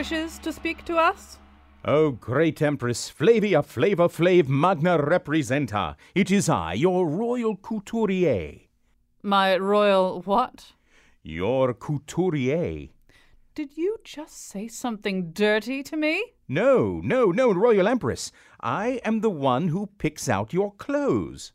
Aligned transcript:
wishes 0.00 0.38
to 0.38 0.50
speak 0.50 0.82
to 0.82 0.96
us? 0.96 1.38
O 1.84 2.10
great 2.10 2.62
Empress, 2.62 3.10
Flavia 3.10 3.62
Flavor 3.62 4.08
Flav 4.08 4.48
Magna 4.48 4.96
Representa, 4.96 5.94
it 6.14 6.30
is 6.30 6.48
I, 6.48 6.72
your 6.72 7.06
royal 7.06 7.54
couturier. 7.56 8.60
My 9.22 9.58
royal 9.58 10.22
what? 10.22 10.72
Your 11.22 11.74
couturier. 11.74 12.88
Did 13.54 13.76
you 13.76 13.98
just 14.02 14.48
say 14.48 14.68
something 14.68 15.32
dirty 15.32 15.82
to 15.82 15.98
me? 15.98 16.32
No, 16.48 17.02
no, 17.04 17.26
no, 17.26 17.52
Royal 17.52 17.86
Empress. 17.86 18.32
I 18.58 19.02
am 19.04 19.20
the 19.20 19.28
one 19.28 19.68
who 19.68 19.90
picks 19.98 20.30
out 20.30 20.54
your 20.54 20.72
clothes. 20.72 21.52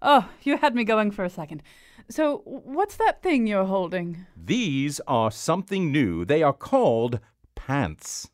Oh, 0.00 0.30
you 0.42 0.56
had 0.56 0.74
me 0.74 0.84
going 0.84 1.10
for 1.10 1.26
a 1.26 1.30
second. 1.30 1.62
So, 2.08 2.40
what's 2.44 2.96
that 2.96 3.22
thing 3.22 3.46
you're 3.46 3.66
holding? 3.66 4.26
These 4.34 4.98
are 5.06 5.30
something 5.30 5.92
new. 5.92 6.24
They 6.24 6.42
are 6.42 6.52
called 6.54 7.20
pants. 7.66 8.28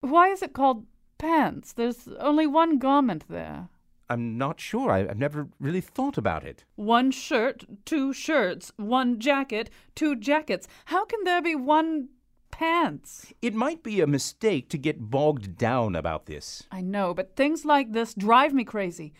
Why 0.00 0.28
is 0.28 0.42
it 0.42 0.54
called 0.54 0.86
pants? 1.18 1.72
There's 1.72 2.08
only 2.18 2.46
one 2.46 2.78
garment 2.78 3.24
there. 3.28 3.68
I'm 4.08 4.36
not 4.36 4.60
sure. 4.60 4.90
I, 4.90 5.06
have 5.06 5.18
never 5.18 5.48
really 5.60 5.80
thought 5.80 6.18
about 6.18 6.44
it. 6.44 6.64
One 6.76 7.10
shirt, 7.10 7.64
two 7.84 8.12
shirts, 8.12 8.72
one 8.76 9.18
jacket, 9.20 9.70
two 9.94 10.16
jackets. 10.16 10.68
How 10.86 11.04
can 11.04 11.24
there 11.24 11.42
be 11.42 11.54
one 11.54 12.08
pants? 12.50 13.32
It 13.40 13.54
might 13.54 13.82
be 13.82 14.00
a 14.00 14.06
mistake 14.06 14.68
to 14.70 14.78
get 14.78 15.10
bogged 15.10 15.56
down 15.56 15.94
about 15.94 16.26
this. 16.26 16.64
I 16.70 16.80
know, 16.80 17.14
but 17.14 17.36
things 17.36 17.64
like 17.64 17.92
this 17.92 18.14
drive 18.14 18.52
me 18.52 18.64
crazy. 18.64 19.12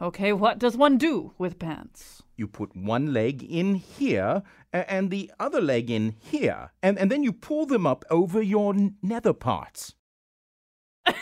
Okay, 0.00 0.32
what 0.32 0.58
does 0.58 0.76
one 0.76 0.98
do 0.98 1.32
with 1.38 1.58
pants? 1.58 2.22
You 2.36 2.48
put 2.48 2.76
one 2.76 3.12
leg 3.12 3.42
in 3.42 3.76
here 3.76 4.42
and 4.72 5.10
the 5.10 5.30
other 5.38 5.60
leg 5.60 5.90
in 5.90 6.14
here, 6.18 6.72
and, 6.82 6.98
and 6.98 7.10
then 7.10 7.22
you 7.22 7.32
pull 7.32 7.66
them 7.66 7.86
up 7.86 8.04
over 8.10 8.40
your 8.40 8.74
nether 9.02 9.32
parts. 9.32 9.94
You're 11.06 11.14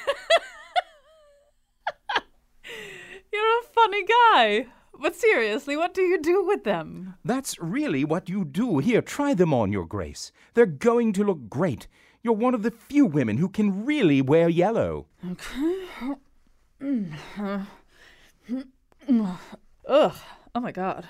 a 3.61 3.73
funny 3.73 4.05
guy. 4.05 4.67
But 5.01 5.17
seriously, 5.17 5.79
what 5.79 5.95
do 5.95 6.03
you 6.03 6.20
do 6.20 6.45
with 6.45 6.65
them? 6.65 7.15
That's 7.25 7.59
really 7.59 8.05
what 8.05 8.29
you 8.29 8.45
do. 8.45 8.79
Here, 8.79 9.01
try 9.01 9.33
them 9.33 9.55
on, 9.55 9.73
Your 9.73 9.87
Grace. 9.87 10.31
They're 10.53 10.67
going 10.67 11.14
to 11.14 11.25
look 11.25 11.48
great. 11.48 11.89
You're 12.23 12.35
one 12.35 12.53
of 12.53 12.62
the 12.62 12.70
few 12.70 13.07
women 13.07 13.39
who 13.39 13.48
can 13.48 13.87
really 13.87 14.20
wear 14.20 14.51
yellow. 14.51 15.07
Okay. 15.31 15.87
Ugh. 19.89 20.17
Oh 20.55 20.61
my 20.61 20.73
god. 20.73 21.09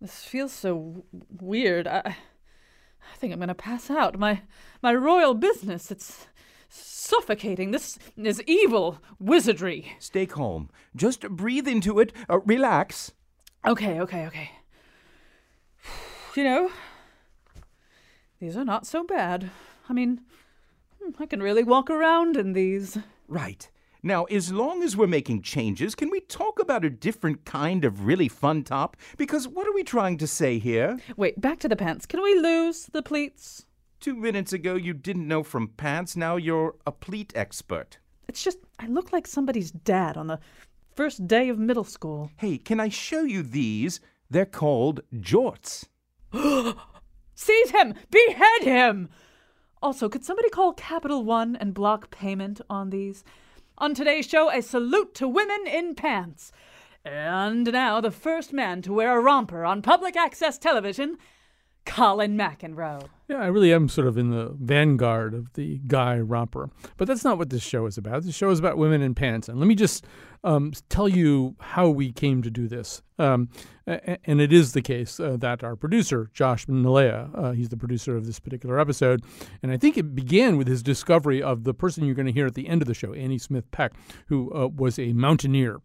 This 0.00 0.22
feels 0.22 0.52
so 0.52 1.04
weird. 1.40 1.88
I, 1.88 2.02
I 2.04 3.16
think 3.16 3.32
I'm 3.32 3.40
gonna 3.40 3.54
pass 3.54 3.90
out. 3.90 4.18
My 4.18 4.42
my 4.82 4.94
royal 4.94 5.34
business. 5.34 5.90
It's 5.90 6.28
suffocating. 6.68 7.70
This 7.70 7.98
is 8.16 8.42
evil 8.46 8.98
wizardry. 9.18 9.96
Stay 9.98 10.26
calm. 10.26 10.70
Just 10.94 11.22
breathe 11.28 11.66
into 11.66 11.98
it. 11.98 12.12
Uh, 12.28 12.40
relax. 12.40 13.12
Okay, 13.66 14.00
okay, 14.00 14.26
okay. 14.26 14.50
You 16.36 16.44
know, 16.44 16.70
these 18.38 18.56
are 18.56 18.64
not 18.64 18.86
so 18.86 19.02
bad. 19.02 19.50
I 19.88 19.92
mean, 19.92 20.20
hmm, 21.02 21.10
I 21.20 21.26
can 21.26 21.42
really 21.42 21.64
walk 21.64 21.90
around 21.90 22.36
in 22.36 22.52
these. 22.52 22.96
Right. 23.26 23.68
Now, 24.02 24.24
as 24.24 24.52
long 24.52 24.82
as 24.84 24.96
we're 24.96 25.08
making 25.08 25.42
changes, 25.42 25.96
can 25.96 26.10
we 26.10 26.20
talk 26.20 26.60
about 26.60 26.84
a 26.84 26.90
different 26.90 27.44
kind 27.44 27.84
of 27.84 28.06
really 28.06 28.28
fun 28.28 28.62
top? 28.62 28.96
Because 29.16 29.48
what 29.48 29.66
are 29.66 29.74
we 29.74 29.82
trying 29.82 30.18
to 30.18 30.26
say 30.26 30.58
here? 30.58 30.98
Wait, 31.16 31.40
back 31.40 31.58
to 31.60 31.68
the 31.68 31.76
pants. 31.76 32.06
Can 32.06 32.22
we 32.22 32.38
lose 32.38 32.86
the 32.92 33.02
pleats? 33.02 33.66
Two 33.98 34.14
minutes 34.14 34.52
ago, 34.52 34.76
you 34.76 34.94
didn't 34.94 35.26
know 35.26 35.42
from 35.42 35.68
pants. 35.68 36.16
Now 36.16 36.36
you're 36.36 36.76
a 36.86 36.92
pleat 36.92 37.32
expert. 37.34 37.98
It's 38.28 38.44
just, 38.44 38.58
I 38.78 38.86
look 38.86 39.12
like 39.12 39.26
somebody's 39.26 39.72
dad 39.72 40.16
on 40.16 40.28
the 40.28 40.38
first 40.94 41.26
day 41.26 41.48
of 41.48 41.58
middle 41.58 41.84
school. 41.84 42.30
Hey, 42.36 42.58
can 42.58 42.78
I 42.78 42.90
show 42.90 43.22
you 43.22 43.42
these? 43.42 44.00
They're 44.30 44.46
called 44.46 45.00
jorts. 45.12 45.86
Seize 47.34 47.70
him! 47.70 47.94
Behead 48.10 48.62
him! 48.62 49.08
Also, 49.82 50.08
could 50.08 50.24
somebody 50.24 50.50
call 50.50 50.72
Capital 50.72 51.24
One 51.24 51.56
and 51.56 51.74
block 51.74 52.10
payment 52.10 52.60
on 52.68 52.90
these? 52.90 53.24
On 53.80 53.94
today's 53.94 54.26
show, 54.26 54.50
a 54.50 54.60
salute 54.60 55.14
to 55.14 55.28
women 55.28 55.64
in 55.68 55.94
pants. 55.94 56.50
And 57.04 57.70
now, 57.70 58.00
the 58.00 58.10
first 58.10 58.52
man 58.52 58.82
to 58.82 58.92
wear 58.92 59.16
a 59.16 59.22
romper 59.22 59.64
on 59.64 59.82
public 59.82 60.16
access 60.16 60.58
television, 60.58 61.16
Colin 61.88 62.36
McEnroe. 62.36 63.08
Yeah, 63.28 63.38
I 63.38 63.46
really 63.46 63.72
am 63.72 63.88
sort 63.88 64.06
of 64.06 64.16
in 64.16 64.30
the 64.30 64.54
vanguard 64.60 65.34
of 65.34 65.52
the 65.54 65.80
guy 65.86 66.18
romper. 66.18 66.70
But 66.96 67.08
that's 67.08 67.24
not 67.24 67.38
what 67.38 67.50
this 67.50 67.62
show 67.62 67.86
is 67.86 67.98
about. 67.98 68.22
This 68.22 68.36
show 68.36 68.50
is 68.50 68.58
about 68.58 68.78
women 68.78 69.02
in 69.02 69.14
pants. 69.14 69.48
And 69.48 69.58
let 69.58 69.66
me 69.66 69.74
just 69.74 70.06
um, 70.44 70.72
tell 70.88 71.08
you 71.08 71.56
how 71.58 71.88
we 71.88 72.12
came 72.12 72.42
to 72.42 72.50
do 72.50 72.68
this. 72.68 73.02
Um, 73.18 73.48
and 73.86 74.40
it 74.40 74.52
is 74.52 74.72
the 74.72 74.82
case 74.82 75.18
uh, 75.18 75.36
that 75.40 75.64
our 75.64 75.76
producer, 75.76 76.30
Josh 76.32 76.66
Nilaya, 76.66 77.30
uh, 77.34 77.50
he's 77.52 77.70
the 77.70 77.76
producer 77.76 78.16
of 78.16 78.26
this 78.26 78.38
particular 78.38 78.78
episode, 78.78 79.24
and 79.62 79.72
I 79.72 79.76
think 79.76 79.96
it 79.96 80.14
began 80.14 80.56
with 80.56 80.68
his 80.68 80.82
discovery 80.82 81.42
of 81.42 81.64
the 81.64 81.74
person 81.74 82.04
you're 82.04 82.14
going 82.14 82.26
to 82.26 82.32
hear 82.32 82.46
at 82.46 82.54
the 82.54 82.68
end 82.68 82.82
of 82.82 82.88
the 82.88 82.94
show, 82.94 83.14
Annie 83.14 83.38
Smith 83.38 83.68
Peck, 83.70 83.92
who 84.26 84.52
uh, 84.52 84.68
was 84.68 84.98
a 84.98 85.12
mountaineer. 85.14 85.80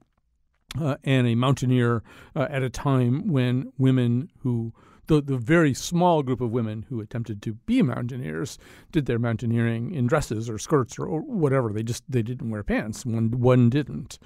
Uh, 0.79 0.95
and 1.03 1.27
a 1.27 1.35
mountaineer 1.35 2.01
uh, 2.35 2.47
at 2.49 2.63
a 2.63 2.69
time 2.69 3.27
when 3.27 3.71
women 3.77 4.27
who 4.39 4.73
the, 5.07 5.21
the 5.21 5.37
very 5.37 5.73
small 5.73 6.23
group 6.23 6.41
of 6.41 6.51
women 6.51 6.85
who 6.89 7.01
attempted 7.01 7.41
to 7.41 7.53
be 7.53 7.81
mountaineers 7.81 8.57
did 8.91 9.05
their 9.05 9.19
mountaineering 9.19 9.93
in 9.93 10.07
dresses 10.07 10.49
or 10.49 10.57
skirts 10.57 10.97
or, 10.97 11.05
or 11.05 11.21
whatever. 11.21 11.71
They 11.71 11.83
just 11.83 12.03
they 12.09 12.21
didn't 12.21 12.49
wear 12.49 12.63
pants. 12.63 13.05
One 13.05 13.31
one 13.31 13.69
didn't, 13.69 14.19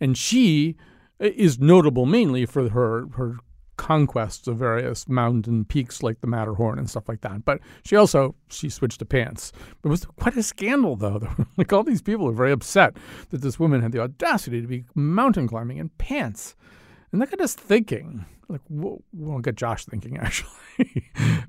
and 0.00 0.16
she 0.16 0.76
uh, 1.20 1.30
is 1.34 1.58
notable 1.58 2.06
mainly 2.06 2.46
for 2.46 2.68
her 2.70 3.06
her 3.16 3.38
conquests 3.76 4.46
of 4.46 4.56
various 4.56 5.08
mountain 5.08 5.64
peaks 5.64 6.02
like 6.02 6.20
the 6.20 6.26
Matterhorn 6.26 6.78
and 6.78 6.88
stuff 6.88 7.08
like 7.08 7.22
that. 7.22 7.44
But 7.44 7.60
she 7.84 7.96
also 7.96 8.34
she 8.48 8.68
switched 8.68 9.00
to 9.00 9.04
pants. 9.04 9.52
It 9.84 9.88
was 9.88 10.04
quite 10.04 10.36
a 10.36 10.42
scandal 10.42 10.96
though. 10.96 11.28
like 11.56 11.72
all 11.72 11.82
these 11.82 12.02
people 12.02 12.28
are 12.28 12.32
very 12.32 12.52
upset 12.52 12.96
that 13.30 13.42
this 13.42 13.58
woman 13.58 13.82
had 13.82 13.92
the 13.92 14.00
audacity 14.00 14.60
to 14.60 14.68
be 14.68 14.84
mountain 14.94 15.48
climbing 15.48 15.78
in 15.78 15.90
pants. 15.90 16.56
And 17.14 17.22
that 17.22 17.30
got 17.30 17.40
us 17.40 17.54
thinking. 17.54 18.24
Like 18.48 18.60
we'll 18.68 19.38
get 19.38 19.54
Josh 19.54 19.84
thinking 19.84 20.18
actually. 20.20 20.50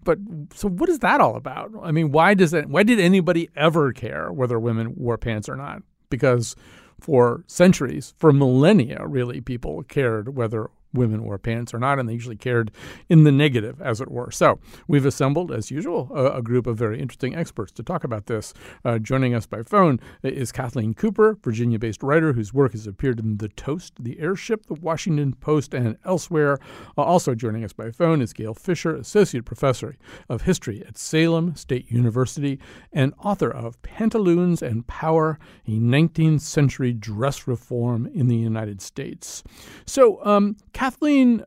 but 0.04 0.20
so 0.54 0.70
what 0.70 0.90
is 0.90 1.00
that 1.00 1.20
all 1.20 1.36
about? 1.36 1.72
I 1.82 1.92
mean, 1.92 2.12
why 2.12 2.36
does 2.36 2.54
it 2.54 2.70
why 2.70 2.84
did 2.84 3.00
anybody 3.00 3.50
ever 3.56 3.92
care 3.92 4.32
whether 4.32 4.60
women 4.60 4.94
wore 4.96 5.18
pants 5.18 5.50
or 5.50 5.56
not? 5.56 5.82
Because 6.12 6.56
for 7.00 7.44
centuries, 7.48 8.14
for 8.20 8.32
millennia, 8.32 9.08
really, 9.08 9.42
people 9.42 9.82
cared 9.82 10.36
whether 10.36 10.70
women 10.96 11.24
wore 11.24 11.38
pants 11.38 11.74
or 11.74 11.80
not, 11.80 12.00
and 12.00 12.10
they 12.10 12.14
usually 12.14 12.36
cared 12.36 12.72
in 13.10 13.24
the 13.24 13.32
negative, 13.32 13.82
as 13.82 14.02
it 14.02 14.10
were. 14.10 14.32
So 14.32 14.60
we've 14.88 15.06
assembled, 15.06 15.52
as 15.52 15.72
usual, 15.72 16.10
a, 16.14 16.38
a 16.38 16.42
group 16.42 16.68
of 16.68 16.78
very 16.78 17.00
interesting 17.00 17.36
experts 17.36 17.72
to 17.74 17.84
talk 17.84 18.04
about 18.04 18.26
this. 18.26 18.54
Uh, 18.84 19.00
joining 19.00 19.34
us 19.34 19.46
by 19.46 19.64
phone 19.64 20.00
is 20.24 20.52
Kathleen 20.52 20.94
Cooper, 20.94 21.38
Virginia 21.44 21.80
based 21.80 22.04
writer 22.04 22.34
whose 22.34 22.54
work 22.54 22.72
has 22.72 22.88
appeared 22.88 23.20
in 23.20 23.38
The 23.38 23.50
Toast, 23.50 23.94
The 24.00 24.20
Airship, 24.20 24.66
The 24.68 24.76
Washington 24.76 25.34
Post, 25.34 25.74
and 25.74 25.98
elsewhere. 26.06 26.58
Uh, 26.98 27.02
also 27.02 27.36
joining 27.36 27.64
us 27.64 27.74
by 27.74 27.92
phone 27.92 28.22
is 28.22 28.34
Gayle 28.34 28.54
Fischer, 28.54 28.96
Associate 28.96 29.44
Professor 29.46 29.96
of 30.30 30.44
History 30.44 30.84
at 30.88 30.98
Salem 30.98 31.56
State 31.56 31.92
University 31.92 32.60
and 32.94 33.14
author 33.24 33.52
of 33.52 33.82
Pantaloons 33.82 34.62
and 34.62 34.86
Power, 34.88 35.38
a 35.68 35.72
19th 35.72 36.42
Century 36.42 36.94
Dress 36.94 37.48
Reform 37.48 38.08
in 38.14 38.28
the 38.28 38.36
United 38.36 38.82
States. 38.82 39.44
So, 39.86 40.24
um, 40.26 40.58
Kathleen 40.74 40.85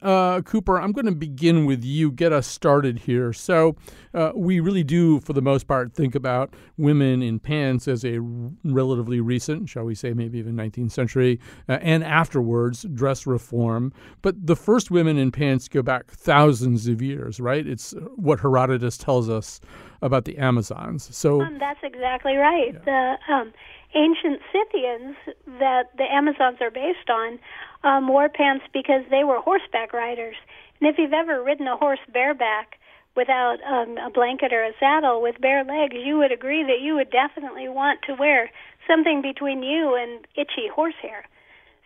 uh, 0.03 0.43
Cooper, 0.43 0.81
I'm 0.81 0.93
going 0.93 1.07
to 1.07 1.13
begin 1.13 1.65
with 1.65 1.85
you. 1.85 2.11
Get 2.11 2.33
us 2.33 2.47
started 2.47 3.01
here. 3.01 3.33
So, 3.33 3.77
uh, 4.15 4.33
we 4.35 4.61
really 4.61 4.83
do, 4.83 5.21
for 5.21 5.33
the 5.33 5.43
most 5.43 5.67
part, 5.67 5.95
think 5.95 6.15
about 6.15 6.55
women 6.77 7.23
in 7.23 7.39
pants 7.39 7.87
as 7.87 8.05
a 8.05 8.19
relatively 8.65 9.21
recent, 9.21 9.69
shall 9.69 9.85
we 9.85 9.95
say, 9.95 10.13
maybe 10.13 10.39
even 10.39 10.57
19th 10.57 10.93
century, 10.93 11.39
uh, 11.69 11.79
and 11.83 12.03
afterwards, 12.03 12.85
dress 12.95 13.27
reform. 13.27 13.93
But 14.23 14.47
the 14.47 14.57
first 14.57 14.91
women 14.91 15.19
in 15.19 15.31
pants 15.31 15.69
go 15.69 15.83
back 15.83 16.07
thousands 16.07 16.89
of 16.89 17.01
years, 17.01 17.39
right? 17.39 17.67
It's 17.67 17.95
what 18.17 18.41
Herodotus 18.41 18.99
tells 18.99 19.29
us 19.29 19.61
about 20.03 20.25
the 20.25 20.39
Amazons. 20.39 21.15
So 21.17 21.43
um, 21.43 21.59
that's 21.59 21.81
exactly 21.83 22.37
right. 22.37 22.75
Yeah. 22.75 23.17
The 23.27 23.33
um, 23.33 23.53
ancient 23.95 24.41
Scythians 24.53 25.17
that 25.59 25.97
the 25.97 26.05
Amazons 26.05 26.59
are 26.61 26.71
based 26.71 27.09
on 27.09 27.39
um, 27.85 28.09
wore 28.09 28.29
pants 28.29 28.65
because 28.73 29.03
they 29.11 29.25
were 29.25 29.41
horseback 29.41 29.93
riders. 29.93 30.37
And 30.81 30.89
if 30.89 30.99
you've 30.99 31.13
ever 31.13 31.43
ridden 31.43 31.67
a 31.67 31.77
horse 31.77 32.01
bareback 32.13 32.79
without 33.17 33.59
um, 33.67 33.97
a 33.99 34.11
blanket 34.11 34.53
or 34.53 34.65
a 34.65 34.73
saddle 34.79 35.23
with 35.23 35.41
bare 35.41 35.65
legs, 35.65 35.97
you 35.97 36.19
would 36.19 36.33
agree 36.33 36.63
that 36.63 36.81
you 36.81 36.95
would 36.95 37.11
definitely 37.11 37.69
want 37.69 38.01
to 38.07 38.15
wear 38.15 38.51
something 38.87 39.23
between 39.23 39.63
you 39.63 39.95
and 39.95 40.27
itchy 40.37 40.69
horsehair. 40.73 41.25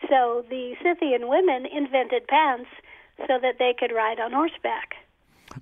So 0.08 0.44
the 0.50 0.74
Scythian 0.82 1.28
women 1.28 1.66
invented 1.66 2.26
pants 2.26 2.68
so 3.26 3.38
that 3.40 3.58
they 3.58 3.74
could 3.78 3.94
ride 3.94 4.18
on 4.18 4.32
horseback. 4.32 4.94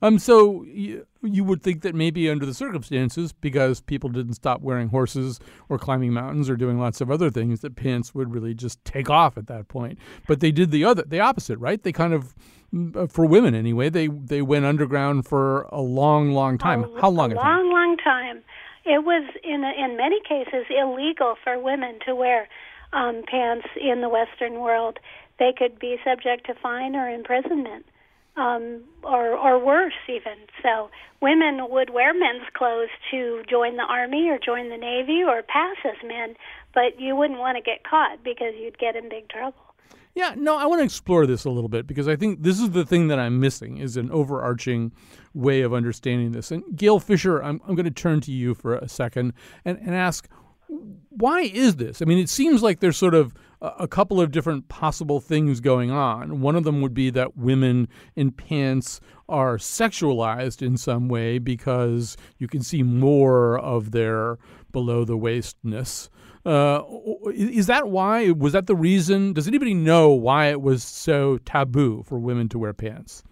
Um, 0.02 0.18
so 0.18 0.64
you, 0.64 1.06
you 1.22 1.44
would 1.44 1.62
think 1.62 1.82
that 1.82 1.94
maybe 1.94 2.30
under 2.30 2.46
the 2.46 2.54
circumstances, 2.54 3.32
because 3.32 3.80
people 3.80 4.10
didn't 4.10 4.34
stop 4.34 4.60
wearing 4.60 4.88
horses 4.88 5.40
or 5.68 5.78
climbing 5.78 6.12
mountains 6.12 6.48
or 6.48 6.56
doing 6.56 6.78
lots 6.78 7.00
of 7.00 7.10
other 7.10 7.30
things, 7.30 7.60
that 7.60 7.76
pants 7.76 8.14
would 8.14 8.32
really 8.32 8.54
just 8.54 8.84
take 8.84 9.10
off 9.10 9.36
at 9.36 9.46
that 9.48 9.68
point. 9.68 9.98
But 10.26 10.40
they 10.40 10.52
did 10.52 10.70
the 10.70 10.84
other, 10.84 11.04
the 11.06 11.20
opposite, 11.20 11.58
right? 11.58 11.82
They 11.82 11.92
kind 11.92 12.12
of, 12.12 12.34
mm, 12.72 13.10
for 13.10 13.26
women 13.26 13.54
anyway, 13.54 13.90
they 13.90 14.08
they 14.08 14.42
went 14.42 14.64
underground 14.64 15.26
for 15.26 15.62
a 15.70 15.80
long, 15.80 16.32
long 16.32 16.58
time. 16.58 16.84
A, 16.84 17.00
How 17.00 17.10
long? 17.10 17.32
A 17.32 17.36
long, 17.36 17.70
long 17.70 17.96
time. 17.98 18.42
It 18.84 19.04
was 19.04 19.28
in 19.44 19.64
in 19.64 19.96
many 19.96 20.20
cases 20.26 20.66
illegal 20.70 21.34
for 21.42 21.58
women 21.58 21.98
to 22.06 22.14
wear 22.14 22.48
um, 22.92 23.22
pants 23.30 23.66
in 23.80 24.00
the 24.00 24.08
Western 24.08 24.60
world. 24.60 24.98
They 25.38 25.52
could 25.56 25.78
be 25.78 25.96
subject 26.04 26.46
to 26.46 26.54
fine 26.54 26.94
or 26.94 27.08
imprisonment 27.08 27.86
um, 28.36 28.82
or 29.02 29.36
or 29.36 29.58
worse 29.58 29.92
even. 30.08 30.38
So 30.62 30.90
women 31.20 31.66
would 31.70 31.90
wear 31.90 32.14
men's 32.14 32.48
clothes 32.54 32.88
to 33.10 33.42
join 33.48 33.76
the 33.76 33.84
army 33.84 34.28
or 34.28 34.38
join 34.38 34.70
the 34.70 34.76
navy 34.76 35.22
or 35.22 35.42
pass 35.42 35.76
as 35.84 35.96
men, 36.06 36.34
but 36.74 37.00
you 37.00 37.16
wouldn't 37.16 37.38
want 37.38 37.56
to 37.56 37.62
get 37.62 37.84
caught 37.84 38.22
because 38.24 38.54
you'd 38.58 38.78
get 38.78 38.96
in 38.96 39.08
big 39.08 39.28
trouble. 39.28 39.58
Yeah, 40.14 40.34
no, 40.36 40.56
I 40.56 40.66
want 40.66 40.80
to 40.80 40.84
explore 40.84 41.24
this 41.24 41.44
a 41.44 41.50
little 41.50 41.68
bit 41.68 41.86
because 41.86 42.08
I 42.08 42.16
think 42.16 42.42
this 42.42 42.58
is 42.58 42.70
the 42.70 42.84
thing 42.84 43.08
that 43.08 43.20
I'm 43.20 43.38
missing 43.38 43.78
is 43.78 43.96
an 43.96 44.10
overarching 44.10 44.90
way 45.34 45.60
of 45.60 45.72
understanding 45.72 46.32
this. 46.32 46.50
And 46.50 46.64
Gayle 46.74 46.98
Fischer, 46.98 47.42
I'm, 47.42 47.60
I'm 47.66 47.76
going 47.76 47.84
to 47.84 47.92
turn 47.92 48.20
to 48.22 48.32
you 48.32 48.54
for 48.54 48.74
a 48.74 48.88
second 48.88 49.34
and, 49.64 49.78
and 49.78 49.94
ask 49.94 50.28
why 51.10 51.42
is 51.42 51.76
this? 51.76 52.00
I 52.00 52.04
mean, 52.04 52.18
it 52.18 52.28
seems 52.28 52.62
like 52.62 52.80
there's 52.80 52.96
sort 52.96 53.14
of 53.14 53.34
a 53.62 53.86
couple 53.86 54.20
of 54.20 54.30
different 54.30 54.68
possible 54.68 55.20
things 55.20 55.60
going 55.60 55.90
on. 55.90 56.40
One 56.40 56.56
of 56.56 56.64
them 56.64 56.80
would 56.80 56.94
be 56.94 57.10
that 57.10 57.36
women 57.36 57.88
in 58.16 58.30
pants 58.30 59.00
are 59.28 59.58
sexualized 59.58 60.62
in 60.62 60.76
some 60.76 61.08
way 61.08 61.38
because 61.38 62.16
you 62.38 62.48
can 62.48 62.62
see 62.62 62.82
more 62.82 63.58
of 63.58 63.90
their 63.90 64.38
below 64.72 65.04
the 65.04 65.16
waistness. 65.16 66.08
Uh, 66.44 66.82
is 67.34 67.66
that 67.66 67.88
why? 67.88 68.30
Was 68.30 68.54
that 68.54 68.66
the 68.66 68.74
reason? 68.74 69.34
Does 69.34 69.46
anybody 69.46 69.74
know 69.74 70.10
why 70.10 70.46
it 70.46 70.62
was 70.62 70.82
so 70.82 71.38
taboo 71.38 72.02
for 72.06 72.18
women 72.18 72.48
to 72.50 72.58
wear 72.58 72.72
pants? 72.72 73.22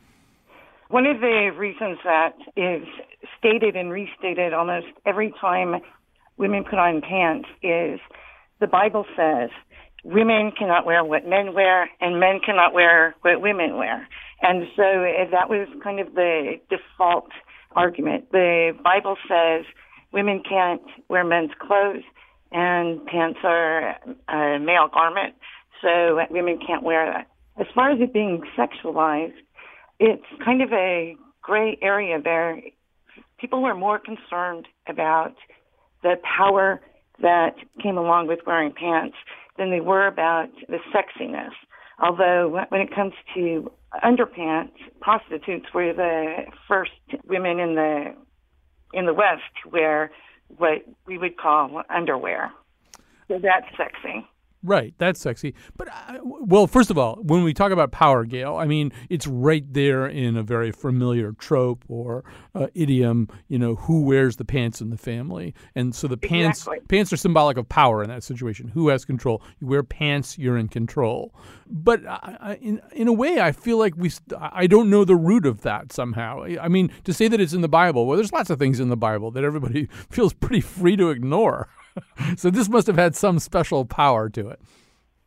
One 0.90 1.06
of 1.06 1.20
the 1.20 1.50
reasons 1.56 1.98
that 2.04 2.34
is 2.56 2.86
stated 3.38 3.76
and 3.76 3.90
restated 3.90 4.52
almost 4.52 4.86
every 5.06 5.32
time 5.40 5.80
women 6.36 6.64
put 6.64 6.78
on 6.78 7.00
pants 7.00 7.48
is 7.62 7.98
the 8.60 8.66
Bible 8.66 9.04
says 9.16 9.50
women 10.08 10.52
cannot 10.58 10.86
wear 10.86 11.04
what 11.04 11.26
men 11.26 11.52
wear 11.54 11.90
and 12.00 12.18
men 12.18 12.40
cannot 12.44 12.72
wear 12.72 13.14
what 13.20 13.42
women 13.42 13.76
wear. 13.76 14.08
And 14.40 14.64
so 14.74 14.82
uh, 14.82 15.30
that 15.30 15.50
was 15.50 15.68
kind 15.82 16.00
of 16.00 16.14
the 16.14 16.54
default 16.70 17.28
argument. 17.76 18.32
The 18.32 18.72
Bible 18.82 19.16
says 19.28 19.66
women 20.12 20.42
can't 20.48 20.82
wear 21.08 21.24
men's 21.24 21.50
clothes 21.60 22.04
and 22.50 23.04
pants 23.04 23.40
are 23.44 23.96
a 24.28 24.58
male 24.58 24.88
garment, 24.92 25.34
so 25.82 26.18
women 26.30 26.58
can't 26.66 26.82
wear 26.82 27.12
that. 27.12 27.26
As 27.60 27.66
far 27.74 27.90
as 27.90 28.00
it 28.00 28.14
being 28.14 28.42
sexualized, 28.56 29.34
it's 30.00 30.24
kind 30.42 30.62
of 30.62 30.72
a 30.72 31.16
gray 31.42 31.76
area 31.82 32.18
there. 32.22 32.62
People 33.38 33.62
were 33.62 33.74
more 33.74 33.98
concerned 33.98 34.66
about 34.88 35.34
the 36.02 36.14
power 36.22 36.80
that 37.20 37.56
came 37.82 37.98
along 37.98 38.28
with 38.28 38.38
wearing 38.46 38.72
pants 38.72 39.16
than 39.58 39.70
they 39.70 39.80
were 39.80 40.06
about 40.06 40.48
the 40.68 40.78
sexiness. 40.94 41.52
Although 42.00 42.64
when 42.68 42.80
it 42.80 42.94
comes 42.94 43.12
to 43.34 43.70
underpants, 44.04 44.72
prostitutes 45.00 45.66
were 45.74 45.92
the 45.92 46.44
first 46.68 46.92
women 47.26 47.58
in 47.58 47.74
the 47.74 48.14
in 48.94 49.04
the 49.04 49.12
West 49.12 49.42
to 49.62 49.70
wear 49.70 50.10
what 50.56 50.84
we 51.06 51.18
would 51.18 51.36
call 51.36 51.82
underwear. 51.90 52.50
So 53.28 53.38
that's 53.38 53.66
sexy. 53.76 54.26
Right, 54.62 54.92
that's 54.98 55.20
sexy. 55.20 55.54
But 55.76 55.88
uh, 55.88 56.18
well, 56.22 56.66
first 56.66 56.90
of 56.90 56.98
all, 56.98 57.16
when 57.22 57.44
we 57.44 57.54
talk 57.54 57.70
about 57.70 57.92
power, 57.92 58.24
Gayle, 58.24 58.56
I 58.56 58.66
mean 58.66 58.92
it's 59.08 59.26
right 59.26 59.64
there 59.72 60.06
in 60.06 60.36
a 60.36 60.42
very 60.42 60.72
familiar 60.72 61.32
trope 61.32 61.84
or 61.88 62.24
uh, 62.56 62.66
idiom. 62.74 63.28
You 63.46 63.60
know, 63.60 63.76
who 63.76 64.02
wears 64.02 64.36
the 64.36 64.44
pants 64.44 64.80
in 64.80 64.90
the 64.90 64.96
family, 64.96 65.54
and 65.76 65.94
so 65.94 66.08
the 66.08 66.16
pants 66.16 66.62
exactly. 66.62 66.86
pants 66.88 67.12
are 67.12 67.16
symbolic 67.16 67.56
of 67.56 67.68
power 67.68 68.02
in 68.02 68.08
that 68.08 68.24
situation. 68.24 68.68
Who 68.68 68.88
has 68.88 69.04
control? 69.04 69.42
You 69.60 69.68
wear 69.68 69.84
pants, 69.84 70.36
you're 70.38 70.58
in 70.58 70.68
control. 70.68 71.32
But 71.70 72.04
I, 72.04 72.58
in 72.60 72.80
in 72.92 73.06
a 73.06 73.12
way, 73.12 73.40
I 73.40 73.52
feel 73.52 73.78
like 73.78 73.94
we 73.96 74.10
I 74.40 74.66
don't 74.66 74.90
know 74.90 75.04
the 75.04 75.16
root 75.16 75.46
of 75.46 75.62
that 75.62 75.92
somehow. 75.92 76.42
I 76.60 76.66
mean, 76.66 76.90
to 77.04 77.14
say 77.14 77.28
that 77.28 77.40
it's 77.40 77.52
in 77.52 77.60
the 77.60 77.68
Bible, 77.68 78.06
well, 78.06 78.16
there's 78.16 78.32
lots 78.32 78.50
of 78.50 78.58
things 78.58 78.80
in 78.80 78.88
the 78.88 78.96
Bible 78.96 79.30
that 79.30 79.44
everybody 79.44 79.86
feels 80.10 80.32
pretty 80.32 80.60
free 80.60 80.96
to 80.96 81.10
ignore. 81.10 81.68
so 82.36 82.50
this 82.50 82.68
must 82.68 82.86
have 82.86 82.96
had 82.96 83.16
some 83.16 83.38
special 83.38 83.84
power 83.84 84.28
to 84.30 84.48
it. 84.48 84.60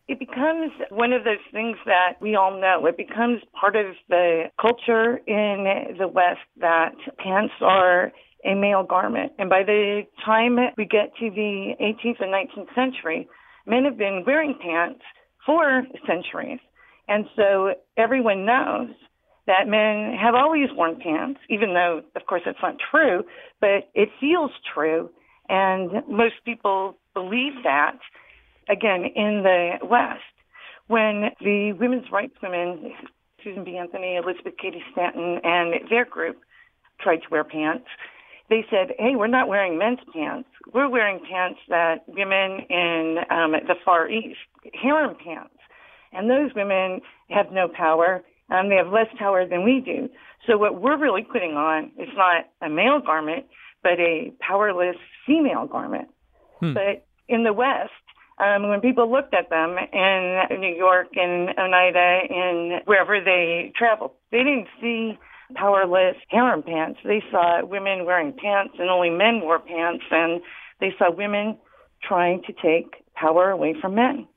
It 0.08 0.20
becomes 0.20 0.72
one 0.90 1.14
of 1.14 1.24
those 1.24 1.44
things 1.54 1.78
that 1.86 2.14
we 2.20 2.36
all 2.36 2.60
know. 2.60 2.86
It 2.86 2.98
becomes 2.98 3.42
part 3.60 3.76
of 3.76 3.96
the 4.10 4.46
culture 4.60 5.18
in 5.26 5.96
the 5.98 6.08
West 6.08 6.42
that 6.60 6.96
pants 7.18 7.54
are 7.62 8.12
a 8.44 8.56
male 8.56 8.84
garment. 8.84 9.32
And 9.38 9.50
by 9.50 9.64
the 9.64 10.02
time 10.26 10.58
we 10.78 10.86
get 10.86 11.16
to 11.20 11.30
the 11.30 11.74
18th 11.80 12.22
and 12.22 12.34
19th 12.34 12.76
century, 12.76 13.28
men 13.66 13.86
have 13.86 13.98
been 13.98 14.24
wearing 14.26 14.58
pants 14.62 15.02
for 15.46 15.84
centuries. 16.06 16.60
And 17.08 17.26
so 17.36 17.74
everyone 17.98 18.46
knows 18.46 18.90
that 19.48 19.68
men 19.68 20.18
have 20.18 20.36
always 20.36 20.70
worn 20.74 21.00
pants, 21.02 21.40
even 21.50 21.74
though, 21.74 22.02
of 22.16 22.26
course, 22.26 22.42
it's 22.46 22.60
not 22.62 22.76
true, 22.92 23.24
but 23.60 23.90
it 23.94 24.10
feels 24.20 24.52
true 24.74 25.10
and 25.52 26.08
most 26.08 26.36
people 26.46 26.98
believe 27.14 27.56
that, 27.66 28.00
again, 28.70 29.04
in 29.04 29.44
the 29.44 29.80
West. 29.84 30.24
When 30.88 31.32
the 31.42 31.74
women's 31.78 32.10
rights 32.10 32.36
women, 32.42 32.94
Susan 33.44 33.66
B. 33.66 33.76
Anthony, 33.76 34.16
Elizabeth 34.16 34.54
Cady 34.58 34.82
Stanton, 34.94 35.42
and 35.44 35.74
their 35.90 36.06
group 36.06 36.38
tried 37.02 37.18
to 37.18 37.28
wear 37.30 37.44
pants, 37.44 37.86
they 38.50 38.66
said, 38.70 38.96
hey, 38.98 39.16
we're 39.16 39.28
not 39.28 39.50
wearing 39.50 39.78
men's 39.78 40.00
pants. 40.14 40.48
We're 40.74 40.90
wearing 40.90 41.20
pants 41.30 41.60
that 41.68 42.04
women 42.08 42.66
in 42.70 43.18
um, 43.30 43.52
the 43.52 43.76
Far 43.84 44.10
East, 44.10 44.40
harem 44.74 45.16
pants. 45.24 45.56
And 46.14 46.30
those 46.30 46.52
women 46.56 47.02
have 47.30 47.52
no 47.52 47.68
power. 47.68 48.24
Um, 48.50 48.70
they 48.70 48.76
have 48.76 48.88
less 48.88 49.08
power 49.18 49.46
than 49.46 49.64
we 49.64 49.82
do. 49.84 50.10
So 50.48 50.58
what 50.58 50.82
we're 50.82 50.98
really 50.98 51.24
putting 51.24 51.54
on 51.54 51.92
is 51.98 52.10
not 52.16 52.46
a 52.62 52.70
male 52.70 53.00
garment, 53.00 53.46
but 53.84 54.00
a 54.00 54.32
powerless 54.40 54.98
female 55.26 55.68
garment. 55.68 56.10
Hmm. 56.60 56.74
But 56.74 57.06
in 57.28 57.44
the 57.44 57.54
West, 57.54 57.92
um, 58.40 58.70
when 58.70 58.82
people 58.82 59.12
looked 59.12 59.34
at 59.34 59.50
them 59.50 59.78
in 59.78 60.60
New 60.60 60.76
York 60.76 61.10
and 61.16 61.50
Oneida 61.58 62.22
and 62.30 62.82
wherever 62.86 63.20
they 63.24 63.72
traveled, 63.76 64.12
they 64.32 64.40
didn't 64.40 64.68
see 64.80 65.18
powerless 65.56 66.16
harem 66.30 66.64
pants. 66.64 67.00
They 67.04 67.24
saw 67.32 67.64
women 67.66 68.06
wearing 68.06 68.34
pants 68.34 68.76
and 68.80 68.90
only 68.90 69.10
men 69.10 69.42
wore 69.42 69.60
pants, 69.60 70.04
and 70.10 70.42
they 70.80 70.94
saw 70.98 71.12
women 71.12 71.58
trying 72.02 72.42
to 72.44 72.54
take 72.54 73.04
power 73.14 73.52
away 73.52 73.76
from 73.80 73.96
men. 73.96 74.28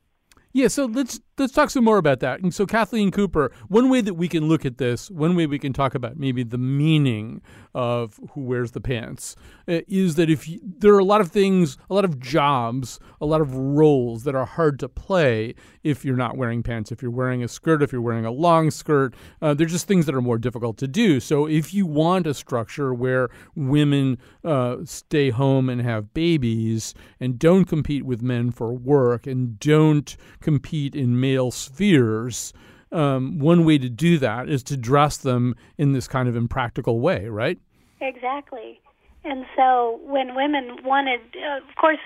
Yeah, 0.53 0.67
so 0.69 0.85
let's 0.85 1.19
let's 1.37 1.53
talk 1.53 1.69
some 1.69 1.83
more 1.83 1.97
about 1.97 2.19
that. 2.21 2.39
And 2.41 2.53
so, 2.53 2.65
Kathleen 2.65 3.11
Cooper, 3.11 3.51
one 3.67 3.89
way 3.89 4.01
that 4.01 4.13
we 4.13 4.27
can 4.27 4.47
look 4.47 4.65
at 4.65 4.77
this, 4.77 5.11
one 5.11 5.35
way 5.35 5.45
we 5.45 5.59
can 5.59 5.73
talk 5.73 5.95
about 5.95 6.17
maybe 6.17 6.43
the 6.43 6.57
meaning 6.57 7.41
of 7.73 8.19
who 8.31 8.41
wears 8.41 8.71
the 8.71 8.81
pants, 8.81 9.35
uh, 9.67 9.81
is 9.87 10.15
that 10.15 10.29
if 10.29 10.47
you, 10.47 10.59
there 10.63 10.93
are 10.93 10.99
a 10.99 11.05
lot 11.05 11.21
of 11.21 11.31
things, 11.31 11.77
a 11.89 11.93
lot 11.93 12.05
of 12.05 12.19
jobs, 12.19 12.99
a 13.19 13.25
lot 13.25 13.41
of 13.41 13.53
roles 13.55 14.23
that 14.23 14.35
are 14.35 14.45
hard 14.45 14.79
to 14.79 14.89
play 14.89 15.53
if 15.83 16.05
you're 16.05 16.15
not 16.15 16.37
wearing 16.37 16.63
pants. 16.63 16.91
If 16.91 17.01
you're 17.01 17.11
wearing 17.11 17.43
a 17.43 17.47
skirt, 17.47 17.83
if 17.83 17.91
you're 17.91 18.01
wearing 18.01 18.25
a 18.25 18.31
long 18.31 18.71
skirt, 18.71 19.13
uh, 19.41 19.53
they're 19.53 19.67
just 19.67 19.87
things 19.87 20.05
that 20.05 20.15
are 20.15 20.21
more 20.21 20.37
difficult 20.37 20.77
to 20.77 20.87
do. 20.87 21.19
So, 21.19 21.47
if 21.47 21.73
you 21.73 21.85
want 21.85 22.27
a 22.27 22.33
structure 22.33 22.93
where 22.93 23.29
women 23.55 24.17
uh, 24.43 24.77
stay 24.85 25.31
home 25.31 25.69
and 25.69 25.81
have 25.81 26.13
babies 26.13 26.93
and 27.19 27.37
don't 27.37 27.65
compete 27.65 28.03
with 28.03 28.21
men 28.21 28.51
for 28.51 28.73
work 28.73 29.27
and 29.27 29.59
don't 29.59 30.15
compete 30.39 30.95
in 30.95 31.19
male 31.25 31.49
spheres, 31.49 32.53
um, 32.91 33.39
one 33.39 33.65
way 33.65 33.77
to 33.77 33.89
do 33.89 34.17
that 34.19 34.47
is 34.47 34.61
to 34.63 34.77
dress 34.77 35.17
them 35.17 35.55
in 35.77 35.93
this 35.93 36.07
kind 36.07 36.29
of 36.29 36.35
impractical 36.35 36.99
way, 36.99 37.27
right? 37.27 37.59
Exactly. 37.99 38.79
And 39.23 39.45
so 39.55 39.99
when 40.03 40.35
women 40.35 40.83
wanted, 40.83 41.21
uh, 41.35 41.57
of 41.57 41.75
course, 41.81 42.03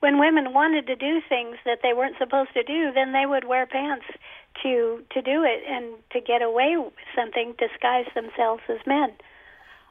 when 0.00 0.18
women 0.18 0.52
wanted 0.54 0.86
to 0.86 0.96
do 0.96 1.20
things 1.28 1.56
that 1.66 1.80
they 1.82 1.92
weren't 1.92 2.16
supposed 2.18 2.54
to 2.54 2.62
do, 2.62 2.90
then 2.92 3.12
they 3.12 3.26
would 3.26 3.44
wear 3.44 3.66
pants 3.66 4.06
to 4.62 5.04
to 5.14 5.22
do 5.22 5.44
it 5.44 5.60
and 5.68 5.94
to 6.12 6.20
get 6.20 6.40
away 6.42 6.76
with 6.76 6.94
something, 7.14 7.54
disguise 7.58 8.06
themselves 8.14 8.62
as 8.68 8.80
men. 8.86 9.12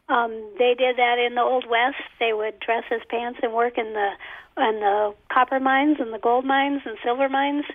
Um, 0.10 0.32
they 0.58 0.74
did 0.78 0.98
that 0.98 1.18
in 1.20 1.36
the 1.36 1.42
Old 1.42 1.66
West. 1.70 2.04
They 2.20 2.34
would 2.34 2.60
dress 2.60 2.84
as 2.92 3.02
pants 3.10 3.40
and 3.42 3.54
work 3.54 3.78
in 3.78 3.94
the 3.94 4.10
in 4.58 4.80
the 4.82 5.14
copper 5.32 5.60
mines 5.60 5.98
and 6.00 6.14
the 6.14 6.20
gold 6.20 6.46
mines 6.46 6.82
and 6.86 6.98
silver 7.04 7.30
mines. 7.30 7.66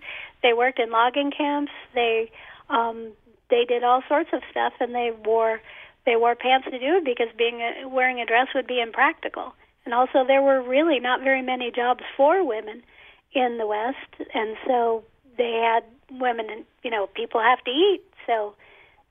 They 0.46 0.52
worked 0.52 0.78
in 0.78 0.92
logging 0.92 1.32
camps. 1.36 1.72
They 1.92 2.30
um, 2.70 3.10
they 3.50 3.64
did 3.64 3.82
all 3.82 4.02
sorts 4.06 4.30
of 4.32 4.42
stuff, 4.48 4.74
and 4.78 4.94
they 4.94 5.10
wore 5.24 5.60
they 6.04 6.14
wore 6.14 6.36
pants 6.36 6.68
to 6.70 6.78
do 6.78 6.98
it 6.98 7.04
because 7.04 7.26
being 7.36 7.60
a, 7.62 7.88
wearing 7.88 8.20
a 8.20 8.26
dress 8.26 8.46
would 8.54 8.68
be 8.68 8.80
impractical. 8.80 9.54
And 9.84 9.92
also, 9.92 10.24
there 10.24 10.42
were 10.42 10.62
really 10.62 11.00
not 11.00 11.20
very 11.20 11.42
many 11.42 11.72
jobs 11.72 12.04
for 12.16 12.46
women 12.46 12.84
in 13.32 13.58
the 13.58 13.66
West, 13.66 14.30
and 14.34 14.56
so 14.64 15.02
they 15.36 15.50
had 15.50 15.82
women 16.20 16.46
and 16.48 16.64
you 16.84 16.92
know 16.92 17.08
people 17.08 17.40
have 17.40 17.62
to 17.64 17.70
eat, 17.72 18.02
so 18.24 18.54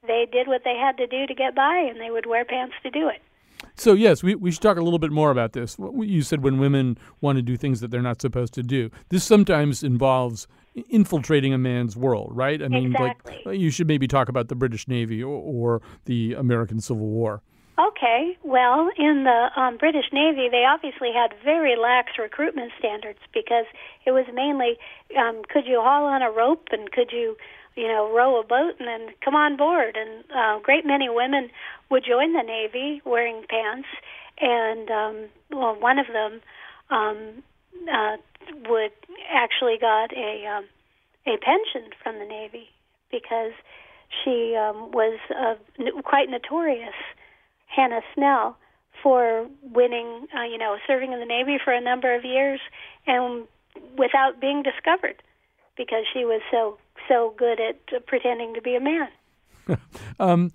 they 0.07 0.25
did 0.31 0.47
what 0.47 0.61
they 0.63 0.77
had 0.77 0.95
to 0.97 1.07
do 1.07 1.27
to 1.27 1.35
get 1.35 1.53
by, 1.53 1.75
and 1.75 1.99
they 1.99 2.11
would 2.11 2.27
wear 2.27 2.45
pants 2.45 2.75
to 2.83 2.89
do 2.89 3.09
it. 3.09 3.21
So 3.75 3.91
yes, 3.91 4.23
we, 4.23 4.35
we 4.35 4.51
should 4.51 4.61
talk 4.61 4.77
a 4.77 4.81
little 4.81 4.99
bit 4.99 5.11
more 5.11 5.31
about 5.31 5.51
this. 5.51 5.75
You 5.77 6.21
said 6.21 6.43
when 6.43 6.59
women 6.59 6.97
want 7.19 7.37
to 7.37 7.41
do 7.41 7.57
things 7.57 7.81
that 7.81 7.91
they're 7.91 8.01
not 8.01 8.21
supposed 8.21 8.53
to 8.53 8.63
do. 8.63 8.89
This 9.09 9.25
sometimes 9.25 9.83
involves 9.83 10.47
infiltrating 10.89 11.53
a 11.53 11.57
man's 11.57 11.95
world, 11.95 12.31
right? 12.33 12.61
I 12.61 12.67
mean, 12.67 12.91
exactly. 12.91 13.41
like 13.45 13.59
you 13.59 13.71
should 13.71 13.87
maybe 13.87 14.07
talk 14.07 14.29
about 14.29 14.49
the 14.49 14.55
British 14.55 14.87
Navy 14.87 15.23
or, 15.23 15.41
or 15.41 15.81
the 16.05 16.33
American 16.33 16.79
Civil 16.79 17.07
War. 17.07 17.41
Okay, 17.77 18.37
well, 18.43 18.89
in 18.97 19.25
the 19.25 19.49
um, 19.59 19.77
British 19.77 20.05
Navy, 20.13 20.47
they 20.49 20.63
obviously 20.63 21.11
had 21.13 21.33
very 21.43 21.75
lax 21.75 22.13
recruitment 22.17 22.71
standards 22.79 23.19
because 23.33 23.65
it 24.05 24.11
was 24.11 24.25
mainly 24.33 24.77
um, 25.17 25.41
could 25.49 25.65
you 25.65 25.81
haul 25.81 26.05
on 26.05 26.21
a 26.21 26.31
rope 26.31 26.69
and 26.71 26.89
could 26.91 27.11
you, 27.11 27.35
you 27.75 27.87
know, 27.87 28.09
row 28.09 28.39
a 28.39 28.43
boat 28.45 28.75
and 28.79 28.87
then 28.87 29.13
come 29.23 29.35
on 29.35 29.57
board. 29.57 29.97
And 29.97 30.23
uh, 30.33 30.59
great 30.59 30.85
many 30.85 31.09
women 31.09 31.49
would 31.89 32.05
join 32.05 32.31
the 32.31 32.43
Navy 32.43 33.01
wearing 33.03 33.43
pants, 33.49 33.89
and 34.39 34.89
um, 34.89 35.25
well, 35.51 35.75
one 35.77 35.99
of 35.99 36.07
them 36.07 36.41
um, 36.89 37.43
uh, 37.91 38.17
would 38.69 38.91
actually 39.31 39.77
got 39.79 40.11
a 40.13 40.45
um, 40.47 40.65
a 41.27 41.37
pension 41.37 41.91
from 42.01 42.19
the 42.19 42.25
Navy 42.25 42.69
because 43.11 43.53
she 44.23 44.55
um, 44.55 44.91
was 44.91 45.19
uh, 45.35 45.55
quite 46.03 46.29
notorious 46.29 46.93
Hannah 47.67 48.01
Snell 48.13 48.57
for 49.01 49.47
winning, 49.61 50.27
uh, 50.35 50.43
you 50.43 50.57
know, 50.57 50.77
serving 50.87 51.13
in 51.13 51.19
the 51.19 51.25
Navy 51.25 51.57
for 51.63 51.73
a 51.73 51.81
number 51.81 52.15
of 52.15 52.23
years 52.23 52.59
and 53.07 53.45
without 53.97 54.39
being 54.39 54.63
discovered 54.63 55.21
because 55.77 56.05
she 56.13 56.25
was 56.25 56.41
so 56.51 56.77
so 57.07 57.33
good 57.37 57.59
at 57.59 58.07
pretending 58.07 58.53
to 58.55 58.61
be 58.61 58.75
a 58.75 58.79
man. 58.79 59.09
um, 60.19 60.51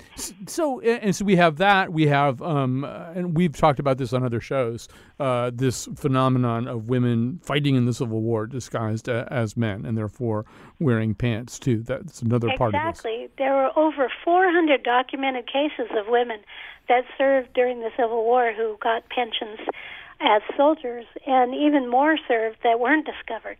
so 0.47 0.81
and 0.81 1.15
so 1.15 1.25
we 1.25 1.37
have 1.37 1.57
that 1.57 1.93
we 1.93 2.07
have 2.07 2.41
um, 2.43 2.85
uh, 2.85 3.11
and 3.15 3.37
we've 3.37 3.57
talked 3.57 3.79
about 3.79 3.99
this 3.99 4.13
on 4.13 4.23
other 4.23 4.41
shows 4.41 4.89
uh, 5.19 5.51
this 5.53 5.89
phenomenon 5.97 6.67
of 6.67 6.89
women 6.89 7.41
fighting 7.43 7.75
in 7.75 7.87
the 7.87 7.93
civil 7.93 8.23
war 8.23 8.47
disguised 8.47 9.09
uh, 9.09 9.25
as 9.29 9.57
men 9.57 9.85
and 9.85 9.97
therefore 9.97 10.45
wearing 10.79 11.15
pants 11.15 11.59
too. 11.59 11.83
That's 11.83 12.23
another 12.23 12.49
exactly. 12.49 12.59
part 12.59 12.75
of 12.75 12.91
exactly. 12.91 13.29
There 13.39 13.55
were 13.55 13.79
over 13.79 14.11
400 14.25 14.83
documented 14.83 15.47
cases 15.47 15.91
of 15.97 16.07
women 16.09 16.41
that 16.89 17.05
served 17.19 17.53
during 17.55 17.81
the 17.81 17.91
civil 17.97 18.25
war 18.25 18.53
who 18.57 18.77
got 18.83 19.09
pensions 19.09 19.61
as 20.21 20.43
soldiers 20.57 21.07
and 21.27 21.55
even 21.55 21.89
more 21.89 22.17
served 22.29 22.59
that 22.63 22.81
weren't 22.81 23.07
discovered 23.07 23.59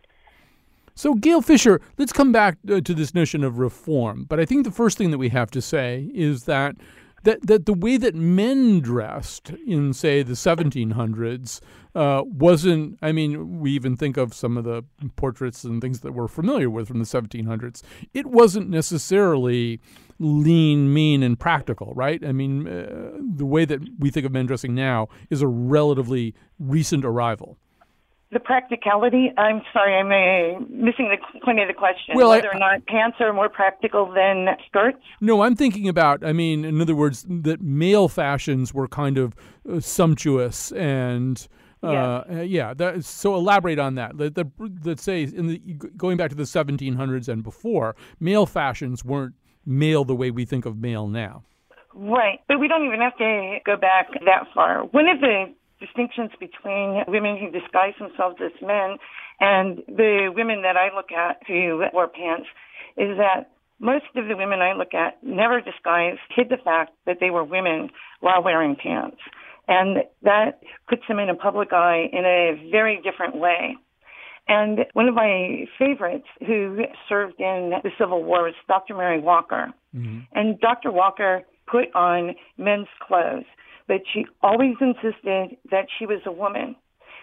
so, 0.95 1.13
Gayle 1.13 1.41
Fischer, 1.41 1.81
let's 1.97 2.13
come 2.13 2.31
back 2.31 2.57
uh, 2.69 2.81
to 2.81 2.93
this 2.93 3.13
notion 3.13 3.43
of 3.43 3.59
reform. 3.59 4.25
But 4.27 4.39
I 4.39 4.45
think 4.45 4.65
the 4.65 4.71
first 4.71 4.97
thing 4.97 5.11
that 5.11 5.17
we 5.17 5.29
have 5.29 5.51
to 5.51 5.61
say 5.61 6.11
is 6.13 6.43
that 6.43 6.75
that, 7.23 7.45
that 7.45 7.65
the 7.65 7.73
way 7.73 7.97
that 7.97 8.15
men 8.15 8.79
dressed 8.79 9.51
in, 9.67 9.93
say, 9.93 10.23
the 10.23 10.33
1700s 10.33 11.61
uh, 11.93 12.23
wasn't, 12.25 12.97
I 13.01 13.11
mean, 13.11 13.59
we 13.59 13.71
even 13.71 13.95
think 13.95 14.17
of 14.17 14.33
some 14.33 14.57
of 14.57 14.63
the 14.63 14.83
portraits 15.17 15.63
and 15.63 15.81
things 15.81 15.99
that 15.99 16.13
we're 16.13 16.27
familiar 16.27 16.69
with 16.69 16.87
from 16.87 16.99
the 16.99 17.05
1700s. 17.05 17.83
It 18.13 18.25
wasn't 18.25 18.69
necessarily 18.69 19.79
lean, 20.17 20.93
mean, 20.93 21.21
and 21.21 21.39
practical, 21.39 21.93
right? 21.95 22.25
I 22.25 22.31
mean, 22.31 22.67
uh, 22.67 23.11
the 23.35 23.45
way 23.45 23.65
that 23.65 23.81
we 23.99 24.09
think 24.09 24.25
of 24.25 24.31
men 24.31 24.45
dressing 24.47 24.73
now 24.73 25.07
is 25.29 25.41
a 25.41 25.47
relatively 25.47 26.33
recent 26.59 27.05
arrival 27.05 27.57
the 28.31 28.39
practicality. 28.39 29.31
I'm 29.37 29.61
sorry, 29.73 29.95
I'm 29.95 30.07
uh, 30.07 30.59
missing 30.69 31.09
the 31.09 31.39
point 31.43 31.59
of 31.59 31.67
the 31.67 31.73
question. 31.73 32.15
Well, 32.15 32.29
whether 32.29 32.53
I, 32.53 32.55
or 32.55 32.59
not 32.59 32.85
pants 32.85 33.17
are 33.19 33.33
more 33.33 33.49
practical 33.49 34.11
than 34.11 34.47
skirts. 34.67 35.01
No, 35.19 35.41
I'm 35.41 35.55
thinking 35.55 35.87
about. 35.87 36.23
I 36.23 36.33
mean, 36.33 36.63
in 36.63 36.79
other 36.81 36.95
words, 36.95 37.25
that 37.27 37.61
male 37.61 38.07
fashions 38.07 38.73
were 38.73 38.87
kind 38.87 39.17
of 39.17 39.35
uh, 39.69 39.79
sumptuous 39.79 40.71
and. 40.73 41.47
Uh, 41.83 42.23
yeah. 42.29 42.41
yeah 42.41 42.73
that, 42.75 43.03
so 43.03 43.33
elaborate 43.33 43.79
on 43.79 43.95
that. 43.95 44.15
Let, 44.15 44.35
the, 44.35 44.45
let's 44.83 45.01
say 45.01 45.23
in 45.23 45.47
the 45.47 45.57
going 45.97 46.15
back 46.15 46.29
to 46.29 46.35
the 46.35 46.43
1700s 46.43 47.27
and 47.27 47.41
before, 47.41 47.95
male 48.19 48.45
fashions 48.45 49.03
weren't 49.03 49.33
male 49.65 50.05
the 50.05 50.13
way 50.13 50.29
we 50.29 50.45
think 50.45 50.67
of 50.67 50.77
male 50.77 51.07
now. 51.07 51.43
Right, 51.95 52.39
but 52.47 52.59
we 52.59 52.67
don't 52.67 52.85
even 52.85 53.01
have 53.01 53.17
to 53.17 53.57
go 53.65 53.77
back 53.77 54.11
that 54.13 54.45
far. 54.53 54.83
One 54.91 55.07
of 55.07 55.21
the 55.21 55.53
distinctions 55.81 56.31
between 56.39 57.03
women 57.07 57.35
who 57.35 57.51
disguise 57.51 57.93
themselves 57.99 58.37
as 58.39 58.53
men 58.61 58.95
and 59.41 59.83
the 59.87 60.31
women 60.33 60.61
that 60.61 60.77
I 60.77 60.95
look 60.95 61.11
at 61.11 61.41
who 61.47 61.83
wore 61.91 62.07
pants 62.07 62.47
is 62.95 63.17
that 63.17 63.51
most 63.79 64.05
of 64.15 64.27
the 64.27 64.37
women 64.37 64.61
I 64.61 64.73
look 64.73 64.93
at 64.93 65.21
never 65.23 65.59
disguised, 65.59 66.19
hid 66.35 66.49
the 66.49 66.61
fact 66.63 66.91
that 67.07 67.17
they 67.19 67.31
were 67.31 67.43
women 67.43 67.89
while 68.19 68.43
wearing 68.43 68.75
pants. 68.75 69.17
And 69.67 70.03
that 70.21 70.61
puts 70.87 71.01
them 71.07 71.17
in 71.17 71.29
a 71.29 71.35
public 71.35 71.73
eye 71.73 72.05
in 72.13 72.23
a 72.23 72.69
very 72.69 73.01
different 73.03 73.35
way. 73.35 73.75
And 74.47 74.79
one 74.93 75.07
of 75.07 75.15
my 75.15 75.65
favorites 75.79 76.27
who 76.45 76.83
served 77.09 77.39
in 77.39 77.71
the 77.83 77.91
Civil 77.97 78.23
War 78.23 78.43
was 78.43 78.53
Dr. 78.67 78.95
Mary 78.95 79.19
Walker. 79.19 79.73
Mm-hmm. 79.95 80.19
And 80.33 80.59
Dr. 80.59 80.91
Walker 80.91 81.41
put 81.67 81.93
on 81.95 82.35
men's 82.57 82.87
clothes 83.07 83.45
but 83.87 84.01
she 84.13 84.25
always 84.41 84.75
insisted 84.79 85.57
that 85.69 85.87
she 85.97 86.05
was 86.05 86.21
a 86.25 86.31
woman. 86.31 86.75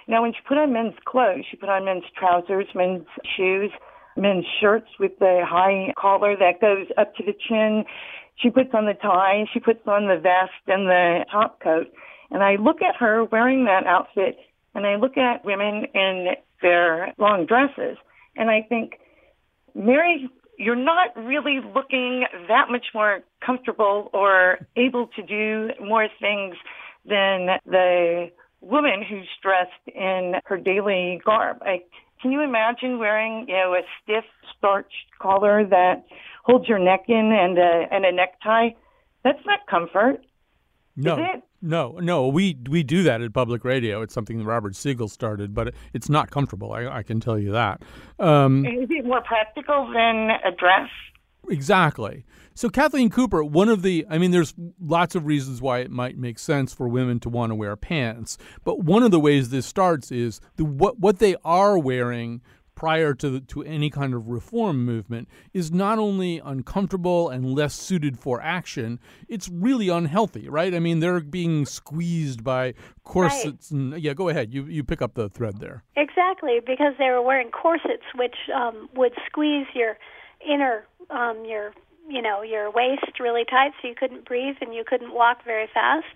Now, 0.07 0.23
when 0.23 0.33
she 0.33 0.41
put 0.47 0.59
on 0.59 0.73
men's 0.73 0.95
clothes, 1.05 1.45
she 1.51 1.57
put 1.57 1.69
on 1.69 1.85
men's 1.85 2.05
trousers, 2.17 2.67
men's 2.75 3.07
shoes, 3.37 3.71
men's 4.17 4.47
shirts 4.61 4.89
with 4.99 5.13
the 5.19 5.43
high 5.47 5.93
collar 5.99 6.37
that 6.37 6.61
goes 6.61 6.87
up 6.97 7.15
to 7.17 7.25
the 7.25 7.35
chin. 7.49 7.85
She 8.37 8.51
puts 8.51 8.71
on 8.73 8.87
the 8.87 8.95
tie, 8.95 9.45
she 9.53 9.61
puts 9.61 9.87
on 9.87 10.09
the 10.09 10.17
vest 10.17 10.65
and 10.67 10.87
the 10.87 11.25
top 11.31 11.61
coat. 11.61 11.89
And 12.31 12.43
I 12.43 12.57
look 12.57 12.83
at 12.83 12.97
her 12.97 13.25
wearing 13.25 13.65
that 13.65 13.87
outfit 13.87 14.39
and 14.75 14.87
I 14.87 14.97
look 14.97 15.17
at 15.17 15.45
women 15.45 15.87
in 15.95 16.35
their 16.63 17.13
long 17.19 17.47
dresses 17.47 17.97
and 18.37 18.51
I 18.51 18.63
think, 18.69 18.99
Mary 19.75 20.29
you're 20.59 20.77
not 20.77 21.17
really 21.17 21.61
looking 21.75 22.27
that 22.49 22.67
much 22.69 22.87
more 22.93 23.21
comfortable 23.45 24.11
or 24.13 24.59
able 24.77 25.07
to 25.15 25.23
do 25.23 25.71
more 25.81 26.09
things 26.21 26.57
than 27.07 27.59
the 27.65 28.31
woman 28.61 29.05
who's 29.09 29.29
dressed 29.41 29.71
in 29.87 30.35
her 30.47 30.57
daily 30.59 31.21
garb. 31.25 31.59
I, 31.63 31.83
can 32.21 32.33
you 32.33 32.43
imagine 32.43 32.99
wearing, 32.99 33.47
you 33.49 33.55
know, 33.55 33.75
a 33.75 33.83
stiff 34.03 34.25
starched 34.57 35.07
collar 35.21 35.65
that 35.65 36.05
holds 36.43 36.69
your 36.69 36.81
neck 36.81 37.05
in 37.07 37.31
and 37.33 37.57
a 37.57 37.87
and 37.93 38.05
a 38.05 38.11
necktie? 38.11 38.71
That's 39.23 39.45
not 39.47 39.61
comfort. 39.71 40.25
No, 40.97 41.41
no, 41.61 41.99
no. 42.01 42.29
We 42.29 42.57
we 42.69 42.83
do 42.83 43.03
that 43.03 43.21
at 43.21 43.33
public 43.33 43.65
radio. 43.65 44.03
It's 44.03 44.15
something 44.15 44.39
that 44.39 44.45
Robert 44.45 44.77
Siegel 44.77 45.09
started, 45.09 45.55
but 45.55 45.75
it's 45.93 46.09
not 46.09 46.31
comfortable. 46.31 46.73
I, 46.73 46.87
I 46.87 47.03
can 47.03 47.21
tell 47.21 47.39
you 47.39 47.53
that. 47.53 47.83
Um, 48.19 48.65
Is 48.65 48.89
it 48.91 49.05
more 49.05 49.23
practical 49.23 49.87
than 49.93 50.31
a 50.45 50.53
dress? 50.57 50.89
Exactly. 51.51 52.25
So 52.55 52.69
Kathleen 52.69 53.09
Cooper, 53.09 53.45
one 53.45 53.69
of 53.69 53.83
the, 53.83 54.05
I 54.11 54.19
mean, 54.19 54.33
there's 54.33 54.53
lots 54.81 55.15
of 55.15 55.27
reasons 55.27 55.63
why 55.63 55.79
it 55.79 55.93
might 55.93 56.19
make 56.19 56.41
sense 56.41 56.75
for 56.75 56.89
women 56.89 57.21
to 57.21 57.29
want 57.29 57.51
to 57.51 57.55
wear 57.55 57.77
pants, 57.77 58.37
but 58.65 58.81
one 58.81 59.05
of 59.05 59.13
the 59.13 59.21
ways 59.21 59.51
this 59.51 59.65
starts 59.65 60.11
is 60.11 60.41
the 60.57 60.65
what 60.65 60.99
what 60.99 61.21
they 61.21 61.37
are 61.45 61.79
wearing 61.79 62.43
prior 62.79 63.13
to 63.13 63.41
to 63.41 63.65
any 63.65 63.91
kind 63.91 64.15
of 64.15 64.29
reform 64.29 64.85
movement 64.85 65.27
is 65.53 65.73
not 65.73 65.99
only 65.99 66.39
uncomfortable 66.39 67.29
and 67.29 67.45
less 67.45 67.75
suited 67.75 68.17
for 68.17 68.41
action, 68.41 69.01
it's 69.29 69.49
really 69.49 69.89
unhealthy, 69.89 70.49
right? 70.49 70.73
I 70.73 70.79
mean, 70.79 71.01
they're 71.01 71.19
being 71.19 71.67
squeezed 71.67 72.45
by 72.45 72.75
corsets 73.03 73.73
right. 73.73 73.81
and 73.81 74.01
yeah, 74.01 74.15
go 74.15 74.29
ahead. 74.29 74.55
You 74.55 74.67
you 74.67 74.85
pick 74.85 75.03
up 75.03 75.15
the 75.15 75.29
thread 75.29 75.59
there. 75.59 75.83
Exactly, 75.97 76.61
because 76.65 76.95
they 77.01 77.11
were 77.11 77.21
wearing 77.21 77.51
corsets 77.51 78.07
which 78.15 78.37
um, 78.55 78.89
would 78.95 79.13
squeeze 79.27 79.67
your 79.75 79.99
inner 80.49 80.87
um, 81.11 81.45
your 81.45 81.73
you 82.09 82.23
know 82.23 82.43
your 82.43 82.71
waist 82.71 83.19
really 83.19 83.45
tight 83.45 83.73
so 83.83 83.89
you 83.89 83.97
couldn't 83.97 84.25
breathe 84.25 84.55
and 84.61 84.73
you 84.73 84.85
couldn't 84.87 85.13
walk 85.13 85.45
very 85.45 85.69
fast 85.75 86.07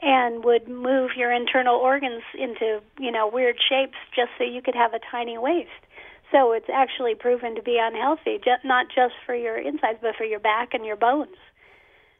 and 0.00 0.42
would 0.42 0.68
move 0.68 1.10
your 1.16 1.30
internal 1.32 1.76
organs 1.76 2.22
into 2.32 2.80
you 2.98 3.10
know 3.10 3.28
weird 3.28 3.56
shapes 3.68 3.98
just 4.16 4.30
so 4.38 4.44
you 4.44 4.62
could 4.62 4.74
have 4.74 4.94
a 4.94 5.00
tiny 5.10 5.36
waist 5.36 5.84
so 6.32 6.52
it's 6.52 6.68
actually 6.72 7.14
proven 7.14 7.54
to 7.54 7.62
be 7.62 7.78
unhealthy, 7.80 8.38
just, 8.38 8.64
not 8.64 8.86
just 8.88 9.14
for 9.24 9.34
your 9.34 9.58
insides, 9.58 9.98
but 10.00 10.16
for 10.16 10.24
your 10.24 10.40
back 10.40 10.74
and 10.74 10.84
your 10.84 10.96
bones. 10.96 11.36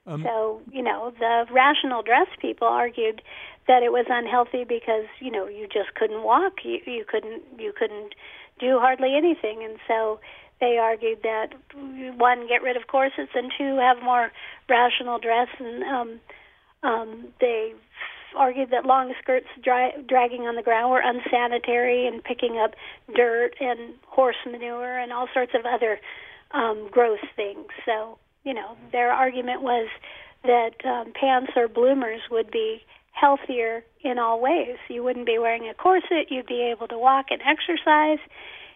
Um, 0.06 0.22
so, 0.22 0.62
you 0.72 0.82
know, 0.82 1.12
the 1.18 1.46
rational 1.50 2.02
dress 2.02 2.28
people 2.40 2.66
argued 2.66 3.20
that 3.66 3.82
it 3.82 3.92
was 3.92 4.06
unhealthy 4.08 4.64
because, 4.64 5.04
you 5.20 5.30
know, 5.30 5.46
you 5.46 5.66
just 5.66 5.94
couldn't 5.94 6.22
walk, 6.22 6.64
you, 6.64 6.80
you 6.86 7.04
couldn't 7.06 7.42
you 7.58 7.72
couldn't 7.78 8.14
do 8.58 8.78
hardly 8.78 9.14
anything. 9.14 9.62
And 9.62 9.78
so 9.86 10.20
they 10.60 10.78
argued 10.78 11.22
that 11.22 11.48
one 12.16 12.48
get 12.48 12.62
rid 12.62 12.76
of 12.76 12.86
corsets 12.86 13.32
and 13.34 13.52
two 13.58 13.76
have 13.76 14.02
more 14.02 14.32
rational 14.68 15.18
dress. 15.18 15.48
And 15.58 15.84
um 15.84 16.20
Um, 16.82 17.34
they 17.40 17.74
argued 18.38 18.71
that 18.71 18.87
long 18.87 19.12
skirts 19.21 19.49
dry, 19.62 19.90
dragging 20.07 20.42
on 20.42 20.54
the 20.54 20.62
ground 20.62 20.90
were 20.90 21.02
unsanitary 21.04 22.07
and 22.07 22.23
picking 22.23 22.59
up 22.59 22.75
dirt 23.14 23.50
and 23.61 23.95
horse 24.07 24.37
manure 24.47 24.99
and 24.99 25.12
all 25.12 25.28
sorts 25.35 25.52
of 25.54 25.66
other 25.66 25.99
um, 26.52 26.88
gross 26.90 27.21
things. 27.37 27.66
So, 27.85 28.18
you 28.45 28.54
know, 28.54 28.76
their 28.92 29.12
argument 29.12 29.62
was 29.62 29.88
that 30.45 30.75
um, 30.85 31.12
pants 31.18 31.52
or 31.57 31.68
bloomers 31.68 32.21
would 32.30 32.50
be 32.50 32.83
healthier 33.12 33.85
in 34.02 34.18
all 34.18 34.40
ways. 34.40 34.76
You 34.88 35.02
wouldn't 35.02 35.26
be 35.26 35.38
wearing 35.38 35.68
a 35.68 35.75
corset, 35.75 36.30
you'd 36.30 36.47
be 36.47 36.62
able 36.62 36.88
to 36.88 36.99
walk 36.99 37.26
and 37.30 37.42
exercise. 37.42 38.18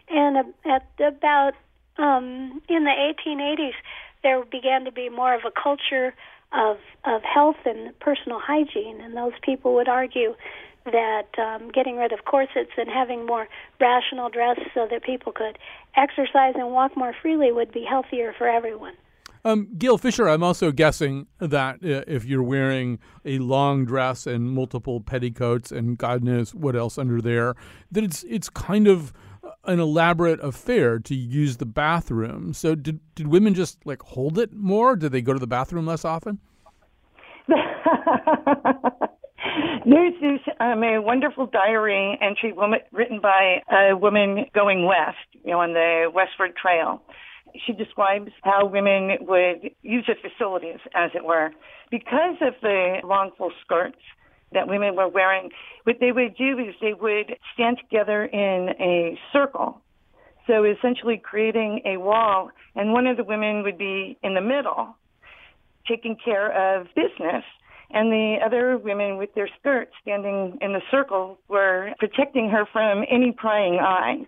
And 0.08 0.54
at 0.66 0.88
about 0.98 1.52
um, 1.96 2.60
in 2.68 2.84
the 2.84 3.14
1880s, 3.26 3.74
there 4.22 4.44
began 4.44 4.84
to 4.84 4.92
be 4.92 5.08
more 5.08 5.34
of 5.34 5.42
a 5.46 5.50
culture 5.50 6.14
of 6.54 6.78
of 7.04 7.22
health 7.22 7.56
and 7.64 7.98
personal 8.00 8.38
hygiene, 8.38 9.00
and 9.00 9.16
those 9.16 9.32
people 9.42 9.74
would 9.74 9.88
argue 9.88 10.34
that 10.84 11.28
um, 11.38 11.70
getting 11.70 11.96
rid 11.96 12.12
of 12.12 12.24
corsets 12.24 12.70
and 12.76 12.88
having 12.88 13.24
more 13.26 13.48
rational 13.80 14.28
dress 14.28 14.58
so 14.74 14.86
that 14.90 15.02
people 15.02 15.32
could 15.32 15.58
exercise 15.96 16.54
and 16.56 16.70
walk 16.72 16.96
more 16.96 17.14
freely 17.22 17.52
would 17.52 17.72
be 17.72 17.84
healthier 17.88 18.34
for 18.36 18.48
everyone. 18.48 18.94
Um, 19.44 19.68
Gayle 19.76 19.98
Fischer, 19.98 20.28
I'm 20.28 20.44
also 20.44 20.70
guessing 20.70 21.26
that 21.40 21.76
uh, 21.84 22.04
if 22.06 22.24
you're 22.24 22.42
wearing 22.42 23.00
a 23.24 23.38
long 23.38 23.84
dress 23.84 24.26
and 24.26 24.50
multiple 24.50 25.00
petticoats 25.00 25.72
and 25.72 25.98
God 25.98 26.22
knows 26.22 26.54
what 26.54 26.76
else 26.76 26.96
under 26.96 27.20
there, 27.20 27.54
that 27.90 28.04
it's 28.04 28.22
it's 28.24 28.48
kind 28.48 28.86
of 28.86 29.12
an 29.64 29.80
elaborate 29.80 30.40
affair 30.40 30.98
to 30.98 31.14
use 31.14 31.56
the 31.58 31.66
bathroom. 31.66 32.52
So 32.54 32.74
did 32.74 33.00
did 33.14 33.28
women 33.28 33.54
just 33.54 33.84
like 33.86 34.02
hold 34.02 34.38
it 34.38 34.52
more? 34.52 34.96
Did 34.96 35.12
they 35.12 35.22
go 35.22 35.32
to 35.32 35.38
the 35.38 35.46
bathroom 35.46 35.86
less 35.86 36.04
often? 36.04 36.38
There's 39.84 40.14
this 40.20 40.40
um, 40.60 40.82
a 40.84 41.00
wonderful 41.00 41.46
diary 41.46 42.18
entry 42.22 42.52
woman, 42.52 42.80
written 42.92 43.20
by 43.20 43.62
a 43.70 43.96
woman 43.96 44.46
going 44.54 44.86
west, 44.86 45.16
you 45.44 45.50
know, 45.50 45.60
on 45.60 45.72
the 45.72 46.10
Westward 46.14 46.56
Trail. 46.56 47.02
She 47.66 47.72
describes 47.72 48.30
how 48.44 48.64
women 48.66 49.18
would 49.22 49.70
use 49.82 50.06
the 50.06 50.14
facilities, 50.22 50.78
as 50.94 51.10
it 51.14 51.24
were, 51.24 51.50
because 51.90 52.36
of 52.40 52.54
the 52.62 53.00
long 53.04 53.32
full 53.36 53.50
skirts 53.60 53.98
that 54.54 54.68
women 54.68 54.96
were 54.96 55.08
wearing. 55.08 55.50
What 55.84 55.96
they 56.00 56.12
would 56.12 56.36
do 56.36 56.58
is 56.58 56.74
they 56.80 56.94
would 56.94 57.36
stand 57.54 57.78
together 57.78 58.24
in 58.24 58.70
a 58.80 59.18
circle. 59.32 59.80
So 60.46 60.64
essentially 60.64 61.18
creating 61.22 61.82
a 61.84 61.96
wall, 61.98 62.50
and 62.74 62.92
one 62.92 63.06
of 63.06 63.16
the 63.16 63.24
women 63.24 63.62
would 63.62 63.78
be 63.78 64.18
in 64.22 64.34
the 64.34 64.40
middle, 64.40 64.96
taking 65.86 66.16
care 66.22 66.50
of 66.50 66.86
business, 66.94 67.44
and 67.90 68.10
the 68.10 68.36
other 68.44 68.78
women 68.78 69.18
with 69.18 69.34
their 69.34 69.48
skirts 69.60 69.92
standing 70.00 70.58
in 70.60 70.72
the 70.72 70.80
circle 70.90 71.38
were 71.48 71.90
protecting 71.98 72.48
her 72.48 72.66
from 72.72 73.04
any 73.10 73.32
prying 73.32 73.78
eyes. 73.80 74.26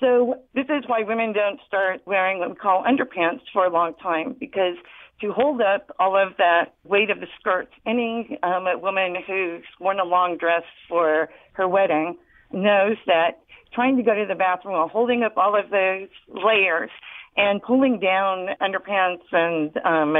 So 0.00 0.36
this 0.54 0.64
is 0.64 0.84
why 0.86 1.02
women 1.02 1.32
don't 1.32 1.60
start 1.66 2.00
wearing 2.06 2.38
what 2.38 2.48
we 2.50 2.56
call 2.56 2.84
underpants 2.84 3.42
for 3.52 3.66
a 3.66 3.70
long 3.70 3.94
time 4.02 4.34
because 4.38 4.76
to 5.20 5.32
hold 5.32 5.60
up 5.60 5.94
all 5.98 6.16
of 6.16 6.36
that 6.38 6.74
weight 6.84 7.10
of 7.10 7.20
the 7.20 7.26
skirts, 7.38 7.72
any 7.86 8.38
um, 8.42 8.64
woman 8.80 9.16
who's 9.26 9.64
worn 9.78 10.00
a 10.00 10.04
long 10.04 10.36
dress 10.38 10.62
for 10.88 11.28
her 11.52 11.68
wedding 11.68 12.16
knows 12.52 12.96
that 13.06 13.40
trying 13.74 13.96
to 13.96 14.02
go 14.02 14.14
to 14.14 14.26
the 14.26 14.34
bathroom 14.34 14.74
while 14.74 14.88
holding 14.88 15.22
up 15.22 15.36
all 15.36 15.58
of 15.58 15.70
those 15.70 16.08
layers 16.28 16.90
and 17.36 17.62
pulling 17.62 18.00
down 18.00 18.48
underpants 18.60 19.22
and 19.32 19.76
um, 19.84 20.16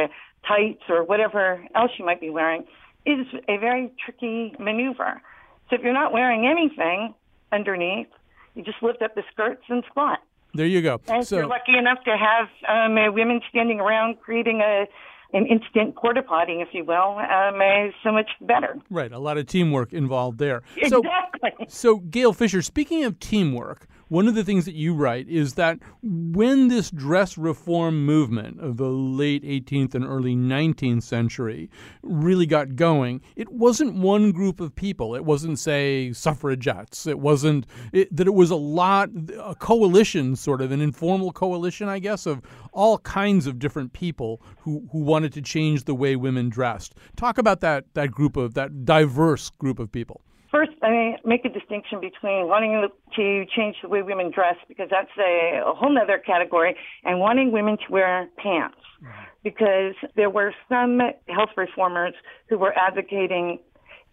tights 0.46 0.82
or 0.88 1.04
whatever 1.04 1.64
else 1.74 1.90
you 1.98 2.04
might 2.04 2.20
be 2.20 2.30
wearing 2.30 2.64
is 3.06 3.26
a 3.48 3.58
very 3.58 3.90
tricky 4.04 4.54
maneuver. 4.58 5.20
So 5.68 5.76
if 5.76 5.82
you're 5.82 5.92
not 5.92 6.12
wearing 6.12 6.46
anything 6.46 7.14
underneath, 7.52 8.08
you 8.54 8.62
just 8.62 8.82
lift 8.82 9.02
up 9.02 9.14
the 9.14 9.22
skirts 9.32 9.62
and 9.68 9.82
squat. 9.88 10.18
There 10.54 10.66
you 10.66 10.82
go. 10.82 11.00
And 11.08 11.26
so, 11.26 11.36
if 11.36 11.40
you're 11.40 11.48
lucky 11.48 11.76
enough 11.76 11.98
to 12.04 12.16
have 12.16 12.48
um, 12.68 12.96
uh, 12.96 13.12
women 13.12 13.40
standing 13.48 13.80
around 13.80 14.20
creating 14.20 14.60
a 14.60 14.86
an 15.32 15.46
instant 15.46 15.94
porta 15.94 16.22
potty, 16.22 16.54
if 16.54 16.68
you 16.72 16.84
will, 16.84 17.18
um, 17.18 17.60
uh, 17.60 17.92
so 18.02 18.10
much 18.10 18.28
better. 18.40 18.76
Right, 18.90 19.12
a 19.12 19.18
lot 19.18 19.38
of 19.38 19.46
teamwork 19.46 19.92
involved 19.92 20.38
there. 20.38 20.62
Exactly. 20.76 21.50
So, 21.60 21.64
so 21.68 21.96
Gayle 21.98 22.32
Fischer, 22.32 22.62
speaking 22.62 23.04
of 23.04 23.18
teamwork, 23.20 23.86
one 24.10 24.26
of 24.26 24.34
the 24.34 24.42
things 24.42 24.64
that 24.64 24.74
you 24.74 24.92
write 24.92 25.28
is 25.28 25.54
that 25.54 25.78
when 26.02 26.66
this 26.66 26.90
dress 26.90 27.38
reform 27.38 28.04
movement 28.04 28.60
of 28.60 28.76
the 28.76 28.88
late 28.88 29.44
18th 29.44 29.94
and 29.94 30.04
early 30.04 30.34
19th 30.34 31.04
century 31.04 31.70
really 32.02 32.44
got 32.44 32.74
going, 32.74 33.20
it 33.36 33.48
wasn't 33.52 33.94
one 33.94 34.32
group 34.32 34.58
of 34.58 34.74
people. 34.74 35.14
It 35.14 35.24
wasn't, 35.24 35.60
say, 35.60 36.12
suffragettes. 36.12 37.06
It 37.06 37.20
wasn't 37.20 37.66
it, 37.92 38.14
that 38.14 38.26
it 38.26 38.34
was 38.34 38.50
a 38.50 38.56
lot, 38.56 39.10
a 39.38 39.54
coalition, 39.54 40.34
sort 40.34 40.60
of 40.60 40.72
an 40.72 40.80
informal 40.80 41.30
coalition, 41.30 41.88
I 41.88 42.00
guess, 42.00 42.26
of 42.26 42.42
all 42.72 42.98
kinds 42.98 43.46
of 43.46 43.60
different 43.60 43.92
people 43.92 44.42
who, 44.58 44.88
who 44.90 44.98
wanted 44.98 45.32
to 45.34 45.40
change 45.40 45.84
the 45.84 45.94
way 45.94 46.16
women 46.16 46.48
dressed. 46.48 46.96
Talk 47.14 47.38
about 47.38 47.60
that, 47.60 47.84
that 47.94 48.10
group 48.10 48.36
of, 48.36 48.54
that 48.54 48.84
diverse 48.84 49.50
group 49.50 49.78
of 49.78 49.92
people. 49.92 50.22
First, 50.50 50.72
I 50.82 51.16
make 51.24 51.44
a 51.44 51.48
distinction 51.48 52.00
between 52.00 52.48
wanting 52.48 52.88
to 53.16 53.44
change 53.56 53.76
the 53.82 53.88
way 53.88 54.02
women 54.02 54.32
dress, 54.32 54.56
because 54.66 54.88
that's 54.90 55.10
a, 55.18 55.62
a 55.64 55.74
whole 55.74 55.96
other 55.96 56.18
category, 56.18 56.76
and 57.04 57.20
wanting 57.20 57.52
women 57.52 57.76
to 57.76 57.92
wear 57.92 58.28
pants. 58.36 58.76
Mm-hmm. 59.02 59.24
Because 59.44 59.94
there 60.16 60.28
were 60.28 60.52
some 60.68 61.00
health 61.28 61.50
reformers 61.56 62.14
who 62.48 62.58
were 62.58 62.76
advocating 62.76 63.58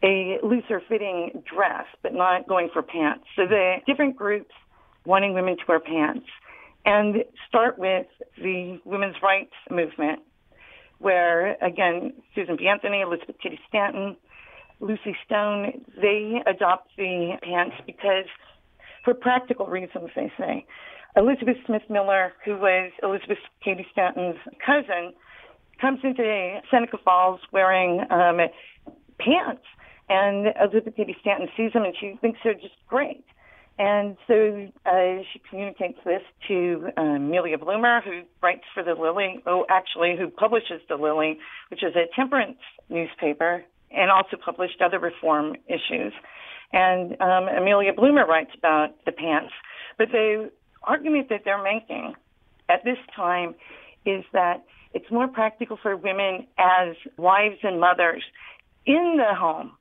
a 0.04 0.38
looser 0.44 0.80
fitting 0.88 1.44
dress, 1.52 1.86
but 2.04 2.14
not 2.14 2.48
going 2.48 2.70
for 2.72 2.84
pants. 2.84 3.26
So 3.36 3.48
the 3.48 3.78
different 3.88 4.16
groups 4.16 4.52
wanting 5.06 5.34
women 5.34 5.58
to 5.58 5.64
wear 5.68 5.80
pants. 5.80 6.28
And 6.86 7.26
start 7.50 7.78
with 7.78 8.06
the 8.38 8.80
women's 8.86 9.16
rights 9.22 9.54
movement, 9.70 10.20
where 11.00 11.58
again, 11.62 12.14
Susan 12.34 12.56
B. 12.56 12.68
Anthony, 12.68 13.02
Elizabeth 13.02 13.36
Cady 13.42 13.60
Stanton, 13.68 14.16
Lucy 14.80 15.16
Stone, 15.26 15.86
they 16.00 16.42
adopt 16.46 16.90
the 16.98 17.34
pants 17.42 17.76
because, 17.86 18.26
for 19.04 19.14
practical 19.14 19.68
reasons, 19.68 20.10
they 20.16 20.32
say. 20.38 20.66
Elizabeth 21.16 21.58
Smith 21.66 21.82
Miller, 21.90 22.34
who 22.46 22.58
was 22.58 22.92
Elizabeth 23.02 23.40
Cady 23.64 23.88
Stanton's 23.92 24.38
cousin, 24.64 25.14
comes 25.82 26.00
into 26.04 26.60
Seneca 26.70 26.98
Falls 27.04 27.40
wearing 27.52 28.02
um, 28.12 28.38
pants. 29.20 29.64
And 30.10 30.48
Elizabeth 30.62 30.96
Cady 30.96 31.18
Stanton 31.22 31.50
sees 31.58 31.74
them 31.74 31.84
and 31.84 31.96
she 32.00 32.18
thinks 32.22 32.40
they're 32.44 32.54
just 32.54 32.76
great. 32.88 33.26
And 33.80 34.18
so 34.28 34.68
uh, 34.86 35.22
she 35.32 35.42
communicates 35.50 36.00
this 36.04 36.22
to 36.48 36.90
um, 36.98 37.28
Amelia 37.28 37.58
Bloomer, 37.58 38.02
who 38.02 38.22
writes 38.42 38.64
for 38.74 38.84
the 38.84 38.94
Lily, 38.94 39.44
oh, 39.46 39.66
actually, 39.70 40.16
who 40.18 40.30
publishes 40.30 40.82
the 40.90 40.96
Lily, 40.96 41.38
which 41.70 41.84
is 41.84 41.96
a 41.96 42.06
temperance 42.16 42.58
newspaper 42.90 43.64
and 43.92 44.12
also 44.12 44.38
published 44.44 44.82
other 44.82 45.00
reform 45.00 45.56
issues. 45.68 46.14
And 46.74 47.20
um, 47.22 47.48
Amelia 47.48 47.94
Bloomer 47.94 48.26
writes 48.26 48.52
about 48.58 48.90
the 49.06 49.12
pants. 49.12 49.54
But 49.98 50.10
the 50.12 50.52
argument 50.84 51.30
that 51.30 51.42
they're 51.46 51.64
making 51.64 52.14
at 52.70 52.84
this 52.84 52.98
time 53.16 53.56
is 54.06 54.24
that 54.34 54.66
it's 54.94 55.10
more 55.12 55.28
practical 55.28 55.78
for 55.82 55.96
women 55.96 56.48
as 56.58 56.96
wives 57.18 57.58
and 57.64 57.80
mothers 57.80 58.24
in 58.86 59.18
the 59.18 59.36
home. 59.36 59.72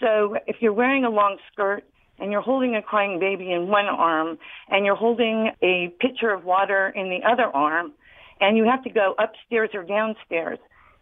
So 0.00 0.36
if 0.46 0.56
you're 0.60 0.72
wearing 0.72 1.04
a 1.04 1.10
long 1.10 1.38
skirt 1.52 1.84
and 2.18 2.32
you're 2.32 2.42
holding 2.42 2.74
a 2.76 2.82
crying 2.82 3.18
baby 3.18 3.52
in 3.52 3.68
one 3.68 3.86
arm 3.86 4.38
and 4.68 4.84
you're 4.84 4.96
holding 4.96 5.50
a 5.62 5.92
pitcher 6.00 6.30
of 6.30 6.44
water 6.44 6.92
in 6.94 7.08
the 7.08 7.20
other 7.28 7.44
arm 7.44 7.92
and 8.40 8.56
you 8.56 8.64
have 8.64 8.82
to 8.84 8.90
go 8.90 9.14
upstairs 9.18 9.70
or 9.74 9.84
downstairs 9.84 10.58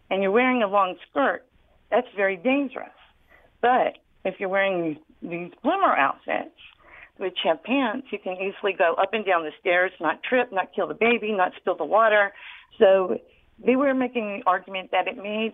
and 0.09 0.21
you're 0.21 0.31
wearing 0.31 0.63
a 0.63 0.67
long 0.67 0.95
skirt, 1.09 1.45
that's 1.89 2.07
very 2.15 2.37
dangerous. 2.37 2.89
But 3.61 3.97
if 4.25 4.35
you're 4.39 4.49
wearing 4.49 4.97
these 5.21 5.51
bloomer 5.63 5.95
outfits, 5.95 6.55
which 7.17 7.37
have 7.43 7.63
pants, 7.63 8.07
you 8.11 8.19
can 8.19 8.33
easily 8.33 8.73
go 8.77 8.93
up 8.93 9.13
and 9.13 9.25
down 9.25 9.43
the 9.43 9.51
stairs, 9.59 9.91
not 9.99 10.21
trip, 10.23 10.51
not 10.51 10.73
kill 10.75 10.87
the 10.87 10.93
baby, 10.93 11.31
not 11.31 11.51
spill 11.57 11.75
the 11.75 11.85
water. 11.85 12.31
So 12.77 13.19
they 13.65 13.75
were 13.75 13.93
making 13.93 14.39
the 14.39 14.49
argument 14.49 14.91
that 14.91 15.07
it 15.07 15.17
made 15.17 15.53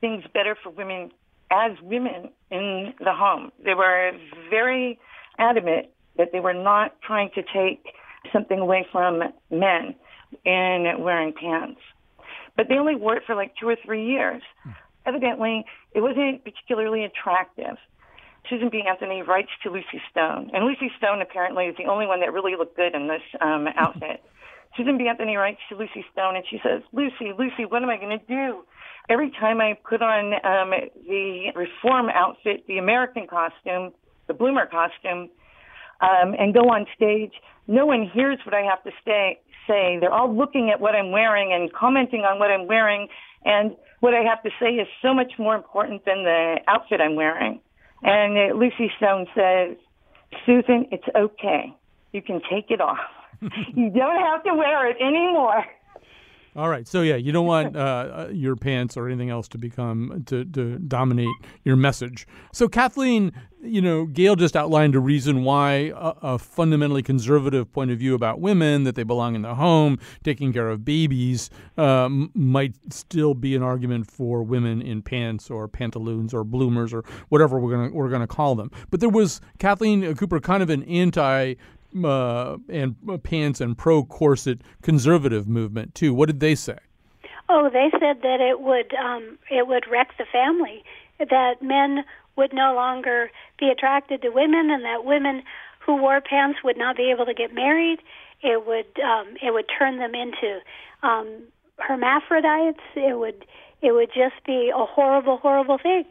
things 0.00 0.24
better 0.32 0.56
for 0.62 0.70
women 0.70 1.10
as 1.50 1.72
women 1.82 2.30
in 2.50 2.94
the 2.98 3.12
home. 3.12 3.52
They 3.62 3.74
were 3.74 4.12
very 4.48 4.98
adamant 5.38 5.88
that 6.16 6.32
they 6.32 6.40
were 6.40 6.54
not 6.54 7.00
trying 7.02 7.30
to 7.34 7.42
take 7.42 7.84
something 8.32 8.58
away 8.58 8.86
from 8.90 9.20
men 9.50 9.94
in 10.44 10.94
wearing 11.00 11.34
pants. 11.34 11.80
But 12.56 12.68
they 12.68 12.76
only 12.76 12.96
wore 12.96 13.16
it 13.16 13.24
for 13.26 13.34
like 13.34 13.54
two 13.60 13.68
or 13.68 13.76
three 13.84 14.06
years 14.06 14.42
evidently 15.06 15.64
it 15.92 16.00
wasn't 16.00 16.44
particularly 16.44 17.04
attractive. 17.04 17.76
Susan 18.48 18.70
B. 18.70 18.82
Anthony 18.88 19.22
writes 19.22 19.50
to 19.62 19.70
Lucy 19.70 20.02
Stone, 20.10 20.50
and 20.52 20.64
Lucy 20.64 20.90
Stone 20.98 21.22
apparently 21.22 21.66
is 21.66 21.76
the 21.76 21.84
only 21.84 22.06
one 22.06 22.20
that 22.20 22.32
really 22.32 22.56
looked 22.56 22.76
good 22.76 22.94
in 22.94 23.06
this 23.06 23.22
um, 23.40 23.66
outfit. 23.76 24.22
Susan 24.76 24.96
B. 24.98 25.06
Anthony 25.06 25.36
writes 25.36 25.60
to 25.68 25.76
Lucy 25.76 26.04
Stone 26.12 26.36
and 26.36 26.44
she 26.48 26.58
says, 26.62 26.82
Lucy, 26.92 27.32
Lucy, 27.38 27.64
what 27.66 27.82
am 27.82 27.90
I 27.90 27.98
going 27.98 28.18
to 28.18 28.26
do? 28.26 28.64
Every 29.08 29.30
time 29.30 29.60
I 29.60 29.76
put 29.88 30.00
on 30.00 30.32
um, 30.44 30.72
the 31.06 31.52
reform 31.54 32.08
outfit, 32.08 32.64
the 32.66 32.78
American 32.78 33.26
costume, 33.26 33.92
the 34.28 34.34
bloomer 34.34 34.66
costume, 34.66 35.28
um, 36.00 36.34
and 36.38 36.54
go 36.54 36.70
on 36.70 36.86
stage, 36.96 37.32
no 37.66 37.84
one 37.86 38.10
hears 38.12 38.38
what 38.44 38.54
I 38.54 38.62
have 38.62 38.82
to 38.84 38.90
stay, 39.02 39.40
say. 39.66 39.98
They're 40.00 40.12
all 40.12 40.34
looking 40.34 40.70
at 40.70 40.80
what 40.80 40.94
I'm 40.94 41.10
wearing 41.10 41.52
and 41.52 41.72
commenting 41.72 42.20
on 42.20 42.38
what 42.38 42.50
I'm 42.50 42.66
wearing. 42.66 43.08
And 43.44 43.76
what 44.00 44.14
I 44.14 44.22
have 44.22 44.42
to 44.42 44.50
say 44.60 44.74
is 44.74 44.88
so 45.00 45.14
much 45.14 45.32
more 45.38 45.54
important 45.54 46.04
than 46.04 46.24
the 46.24 46.56
outfit 46.68 47.00
I'm 47.00 47.16
wearing. 47.16 47.60
And 48.02 48.36
uh, 48.36 48.54
Lucy 48.56 48.90
Stone 48.96 49.26
says, 49.34 49.76
Susan, 50.44 50.86
it's 50.90 51.06
okay. 51.14 51.74
You 52.12 52.22
can 52.22 52.40
take 52.50 52.70
it 52.70 52.80
off. 52.80 52.98
you 53.40 53.90
don't 53.90 54.20
have 54.20 54.42
to 54.44 54.54
wear 54.54 54.88
it 54.90 54.96
anymore. 55.00 55.64
All 56.54 56.68
right. 56.68 56.86
So 56.86 57.00
yeah, 57.00 57.16
you 57.16 57.32
don't 57.32 57.46
want 57.46 57.76
uh, 57.76 57.80
uh, 57.80 58.28
your 58.30 58.56
pants 58.56 58.98
or 58.98 59.08
anything 59.08 59.30
else 59.30 59.48
to 59.48 59.58
become 59.58 60.22
to, 60.26 60.44
to 60.44 60.78
dominate 60.80 61.34
your 61.64 61.76
message. 61.76 62.26
So 62.52 62.68
Kathleen, 62.68 63.32
you 63.62 63.80
know, 63.80 64.04
Gayle 64.04 64.36
just 64.36 64.54
outlined 64.54 64.94
a 64.94 65.00
reason 65.00 65.44
why 65.44 65.92
a, 65.96 66.12
a, 66.22 66.38
fundamentally 66.38 67.02
conservative 67.02 67.72
point 67.72 67.90
of 67.90 67.98
view 67.98 68.14
about 68.14 68.38
women 68.38 68.84
that 68.84 68.96
they 68.96 69.02
belong 69.02 69.34
in 69.34 69.40
the 69.40 69.54
home, 69.54 69.98
taking 70.24 70.52
care 70.52 70.68
of 70.68 70.84
babies, 70.84 71.48
um, 71.78 72.30
might 72.34 72.74
still 72.92 73.32
be 73.32 73.56
an 73.56 73.62
argument 73.62 74.10
for 74.10 74.42
women 74.42 74.82
in 74.82 75.00
pants 75.00 75.48
or 75.48 75.66
pantaloons 75.68 76.34
or 76.34 76.44
bloomers 76.44 76.92
or 76.92 77.02
whatever 77.30 77.58
we're 77.58 77.70
gonna 77.70 77.90
we're 77.94 78.10
gonna 78.10 78.26
call 78.26 78.56
them. 78.56 78.70
But 78.90 79.00
there 79.00 79.08
was 79.08 79.40
Kathleen 79.58 80.14
Cooper, 80.16 80.38
kind 80.38 80.62
of 80.62 80.68
an 80.68 80.82
anti 80.82 81.54
uh, 82.04 82.56
and 82.68 82.96
uh, 83.08 83.18
pants 83.18 83.60
and 83.60 83.76
pro 83.76 84.04
corset 84.04 84.60
conservative 84.82 85.48
movement 85.48 85.94
too. 85.94 86.14
What 86.14 86.26
did 86.26 86.40
they 86.40 86.54
say? 86.54 86.78
Oh, 87.48 87.68
they 87.70 87.90
said 87.92 88.22
that 88.22 88.40
it 88.40 88.60
would 88.60 88.94
um, 88.94 89.38
it 89.50 89.66
would 89.66 89.84
wreck 89.90 90.16
the 90.18 90.24
family. 90.32 90.84
That 91.18 91.62
men 91.62 92.04
would 92.36 92.52
no 92.52 92.74
longer 92.74 93.30
be 93.58 93.68
attracted 93.68 94.22
to 94.22 94.30
women, 94.30 94.70
and 94.70 94.84
that 94.84 95.04
women 95.04 95.42
who 95.78 95.96
wore 95.96 96.20
pants 96.20 96.60
would 96.64 96.78
not 96.78 96.96
be 96.96 97.10
able 97.10 97.26
to 97.26 97.34
get 97.34 97.54
married. 97.54 97.98
It 98.42 98.66
would 98.66 98.98
um, 99.02 99.36
it 99.42 99.52
would 99.52 99.66
turn 99.78 99.98
them 99.98 100.14
into 100.14 100.60
um, 101.02 101.42
hermaphrodites. 101.78 102.80
It 102.96 103.18
would 103.18 103.44
it 103.82 103.92
would 103.92 104.08
just 104.08 104.44
be 104.46 104.72
a 104.74 104.86
horrible, 104.86 105.36
horrible 105.38 105.78
thing. 105.78 106.04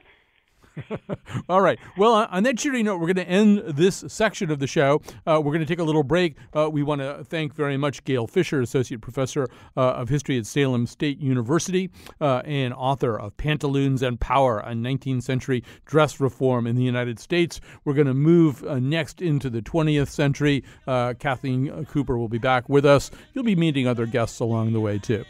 All 1.50 1.62
right. 1.62 1.80
Well, 1.98 2.14
on 2.14 2.44
that 2.44 2.58
cheery 2.58 2.84
note, 2.84 2.98
we're 2.98 3.14
going 3.14 3.26
to 3.26 3.30
end 3.30 3.64
this 3.76 4.04
section 4.08 4.52
of 4.52 4.60
the 4.60 4.68
show. 4.68 5.02
Uh, 5.26 5.42
we're 5.44 5.52
going 5.52 5.60
to 5.60 5.66
take 5.66 5.80
a 5.80 5.84
little 5.84 6.04
break. 6.04 6.38
Uh, 6.54 6.70
we 6.72 6.84
want 6.84 7.02
to 7.02 7.24
thank 7.24 7.54
very 7.54 7.78
much 7.78 8.04
Gayle 8.04 8.28
Fischer, 8.28 8.62
Associate 8.62 9.02
Professor 9.02 9.48
uh, 9.76 9.82
of 9.92 10.10
History 10.10 10.38
at 10.38 10.46
Salem 10.46 10.88
State 10.88 11.20
University 11.20 11.90
uh, 12.20 12.42
and 12.46 12.74
author 12.74 13.20
of 13.20 13.36
Pantaloons 13.38 14.02
and 14.02 14.20
Power, 14.20 14.60
a 14.60 14.72
19th 14.72 15.24
century 15.24 15.64
dress 15.86 16.20
reform 16.20 16.68
in 16.68 16.76
the 16.76 16.84
United 16.84 17.20
States. 17.20 17.60
We're 17.86 17.94
going 17.94 18.08
to 18.08 18.14
move 18.14 18.64
uh, 18.64 18.80
next 18.80 19.22
into 19.22 19.50
the 19.50 19.62
20th 19.62 20.10
century. 20.10 20.64
Uh, 20.88 21.14
Kathleen 21.14 21.86
Cooper 21.86 22.18
will 22.18 22.30
be 22.30 22.38
back 22.38 22.70
with 22.70 22.86
us. 22.86 23.12
You'll 23.34 23.44
be 23.44 23.56
meeting 23.56 23.88
other 23.88 24.06
guests 24.06 24.40
along 24.40 24.74
the 24.74 24.80
way, 24.80 25.00
too. 25.00 25.26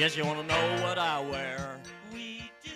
Guess 0.00 0.16
you 0.16 0.24
want 0.24 0.40
to 0.40 0.46
know 0.46 0.82
what 0.82 0.96
I 0.96 1.20
wear. 1.20 1.78
We 2.10 2.50
do. 2.64 2.70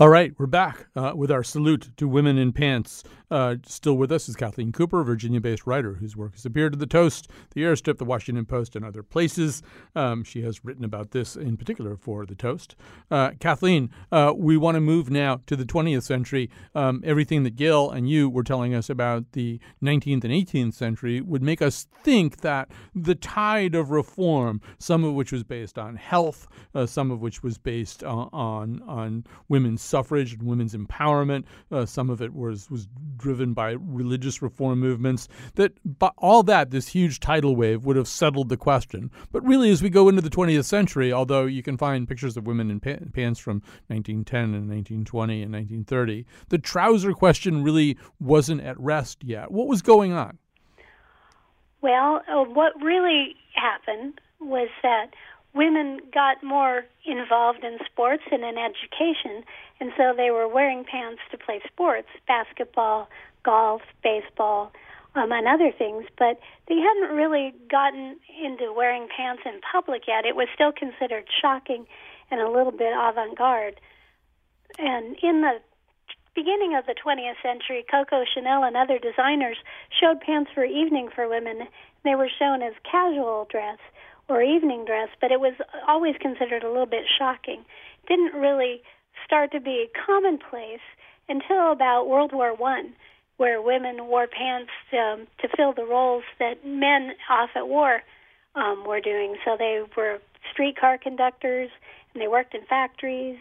All 0.00 0.08
right, 0.08 0.32
we're 0.36 0.46
back 0.46 0.88
uh, 0.96 1.12
with 1.14 1.30
our 1.30 1.44
salute 1.44 1.92
to 1.96 2.08
women 2.08 2.36
in 2.36 2.52
pants. 2.52 3.04
Uh, 3.30 3.56
still 3.64 3.96
with 3.96 4.12
us 4.12 4.28
is 4.28 4.36
Kathleen 4.36 4.72
Cooper, 4.72 5.00
a 5.00 5.04
Virginia 5.04 5.40
based 5.40 5.66
writer 5.66 5.94
whose 5.94 6.16
work 6.16 6.34
has 6.34 6.44
appeared 6.44 6.74
in 6.74 6.78
The 6.78 6.86
Toast, 6.86 7.28
The 7.54 7.62
Airstrip, 7.62 7.98
The 7.98 8.04
Washington 8.04 8.44
Post, 8.44 8.76
and 8.76 8.84
other 8.84 9.02
places. 9.02 9.62
Um, 9.96 10.24
she 10.24 10.42
has 10.42 10.64
written 10.64 10.84
about 10.84 11.12
this 11.12 11.36
in 11.36 11.56
particular 11.56 11.96
for 11.96 12.26
The 12.26 12.34
Toast. 12.34 12.76
Uh, 13.10 13.32
Kathleen, 13.40 13.90
uh, 14.12 14.32
we 14.36 14.56
want 14.56 14.76
to 14.76 14.80
move 14.80 15.10
now 15.10 15.40
to 15.46 15.56
the 15.56 15.64
20th 15.64 16.02
century. 16.02 16.50
Um, 16.74 17.02
everything 17.04 17.44
that 17.44 17.56
Gayle 17.56 17.90
and 17.90 18.08
you 18.08 18.28
were 18.28 18.42
telling 18.42 18.74
us 18.74 18.90
about 18.90 19.32
the 19.32 19.58
19th 19.82 20.24
and 20.24 20.32
18th 20.32 20.74
century 20.74 21.20
would 21.20 21.42
make 21.42 21.62
us 21.62 21.86
think 22.02 22.40
that 22.42 22.68
the 22.94 23.14
tide 23.14 23.74
of 23.74 23.90
reform, 23.90 24.60
some 24.78 25.04
of 25.04 25.14
which 25.14 25.32
was 25.32 25.44
based 25.44 25.78
on 25.78 25.96
health, 25.96 26.46
uh, 26.74 26.86
some 26.86 27.10
of 27.10 27.20
which 27.20 27.42
was 27.42 27.58
based 27.58 28.04
on, 28.04 28.28
on, 28.32 28.82
on 28.86 29.24
women's 29.48 29.82
suffrage 29.82 30.34
and 30.34 30.42
women's 30.42 30.74
empowerment, 30.74 31.44
uh, 31.72 31.86
some 31.86 32.10
of 32.10 32.20
it 32.20 32.34
was, 32.34 32.70
was 32.70 32.86
driven 33.16 33.54
by 33.54 33.70
religious 33.78 34.42
reform 34.42 34.80
movements, 34.80 35.28
that 35.54 35.72
all 36.18 36.42
that, 36.42 36.70
this 36.70 36.88
huge 36.88 37.20
tidal 37.20 37.56
wave, 37.56 37.84
would 37.84 37.96
have 37.96 38.08
settled 38.08 38.48
the 38.48 38.56
question. 38.56 39.10
But 39.32 39.46
really, 39.46 39.70
as 39.70 39.82
we 39.82 39.90
go 39.90 40.08
into 40.08 40.22
the 40.22 40.30
20th 40.30 40.64
century, 40.64 41.12
although 41.12 41.46
you 41.46 41.62
can 41.62 41.76
find 41.76 42.08
pictures 42.08 42.36
of 42.36 42.46
women 42.46 42.70
in 42.70 42.80
pants 42.80 43.40
from 43.40 43.62
1910 43.88 44.40
and 44.42 44.68
1920 44.68 45.42
and 45.42 45.52
1930, 45.52 46.26
the 46.48 46.58
trouser 46.58 47.12
question 47.12 47.62
really 47.62 47.98
wasn't 48.20 48.60
at 48.60 48.78
rest 48.78 49.22
yet. 49.24 49.50
What 49.50 49.68
was 49.68 49.82
going 49.82 50.12
on? 50.12 50.38
Well, 51.80 52.22
uh, 52.28 52.44
what 52.44 52.72
really 52.82 53.36
happened 53.54 54.20
was 54.40 54.68
that 54.82 55.10
women 55.54 56.00
got 56.12 56.42
more 56.42 56.84
involved 57.06 57.64
in 57.64 57.78
sports 57.86 58.24
and 58.30 58.42
in 58.44 58.56
education, 58.58 59.44
and 59.80 59.92
so 59.96 60.12
they 60.16 60.30
were 60.30 60.48
wearing 60.48 60.84
pants 60.84 61.20
to 61.30 61.38
play 61.38 61.60
sports, 61.66 62.08
basketball, 62.26 63.08
golf, 63.44 63.82
baseball, 64.02 64.72
um, 65.14 65.30
and 65.30 65.46
other 65.46 65.70
things. 65.70 66.04
But 66.18 66.40
they 66.68 66.76
hadn't 66.76 67.16
really 67.16 67.54
gotten 67.70 68.16
into 68.42 68.72
wearing 68.72 69.08
pants 69.14 69.42
in 69.46 69.60
public 69.60 70.02
yet. 70.08 70.26
It 70.26 70.36
was 70.36 70.48
still 70.54 70.72
considered 70.72 71.24
shocking 71.40 71.86
and 72.30 72.40
a 72.40 72.50
little 72.50 72.72
bit 72.72 72.92
avant-garde. 72.92 73.80
And 74.78 75.16
in 75.22 75.42
the 75.42 75.60
beginning 76.34 76.74
of 76.74 76.86
the 76.86 76.94
20th 76.94 77.40
century, 77.42 77.84
Coco 77.88 78.24
Chanel 78.32 78.64
and 78.64 78.76
other 78.76 78.98
designers 78.98 79.56
showed 80.00 80.20
pants 80.20 80.50
for 80.52 80.64
evening 80.64 81.10
for 81.14 81.28
women. 81.28 81.68
They 82.02 82.16
were 82.16 82.28
shown 82.28 82.60
as 82.62 82.74
casual 82.90 83.46
dress 83.48 83.78
or 84.28 84.42
evening 84.42 84.84
dress, 84.84 85.08
but 85.20 85.30
it 85.30 85.40
was 85.40 85.54
always 85.86 86.14
considered 86.20 86.62
a 86.62 86.68
little 86.68 86.86
bit 86.86 87.04
shocking. 87.18 87.60
It 88.02 88.08
didn't 88.08 88.38
really 88.38 88.82
start 89.24 89.52
to 89.52 89.60
be 89.60 89.88
commonplace 90.06 90.84
until 91.28 91.72
about 91.72 92.08
World 92.08 92.32
War 92.32 92.54
One, 92.54 92.94
where 93.36 93.60
women 93.60 94.06
wore 94.06 94.26
pants 94.26 94.70
um, 94.92 95.26
to 95.40 95.48
fill 95.56 95.72
the 95.72 95.84
roles 95.84 96.24
that 96.38 96.64
men 96.64 97.12
off 97.28 97.50
at 97.54 97.68
war 97.68 98.02
um, 98.54 98.84
were 98.86 99.00
doing. 99.00 99.36
So 99.44 99.56
they 99.58 99.82
were 99.96 100.18
streetcar 100.52 100.98
conductors, 100.98 101.70
and 102.12 102.22
they 102.22 102.28
worked 102.28 102.54
in 102.54 102.64
factories, 102.64 103.38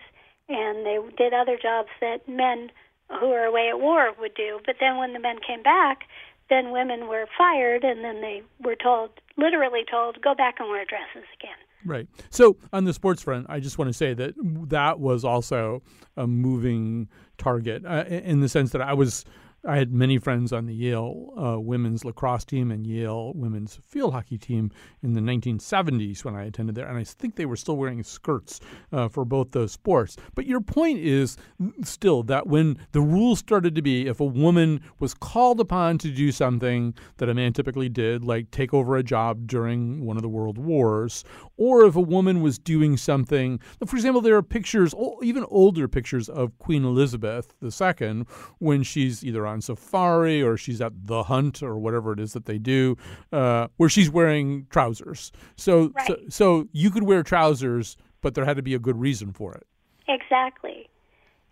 and 0.50 0.86
they 0.86 0.98
did 1.18 1.34
other 1.34 1.58
jobs 1.62 1.90
that 2.02 2.28
men 2.28 2.72
who 3.20 3.30
were 3.30 3.46
away 3.46 3.70
at 3.70 3.80
war 3.80 4.12
would 4.20 4.34
do. 4.34 4.60
But 4.66 4.78
then 4.80 4.98
when 4.98 5.14
the 5.14 5.20
men 5.20 5.38
came 5.46 5.62
back, 5.62 6.04
then 6.50 6.72
women 6.72 7.08
were 7.08 7.26
fired, 7.38 7.84
and 7.84 8.04
then 8.04 8.22
they 8.22 8.44
were 8.64 8.76
told, 8.76 9.12
literally 9.38 9.82
told, 9.90 10.22
go 10.22 10.36
back 10.36 10.56
and 10.60 10.70
wear 10.70 10.86
dresses 10.86 11.28
again. 11.40 11.58
Right. 11.86 12.08
So 12.30 12.58
on 12.72 12.86
the 12.86 12.94
sports 12.94 13.22
front, 13.22 13.48
I 13.50 13.60
just 13.60 13.78
want 13.78 13.90
to 13.90 13.94
say 13.94 14.14
that 14.14 14.36
that 14.70 15.00
was 15.00 15.26
also 15.26 15.82
a 16.16 16.28
moving 16.28 17.10
target 17.38 17.86
uh, 17.86 18.06
in 18.08 18.40
the 18.40 18.50
sense 18.50 18.72
that 18.72 18.82
I 18.82 18.94
was 18.94 19.26
I 19.66 19.78
had 19.78 19.94
many 19.94 20.18
friends 20.18 20.52
on 20.52 20.66
the 20.66 20.76
Yale 20.76 21.30
uh, 21.38 21.58
women's 21.58 22.04
lacrosse 22.04 22.44
team 22.44 22.70
and 22.70 22.86
Yale 22.86 23.32
women's 23.34 23.80
field 23.88 24.12
hockey 24.12 24.38
team 24.38 24.72
in 25.02 25.14
the 25.14 25.22
1970s 25.22 26.26
when 26.26 26.36
I 26.36 26.44
attended 26.44 26.76
there, 26.76 26.86
and 26.86 26.98
I 26.98 27.06
think 27.06 27.36
they 27.36 27.46
were 27.46 27.56
still 27.56 27.78
wearing 27.78 28.04
skirts 28.04 28.60
uh, 28.92 29.08
for 29.08 29.24
both 29.24 29.52
those 29.52 29.72
sports. 29.72 30.18
But 30.36 30.48
your 30.48 30.60
point 30.60 31.00
is 31.00 31.38
still 31.84 32.24
that 32.24 32.48
when 32.48 32.78
the 32.92 33.00
rules 33.00 33.40
started 33.40 33.74
to 33.76 33.82
be 33.82 34.08
if 34.08 34.20
a 34.20 34.26
woman 34.26 34.82
was 35.00 35.14
called 35.14 35.62
upon 35.62 35.98
to 36.00 36.10
do 36.10 36.34
something 36.34 36.94
that 37.18 37.30
a 37.30 37.34
man 37.34 37.54
typically 37.54 37.88
did, 37.88 38.26
like 38.26 38.52
take 38.52 38.74
over 38.74 38.98
a 38.98 39.04
job 39.04 39.48
during 39.48 40.04
one 40.06 40.18
of 40.18 40.24
the 40.24 40.30
world 40.30 40.58
wars, 40.58 41.24
or 41.56 41.86
if 41.86 41.96
a 41.96 42.02
woman 42.02 42.42
was 42.42 42.60
doing 42.60 42.98
something, 42.98 43.62
for 43.86 43.96
example, 43.96 44.22
there 44.22 44.36
are 44.36 44.44
pictures, 44.44 44.94
even 45.22 45.46
older 45.46 45.88
pictures 45.88 46.28
of 46.28 46.58
Queen 46.58 46.84
Elizabeth 46.84 47.54
II 47.64 48.26
when 48.60 48.84
she's 48.84 49.24
either 49.24 49.48
on 49.48 49.53
on 49.54 49.62
safari 49.62 50.44
or 50.44 50.58
she's 50.58 50.82
at 50.82 50.92
the 51.06 51.24
hunt 51.24 51.64
or 51.64 51.78
whatever 51.78 52.12
it 52.12 52.20
is 52.20 52.34
that 52.34 52.46
they 52.46 52.58
do, 52.58 52.98
uh, 53.32 53.68
where 53.78 53.90
she's 53.90 54.10
wearing 54.10 54.68
trousers. 54.70 55.32
So, 55.56 55.92
right. 55.96 56.08
so, 56.08 56.18
so 56.28 56.68
you 56.74 56.92
could 56.92 57.04
wear 57.04 57.24
trousers, 57.24 57.96
but 58.22 58.34
there 58.34 58.44
had 58.44 58.58
to 58.58 58.64
be 58.64 58.74
a 58.74 58.80
good 58.80 59.00
reason 59.00 59.32
for 59.32 59.54
it. 59.54 59.66
Exactly. 60.08 60.90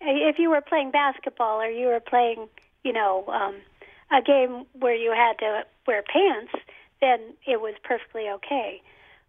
If 0.00 0.38
you 0.38 0.50
were 0.50 0.60
playing 0.60 0.90
basketball 0.90 1.60
or 1.60 1.70
you 1.70 1.86
were 1.86 2.00
playing, 2.00 2.48
you 2.84 2.92
know, 2.92 3.24
um, 3.28 3.54
a 4.10 4.20
game 4.20 4.66
where 4.72 4.94
you 4.94 5.12
had 5.12 5.38
to 5.38 5.62
wear 5.86 6.02
pants, 6.02 6.52
then 7.00 7.20
it 7.46 7.60
was 7.60 7.74
perfectly 7.82 8.28
okay. 8.28 8.82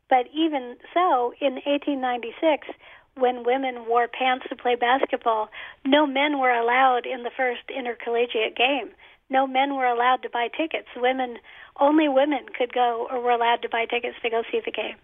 But 0.09 0.27
even 0.33 0.75
so, 0.93 1.33
in 1.39 1.53
1896, 1.65 2.67
when 3.15 3.43
women 3.43 3.85
wore 3.87 4.07
pants 4.07 4.45
to 4.49 4.55
play 4.55 4.75
basketball, 4.75 5.49
no 5.85 6.05
men 6.05 6.39
were 6.39 6.51
allowed 6.51 7.05
in 7.05 7.23
the 7.23 7.31
first 7.35 7.61
intercollegiate 7.75 8.55
game. 8.55 8.91
No 9.29 9.47
men 9.47 9.75
were 9.75 9.85
allowed 9.85 10.21
to 10.23 10.29
buy 10.29 10.49
tickets. 10.55 10.87
Women, 10.95 11.37
only 11.79 12.09
women 12.09 12.45
could 12.57 12.73
go 12.73 13.07
or 13.09 13.21
were 13.21 13.31
allowed 13.31 13.61
to 13.61 13.69
buy 13.69 13.85
tickets 13.85 14.17
to 14.21 14.29
go 14.29 14.43
see 14.51 14.61
the 14.63 14.71
game. 14.71 14.97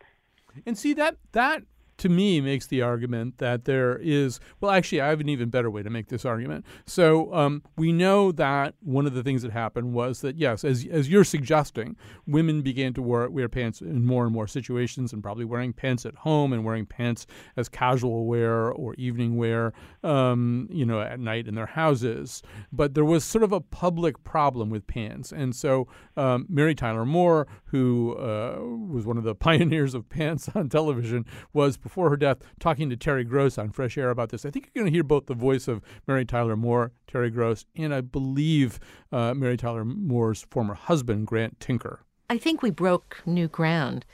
And 0.66 0.78
see 0.78 0.94
that 0.94 1.18
that 1.32 1.64
to 2.00 2.10
me 2.10 2.42
makes 2.42 2.68
the 2.68 2.82
argument 2.82 3.38
that 3.38 3.66
there 3.66 3.98
is 3.98 4.40
well 4.60 4.72
actually 4.72 5.02
i 5.02 5.08
have 5.08 5.20
an 5.20 5.30
even 5.30 5.50
better 5.50 5.70
way 5.70 5.84
to 5.84 5.90
make 5.90 6.08
this 6.08 6.26
argument. 6.26 6.66
So 6.86 7.34
um, 7.34 7.64
we 7.78 7.92
know 7.92 8.32
that 8.34 8.76
one 8.82 9.06
of 9.06 9.14
the 9.14 9.24
things 9.24 9.42
that 9.42 9.52
happened 9.52 9.94
was 9.94 10.22
that 10.22 10.38
yes 10.38 10.64
as, 10.64 10.86
as 10.90 11.10
you're 11.10 11.24
suggesting 11.24 11.96
women 12.28 12.62
began 12.62 12.94
to 12.94 13.02
wear, 13.02 13.30
wear 13.30 13.50
pants 13.50 13.82
in 13.82 14.06
more 14.06 14.24
and 14.26 14.34
more 14.34 14.48
situations 14.48 15.14
and 15.14 15.24
probably 15.24 15.46
wearing 15.46 15.74
pants 15.74 16.06
at 16.06 16.16
home 16.16 16.54
and 16.54 16.64
wearing 16.64 16.86
pants 16.86 17.26
as 17.58 17.70
casual 17.70 18.26
wear 18.26 18.72
or 18.72 18.94
evening 18.96 19.38
wear 19.38 19.74
um, 20.04 20.68
you 20.72 20.86
know 20.86 21.02
at 21.02 21.20
night 21.20 21.48
in 21.48 21.56
their 21.56 21.66
houses. 21.66 22.42
But 22.72 22.94
there 22.94 23.06
was 23.06 23.24
sort 23.24 23.44
of 23.44 23.52
a 23.52 23.62
public 23.62 24.24
problem 24.24 24.70
with 24.70 24.88
pants. 24.88 25.32
And 25.32 25.56
so 25.56 25.88
um, 26.18 26.46
mary 26.50 26.76
tyler 26.76 27.06
moore 27.06 27.48
who 27.66 28.16
uh, 28.16 28.60
was 28.60 29.06
one 29.06 29.18
of 29.18 29.24
the 29.24 29.36
pioneers 29.50 29.94
of 29.94 30.10
pants 30.10 30.50
on 30.56 30.70
television 30.70 31.26
was 31.54 31.78
before 31.90 32.12
her 32.12 32.18
death 32.18 32.38
talking 32.60 32.88
to 32.88 32.96
Terry 32.96 33.24
Gross 33.24 33.58
on 33.58 33.72
Fresh 33.72 33.98
Air 33.98 34.12
about 34.12 34.30
this. 34.30 34.46
I 34.46 34.52
think 34.52 34.66
you're 34.68 34.84
going 34.84 34.92
to 34.92 34.96
hear 34.96 35.04
both 35.04 35.26
the 35.26 35.34
voice 35.34 35.68
of 35.68 35.82
Mary 36.06 36.24
Tyler 36.24 36.56
Moore, 36.56 36.92
Terry 37.08 37.32
Gross, 37.32 37.66
and 37.76 37.96
I 37.96 38.02
believe 38.02 38.80
uh, 39.12 39.34
Mary 39.34 39.58
Tyler 39.58 39.84
Moore's 39.84 40.46
former 40.52 40.76
husband, 40.76 41.26
Grant 41.26 41.60
Tinker. 41.60 42.02
I 42.30 42.38
think 42.38 42.62
we 42.62 42.70
broke 42.70 43.24
new 43.26 43.48
ground, 43.48 44.06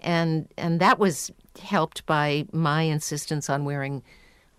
and 0.00 0.48
and 0.58 0.80
that 0.80 0.98
was 0.98 1.30
helped 1.60 2.04
by 2.06 2.46
my 2.52 2.82
insistence 2.82 3.48
on 3.48 3.64
wearing 3.64 4.02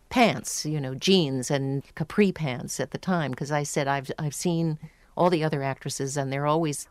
pants, 0.08 0.66
you 0.66 0.80
know, 0.80 0.96
jeans 0.96 1.52
and 1.52 1.84
capri 1.96 2.32
pants 2.32 2.80
at 2.80 2.92
the 2.92 2.98
time, 2.98 3.32
because 3.32 3.52
I 3.52 3.64
said 3.64 3.90
I've 3.90 4.10
I've 4.18 4.36
seen 4.36 4.80
all 5.18 5.30
the 5.30 5.44
other 5.44 5.64
actresses, 5.64 6.16
and 6.16 6.32
they're 6.32 6.48
always 6.48 6.88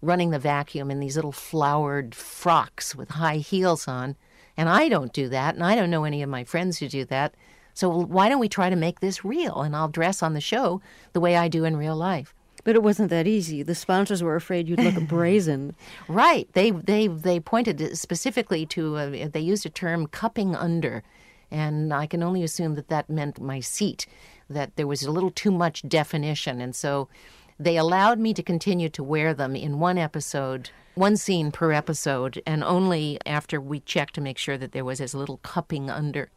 running 0.00 0.30
the 0.30 0.38
vacuum 0.38 0.90
in 0.90 0.98
these 0.98 1.16
little 1.16 1.30
flowered 1.30 2.14
frocks 2.14 2.94
with 2.94 3.10
high 3.10 3.36
heels 3.36 3.86
on. 3.86 4.16
And 4.56 4.68
I 4.68 4.88
don't 4.88 5.12
do 5.12 5.28
that, 5.28 5.54
and 5.54 5.64
I 5.64 5.74
don't 5.74 5.90
know 5.90 6.04
any 6.04 6.22
of 6.22 6.28
my 6.28 6.44
friends 6.44 6.78
who 6.78 6.88
do 6.88 7.04
that. 7.06 7.34
So 7.74 7.88
why 7.88 8.28
don't 8.28 8.40
we 8.40 8.48
try 8.48 8.68
to 8.68 8.76
make 8.76 9.00
this 9.00 9.24
real? 9.24 9.62
And 9.62 9.74
I'll 9.74 9.88
dress 9.88 10.22
on 10.22 10.34
the 10.34 10.40
show 10.40 10.80
the 11.12 11.20
way 11.20 11.36
I 11.36 11.48
do 11.48 11.64
in 11.64 11.76
real 11.76 11.96
life. 11.96 12.34
But 12.62 12.74
it 12.74 12.82
wasn't 12.82 13.10
that 13.10 13.26
easy. 13.26 13.62
The 13.62 13.74
sponsors 13.74 14.22
were 14.22 14.36
afraid 14.36 14.68
you'd 14.68 14.80
look 14.80 15.02
brazen. 15.08 15.74
Right. 16.08 16.46
They 16.52 16.70
they 16.70 17.06
they 17.06 17.40
pointed 17.40 17.96
specifically 17.96 18.66
to 18.66 18.98
a, 18.98 19.28
they 19.28 19.40
used 19.40 19.64
a 19.64 19.70
term 19.70 20.06
cupping 20.06 20.54
under, 20.54 21.02
and 21.50 21.92
I 21.94 22.06
can 22.06 22.22
only 22.22 22.42
assume 22.42 22.74
that 22.74 22.88
that 22.88 23.08
meant 23.08 23.40
my 23.40 23.60
seat, 23.60 24.06
that 24.50 24.76
there 24.76 24.86
was 24.86 25.02
a 25.02 25.10
little 25.10 25.30
too 25.30 25.50
much 25.50 25.88
definition, 25.88 26.60
and 26.60 26.76
so 26.76 27.08
they 27.60 27.76
allowed 27.76 28.18
me 28.18 28.32
to 28.34 28.42
continue 28.42 28.88
to 28.88 29.02
wear 29.04 29.34
them 29.34 29.54
in 29.54 29.78
one 29.78 29.98
episode, 29.98 30.70
one 30.94 31.16
scene 31.16 31.52
per 31.52 31.72
episode, 31.72 32.42
and 32.46 32.64
only 32.64 33.18
after 33.26 33.60
we 33.60 33.80
checked 33.80 34.14
to 34.14 34.20
make 34.20 34.38
sure 34.38 34.56
that 34.58 34.72
there 34.72 34.84
was 34.84 35.00
as 35.00 35.14
little 35.14 35.36
cupping 35.42 35.90
under 35.90 36.30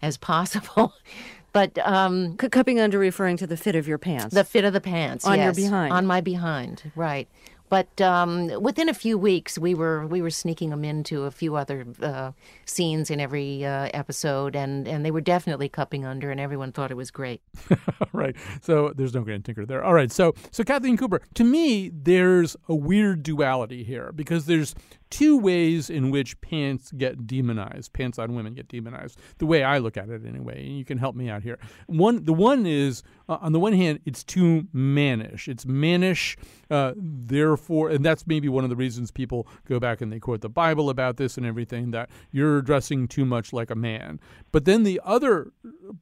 as 0.00 0.16
possible. 0.16 0.94
But 1.50 1.78
um, 1.78 2.36
cupping 2.36 2.78
under 2.78 2.98
referring 2.98 3.38
to 3.38 3.46
the 3.46 3.56
fit 3.56 3.74
of 3.74 3.88
your 3.88 3.96
pants. 3.96 4.34
the 4.34 4.44
fit 4.44 4.64
of 4.66 4.74
the 4.74 4.82
pants 4.82 5.24
On 5.26 5.40
your 5.40 5.54
behind. 5.54 5.94
on 5.94 6.06
my 6.06 6.20
behind, 6.20 6.92
right? 6.94 7.26
But 7.68 8.00
um, 8.00 8.48
within 8.62 8.88
a 8.88 8.94
few 8.94 9.18
weeks, 9.18 9.58
we 9.58 9.74
were 9.74 10.06
we 10.06 10.22
were 10.22 10.30
sneaking 10.30 10.70
them 10.70 10.84
into 10.84 11.24
a 11.24 11.30
few 11.30 11.56
other 11.56 11.86
uh, 12.02 12.32
scenes 12.64 13.10
in 13.10 13.20
every 13.20 13.64
uh, 13.64 13.88
episode, 13.92 14.56
and, 14.56 14.88
and 14.88 15.04
they 15.04 15.10
were 15.10 15.20
definitely 15.20 15.68
cupping 15.68 16.04
under, 16.04 16.30
and 16.30 16.40
everyone 16.40 16.72
thought 16.72 16.90
it 16.90 16.96
was 16.96 17.10
great. 17.10 17.42
right. 18.12 18.36
So 18.62 18.92
there's 18.96 19.14
no 19.14 19.22
Grant 19.22 19.44
Tinker 19.44 19.66
there. 19.66 19.84
All 19.84 19.94
right. 19.94 20.10
So 20.10 20.34
so 20.50 20.64
Kathleen 20.64 20.96
Cooper, 20.96 21.20
to 21.34 21.44
me, 21.44 21.90
there's 21.90 22.56
a 22.68 22.74
weird 22.74 23.22
duality 23.22 23.84
here 23.84 24.12
because 24.12 24.46
there's 24.46 24.74
two 25.10 25.38
ways 25.38 25.90
in 25.90 26.10
which 26.10 26.40
pants 26.40 26.92
get 26.92 27.26
demonized. 27.26 27.92
Pants 27.92 28.18
on 28.18 28.34
women 28.34 28.54
get 28.54 28.68
demonized. 28.68 29.18
The 29.38 29.46
way 29.46 29.62
I 29.62 29.78
look 29.78 29.96
at 29.96 30.08
it, 30.08 30.26
anyway. 30.26 30.66
And 30.66 30.78
you 30.78 30.84
can 30.84 30.98
help 30.98 31.14
me 31.14 31.28
out 31.28 31.42
here. 31.42 31.58
One, 31.86 32.24
the 32.24 32.32
one 32.32 32.66
is 32.66 33.02
uh, 33.28 33.38
on 33.40 33.52
the 33.52 33.60
one 33.60 33.72
hand, 33.72 34.00
it's 34.06 34.24
too 34.24 34.66
mannish. 34.72 35.48
It's 35.48 35.66
mannish. 35.66 36.36
Uh, 36.70 36.92
therefore, 36.96 37.90
and 37.90 38.04
that's 38.04 38.26
maybe 38.26 38.48
one 38.48 38.64
of 38.64 38.70
the 38.70 38.76
reasons 38.76 39.10
people 39.10 39.46
go 39.66 39.78
back 39.78 40.00
and 40.00 40.12
they 40.12 40.18
quote 40.18 40.40
the 40.40 40.48
Bible 40.48 40.90
about 40.90 41.16
this 41.16 41.36
and 41.36 41.46
everything 41.46 41.90
that 41.90 42.10
you're 42.30 42.62
dressing 42.62 43.08
too 43.08 43.24
much 43.24 43.52
like 43.52 43.70
a 43.70 43.74
man. 43.74 44.20
But 44.52 44.64
then 44.64 44.82
the 44.82 45.00
other 45.04 45.52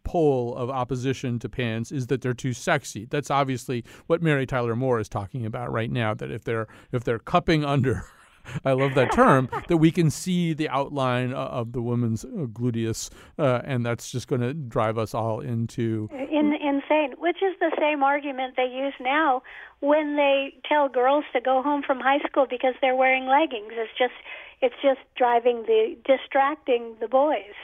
pole 0.04 0.54
of 0.54 0.70
opposition 0.70 1.38
to 1.40 1.48
pants 1.48 1.92
is 1.92 2.08
that 2.08 2.20
they're 2.20 2.34
too 2.34 2.52
sexy. 2.52 3.06
That's 3.10 3.30
obviously 3.30 3.84
what 4.06 4.22
Mary 4.22 4.46
Tyler 4.46 4.76
Moore 4.76 5.00
is 5.00 5.08
talking 5.08 5.44
about 5.46 5.72
right 5.72 5.90
now. 5.90 6.14
That 6.14 6.30
if 6.30 6.44
they're 6.44 6.66
if 6.92 7.04
they're 7.04 7.18
cupping 7.18 7.64
under. 7.64 8.04
I 8.64 8.72
love 8.72 8.94
that 8.94 9.12
term. 9.12 9.48
that 9.68 9.76
we 9.76 9.90
can 9.90 10.10
see 10.10 10.54
the 10.54 10.68
outline 10.68 11.32
uh, 11.32 11.36
of 11.36 11.72
the 11.72 11.82
woman's 11.82 12.24
uh, 12.24 12.46
gluteus, 12.52 13.10
uh, 13.38 13.60
and 13.64 13.84
that's 13.84 14.10
just 14.10 14.28
going 14.28 14.40
to 14.40 14.54
drive 14.54 14.98
us 14.98 15.14
all 15.14 15.40
into 15.40 16.08
In, 16.12 16.52
insane, 16.54 17.14
which 17.18 17.42
is 17.42 17.54
the 17.60 17.72
same 17.78 18.02
argument 18.02 18.54
they 18.56 18.66
use 18.66 18.94
now 19.00 19.42
when 19.80 20.16
they 20.16 20.54
tell 20.68 20.88
girls 20.88 21.24
to 21.32 21.40
go 21.40 21.62
home 21.62 21.82
from 21.82 22.00
high 22.00 22.20
school 22.26 22.46
because 22.48 22.74
they're 22.80 22.96
wearing 22.96 23.26
leggings. 23.26 23.72
It's 23.72 23.92
just 23.98 24.14
it's 24.62 24.74
just 24.82 25.00
driving 25.16 25.64
the 25.66 25.96
distracting 26.04 26.96
the 27.00 27.08
boys. 27.08 27.54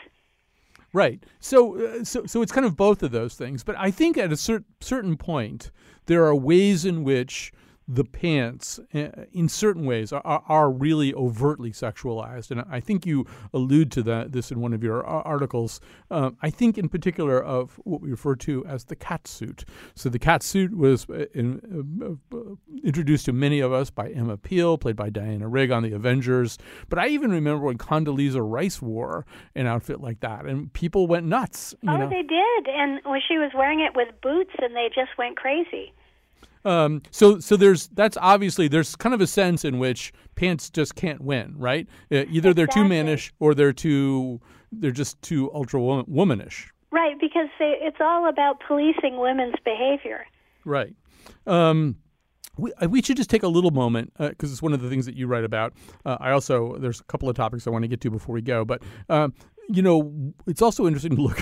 Right. 0.93 1.23
So, 1.41 1.81
uh, 1.81 2.05
so, 2.05 2.27
so 2.27 2.43
it's 2.43 2.53
kind 2.53 2.67
of 2.67 2.77
both 2.77 3.03
of 3.03 3.13
those 3.13 3.35
things. 3.35 3.65
But 3.65 3.77
I 3.79 3.91
think 3.91 4.19
at 4.19 4.31
a 4.31 4.37
cer- 4.37 4.65
certain 4.81 5.17
point, 5.17 5.71
there 6.05 6.25
are 6.27 6.35
ways 6.35 6.85
in 6.85 7.03
which 7.03 7.51
the 7.89 8.05
pants, 8.05 8.79
uh, 8.95 9.09
in 9.33 9.49
certain 9.49 9.85
ways, 9.85 10.13
are, 10.13 10.23
are 10.25 10.71
really 10.71 11.13
overtly 11.15 11.73
sexualized, 11.73 12.51
and 12.51 12.63
I 12.71 12.81
think 12.81 13.05
you 13.07 13.27
allude 13.53 13.91
to 13.93 14.03
that 14.05 14.33
this 14.33 14.51
in 14.51 14.61
one 14.61 14.73
of 14.73 14.83
your 14.83 15.05
articles. 15.05 15.81
Um, 16.11 16.37
I 16.43 16.51
think, 16.51 16.79
in 16.79 16.89
particular, 16.89 17.43
of 17.43 17.81
what 17.85 18.01
we 18.01 18.11
refer 18.11 18.37
to 18.37 18.65
as 18.67 18.85
the 18.85 18.97
cat 18.97 19.27
suit. 19.27 19.65
So 19.95 20.09
the 20.09 20.19
cat 20.19 20.43
suit 20.43 20.77
was 20.77 21.07
uh, 21.11 21.27
in, 21.35 22.19
uh, 22.33 22.37
uh, 22.37 22.55
introduced 22.85 23.27
to 23.27 23.33
many 23.33 23.61
of 23.61 23.73
us 23.73 23.91
by 23.91 24.09
Emma 24.09 24.37
Peel, 24.37 24.79
played 24.79 24.97
by 24.97 25.11
Diana 25.11 25.49
Rigg 25.49 25.71
on 25.71 25.83
The 25.83 25.93
Avengers. 25.93 26.59
But 26.89 26.99
I 26.99 27.09
even 27.09 27.31
remember 27.31 27.65
when 27.65 27.79
Condoleezza 27.79 28.41
Rice 28.43 28.81
wore 28.81 29.27
an 29.55 29.67
outfit 29.67 30.01
like 30.01 30.21
that, 30.21 30.47
and 30.47 30.73
people 30.73 31.07
went 31.07 31.27
nuts. 31.27 31.75
You 31.83 31.91
oh, 31.91 31.97
know? 31.97 32.09
they 32.09 32.23
did, 32.23 32.69
and 32.69 33.01
when 33.05 33.21
she 33.27 33.39
was 33.39 33.51
wearing 33.55 33.81
it 33.81 33.93
with 33.95 34.09
boots, 34.23 34.53
and 34.61 34.75
they 34.75 34.89
just 34.95 35.11
went 35.19 35.37
crazy. 35.37 35.93
Um, 36.65 37.03
so, 37.11 37.39
so 37.41 37.57
there's 37.57 37.89
that's 37.89 38.17
obviously 38.21 38.69
there's 38.69 38.95
kind 38.97 39.15
of 39.15 39.21
a 39.21 39.27
sense 39.27 39.65
in 39.65 39.79
which 39.79 40.13
pants 40.37 40.71
just 40.71 40.95
can't 40.95 41.21
win, 41.21 41.55
right? 41.59 41.87
Uh, 42.11 42.25
either 42.31 42.55
they're 42.55 42.67
too 42.67 42.81
Exactly. 42.83 42.89
mannish 42.97 43.33
or 43.41 43.55
they're 43.55 43.73
too 43.73 44.41
they're 44.71 44.91
just 44.91 45.21
too 45.23 45.51
ultra 45.53 45.81
womanish, 45.81 46.69
Right, 46.91 47.19
because 47.21 47.49
they, 47.59 47.77
it's 47.81 47.99
all 48.01 48.29
about 48.29 48.61
policing 48.67 49.19
women's 49.19 49.55
behavior. 49.65 50.25
right? 50.65 50.95
Um, 51.47 51.97
we, 52.57 52.73
uh, 52.75 52.89
we 52.89 53.03
should 53.03 53.17
just 53.17 53.29
take 53.31 53.43
a 53.43 53.49
little 53.49 53.71
moment 53.71 54.13
because 54.19 54.53
it's 54.53 54.63
one 54.63 54.73
of 54.73 54.81
the 54.81 54.89
things 54.89 55.05
that 55.07 55.15
you 55.17 55.27
write 55.27 55.45
about. 55.45 55.73
Uh, 56.05 56.17
I 56.21 56.31
also 56.31 56.77
there's 56.79 57.01
a 57.01 57.05
couple 57.05 57.29
of 57.29 57.37
topics 57.37 57.67
I 57.67 57.71
want 57.71 57.83
to 57.85 57.89
get 57.89 58.01
to 58.03 58.11
before 58.11 58.35
we 58.35 58.43
go, 58.43 58.65
but 58.65 58.83
um, 59.09 59.35
you 59.69 59.83
know 59.83 60.33
it's 60.47 60.63
also 60.63 60.87
interesting 60.87 61.17
to 61.17 61.23
look 61.23 61.41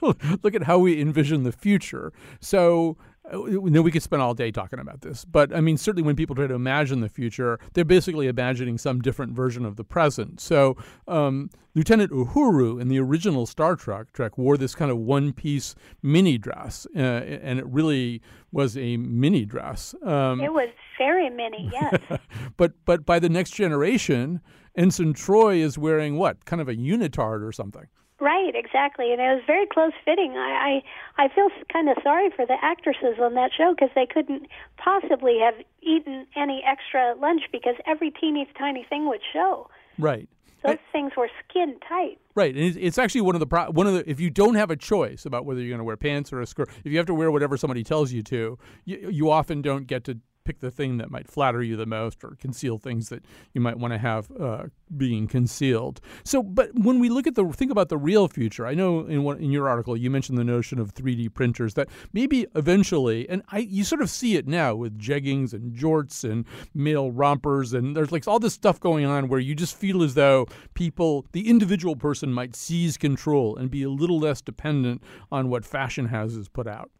look 0.42 0.54
at 0.54 0.62
how 0.62 0.78
we 0.78 1.00
envision 1.00 1.42
the 1.42 1.52
future. 1.52 2.12
So. 2.40 2.96
Uh, 3.32 3.44
You 3.44 3.70
know, 3.70 3.82
we 3.82 3.90
could 3.90 4.02
spend 4.02 4.22
all 4.22 4.34
day 4.34 4.50
talking 4.50 4.78
about 4.78 5.02
this, 5.02 5.24
but 5.24 5.54
I 5.54 5.60
mean, 5.60 5.76
certainly 5.76 6.02
when 6.02 6.16
people 6.16 6.34
try 6.36 6.46
to 6.46 6.54
imagine 6.54 7.00
the 7.00 7.08
future, 7.08 7.58
they're 7.74 7.84
basically 7.84 8.26
imagining 8.28 8.78
some 8.78 9.00
different 9.00 9.34
version 9.34 9.64
of 9.64 9.76
the 9.76 9.84
present. 9.84 10.40
So, 10.40 10.76
um, 11.06 11.50
Lieutenant 11.74 12.10
Uhura 12.10 12.80
in 12.80 12.88
the 12.88 12.98
original 12.98 13.46
Star 13.46 13.76
Trek 13.76 14.12
Trek 14.12 14.36
wore 14.38 14.56
this 14.56 14.74
kind 14.74 14.90
of 14.90 14.98
one-piece 14.98 15.74
mini 16.02 16.38
dress, 16.38 16.86
uh, 16.96 16.98
and 16.98 17.58
it 17.58 17.66
really 17.66 18.22
was 18.52 18.76
a 18.76 18.96
mini 18.96 19.44
dress. 19.44 19.94
Um, 20.02 20.40
It 20.40 20.52
was 20.52 20.68
very 20.98 21.30
mini, 21.30 21.70
yes. 21.72 22.00
but 22.56 22.72
but 22.84 23.06
by 23.06 23.18
the 23.18 23.28
next 23.28 23.50
generation, 23.52 24.40
Ensign 24.76 25.12
Troi 25.14 25.58
is 25.60 25.76
wearing 25.78 26.16
what 26.16 26.44
kind 26.44 26.60
of 26.60 26.68
a 26.68 26.74
unitard 26.74 27.46
or 27.46 27.52
something. 27.52 27.86
Right, 28.20 28.54
exactly, 28.54 29.12
and 29.12 29.20
it 29.20 29.34
was 29.34 29.42
very 29.46 29.66
close 29.66 29.92
fitting. 30.04 30.32
I 30.36 30.82
I, 31.18 31.24
I 31.24 31.28
feel 31.34 31.48
kind 31.72 31.88
of 31.88 31.96
sorry 32.02 32.28
for 32.34 32.44
the 32.44 32.56
actresses 32.62 33.18
on 33.18 33.34
that 33.34 33.50
show 33.56 33.74
because 33.74 33.90
they 33.94 34.06
couldn't 34.06 34.46
possibly 34.76 35.38
have 35.38 35.54
eaten 35.80 36.26
any 36.36 36.62
extra 36.66 37.14
lunch 37.18 37.42
because 37.50 37.76
every 37.86 38.10
teeny 38.10 38.46
tiny 38.58 38.84
thing 38.88 39.08
would 39.08 39.22
show. 39.32 39.68
Right. 39.98 40.28
Those 40.64 40.76
things 40.92 41.12
were 41.16 41.30
skin 41.48 41.76
tight. 41.88 42.18
Right, 42.34 42.54
and 42.54 42.62
it's, 42.62 42.76
it's 42.78 42.98
actually 42.98 43.22
one 43.22 43.34
of 43.34 43.40
the 43.40 43.46
pro- 43.46 43.70
one 43.70 43.86
of 43.86 43.94
the 43.94 44.08
if 44.08 44.20
you 44.20 44.28
don't 44.28 44.56
have 44.56 44.70
a 44.70 44.76
choice 44.76 45.24
about 45.24 45.46
whether 45.46 45.60
you're 45.60 45.70
going 45.70 45.78
to 45.78 45.84
wear 45.84 45.96
pants 45.96 46.32
or 46.32 46.42
a 46.42 46.46
skirt, 46.46 46.68
if 46.84 46.92
you 46.92 46.98
have 46.98 47.06
to 47.06 47.14
wear 47.14 47.30
whatever 47.30 47.56
somebody 47.56 47.82
tells 47.82 48.12
you 48.12 48.22
to, 48.24 48.58
you, 48.84 49.08
you 49.10 49.30
often 49.30 49.62
don't 49.62 49.86
get 49.86 50.04
to 50.04 50.18
pick 50.44 50.60
the 50.60 50.70
thing 50.70 50.98
that 50.98 51.10
might 51.10 51.28
flatter 51.28 51.62
you 51.62 51.76
the 51.76 51.86
most 51.86 52.24
or 52.24 52.36
conceal 52.40 52.78
things 52.78 53.08
that 53.08 53.24
you 53.52 53.60
might 53.60 53.78
want 53.78 53.92
to 53.92 53.98
have 53.98 54.30
uh, 54.40 54.64
being 54.96 55.26
concealed. 55.26 56.00
So, 56.24 56.42
but 56.42 56.70
when 56.74 56.98
we 56.98 57.08
look 57.08 57.26
at 57.26 57.34
the 57.34 57.44
think 57.46 57.70
about 57.70 57.88
the 57.88 57.98
real 57.98 58.28
future, 58.28 58.66
I 58.66 58.74
know 58.74 59.06
in 59.06 59.22
one, 59.22 59.38
in 59.38 59.50
your 59.50 59.68
article 59.68 59.96
you 59.96 60.10
mentioned 60.10 60.38
the 60.38 60.44
notion 60.44 60.78
of 60.78 60.94
3D 60.94 61.32
printers 61.34 61.74
that 61.74 61.88
maybe 62.12 62.46
eventually, 62.54 63.28
and 63.28 63.42
I 63.48 63.58
you 63.58 63.84
sort 63.84 64.02
of 64.02 64.10
see 64.10 64.36
it 64.36 64.46
now 64.46 64.74
with 64.74 64.98
jeggings 64.98 65.52
and 65.52 65.74
jorts 65.74 66.28
and 66.28 66.44
male 66.74 67.10
rompers, 67.10 67.72
and 67.72 67.96
there's 67.96 68.12
like 68.12 68.26
all 68.26 68.38
this 68.38 68.54
stuff 68.54 68.80
going 68.80 69.04
on 69.04 69.28
where 69.28 69.40
you 69.40 69.54
just 69.54 69.76
feel 69.76 70.02
as 70.02 70.14
though 70.14 70.46
people, 70.74 71.26
the 71.32 71.48
individual 71.48 71.96
person, 71.96 72.32
might 72.32 72.56
seize 72.56 72.96
control 72.96 73.56
and 73.56 73.70
be 73.70 73.82
a 73.82 73.90
little 73.90 74.18
less 74.18 74.40
dependent 74.40 75.02
on 75.30 75.48
what 75.48 75.64
fashion 75.64 76.06
houses 76.06 76.48
put 76.48 76.66
out. 76.66 76.90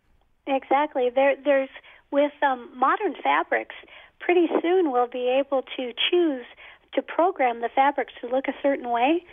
Exactly. 0.46 1.10
There, 1.14 1.36
there's 1.44 1.68
with 2.10 2.32
um, 2.42 2.68
modern 2.74 3.14
fabrics. 3.22 3.74
Pretty 4.18 4.48
soon, 4.60 4.92
we'll 4.92 5.08
be 5.08 5.28
able 5.28 5.62
to 5.76 5.92
choose 6.10 6.44
to 6.94 7.02
program 7.02 7.60
the 7.60 7.70
fabrics 7.74 8.12
to 8.20 8.26
look 8.26 8.48
a 8.48 8.54
certain 8.62 8.90
way, 8.90 9.24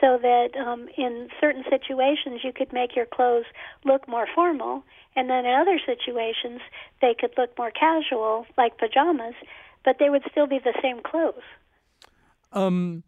so 0.00 0.18
that 0.20 0.50
um, 0.56 0.88
in 0.96 1.28
certain 1.40 1.64
situations 1.68 2.40
you 2.44 2.52
could 2.52 2.72
make 2.72 2.94
your 2.94 3.06
clothes 3.06 3.46
look 3.84 4.06
more 4.06 4.26
formal, 4.34 4.84
and 5.16 5.28
then 5.30 5.46
in 5.46 5.54
other 5.54 5.80
situations 5.84 6.60
they 7.00 7.14
could 7.18 7.32
look 7.38 7.56
more 7.56 7.70
casual, 7.70 8.46
like 8.56 8.76
pajamas, 8.78 9.34
but 9.84 9.96
they 9.98 10.10
would 10.10 10.22
still 10.30 10.46
be 10.46 10.58
the 10.58 10.74
same 10.82 11.00
clothes. 11.00 11.42
Um, 12.52 13.02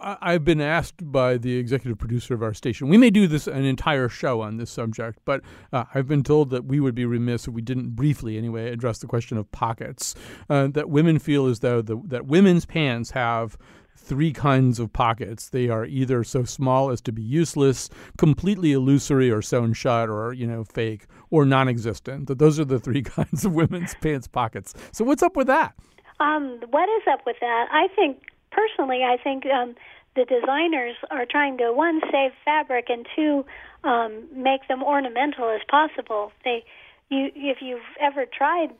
I've 0.00 0.44
been 0.44 0.60
asked 0.60 1.10
by 1.10 1.36
the 1.38 1.56
executive 1.56 1.98
producer 1.98 2.34
of 2.34 2.42
our 2.42 2.54
station. 2.54 2.88
We 2.88 2.96
may 2.96 3.10
do 3.10 3.26
this 3.26 3.46
an 3.46 3.64
entire 3.64 4.08
show 4.08 4.40
on 4.40 4.56
this 4.56 4.70
subject, 4.70 5.20
but 5.24 5.42
uh, 5.72 5.84
I've 5.94 6.06
been 6.06 6.22
told 6.22 6.50
that 6.50 6.64
we 6.64 6.80
would 6.80 6.94
be 6.94 7.04
remiss 7.04 7.48
if 7.48 7.54
we 7.54 7.62
didn't 7.62 7.90
briefly, 7.90 8.36
anyway, 8.36 8.70
address 8.70 8.98
the 8.98 9.06
question 9.06 9.38
of 9.38 9.50
pockets. 9.52 10.14
Uh, 10.50 10.68
that 10.68 10.90
women 10.90 11.18
feel 11.18 11.46
as 11.46 11.60
though 11.60 11.82
the, 11.82 12.00
that 12.06 12.26
women's 12.26 12.66
pants 12.66 13.12
have 13.12 13.56
three 13.96 14.32
kinds 14.32 14.78
of 14.78 14.92
pockets. 14.92 15.48
They 15.48 15.68
are 15.68 15.84
either 15.84 16.22
so 16.24 16.44
small 16.44 16.90
as 16.90 17.00
to 17.02 17.12
be 17.12 17.22
useless, 17.22 17.88
completely 18.18 18.72
illusory 18.72 19.30
or 19.30 19.42
sewn 19.42 19.72
shut 19.72 20.08
or, 20.08 20.32
you 20.32 20.46
know, 20.46 20.64
fake, 20.64 21.06
or 21.30 21.44
non 21.44 21.68
existent. 21.68 22.28
That 22.28 22.38
those 22.38 22.60
are 22.60 22.64
the 22.64 22.78
three 22.78 23.02
kinds 23.02 23.44
of 23.44 23.54
women's 23.54 23.94
pants 23.94 24.28
pockets. 24.28 24.74
So 24.92 25.04
what's 25.04 25.22
up 25.22 25.36
with 25.36 25.46
that? 25.46 25.74
Um, 26.20 26.60
what 26.70 26.88
is 26.88 27.02
up 27.10 27.20
with 27.26 27.36
that? 27.40 27.66
I 27.70 27.88
think 27.94 28.22
personally, 28.50 29.02
I 29.04 29.16
think 29.22 29.44
um, 29.46 29.74
the 30.14 30.24
designers 30.24 30.96
are 31.10 31.26
trying 31.26 31.58
to 31.58 31.72
one 31.72 32.00
save 32.10 32.32
fabric 32.44 32.86
and 32.88 33.06
two 33.14 33.44
um, 33.84 34.24
make 34.32 34.66
them 34.68 34.82
ornamental 34.82 35.50
as 35.50 35.60
possible. 35.68 36.32
They, 36.44 36.64
you, 37.08 37.30
if 37.34 37.58
you've 37.60 37.80
ever 38.00 38.24
tried 38.26 38.70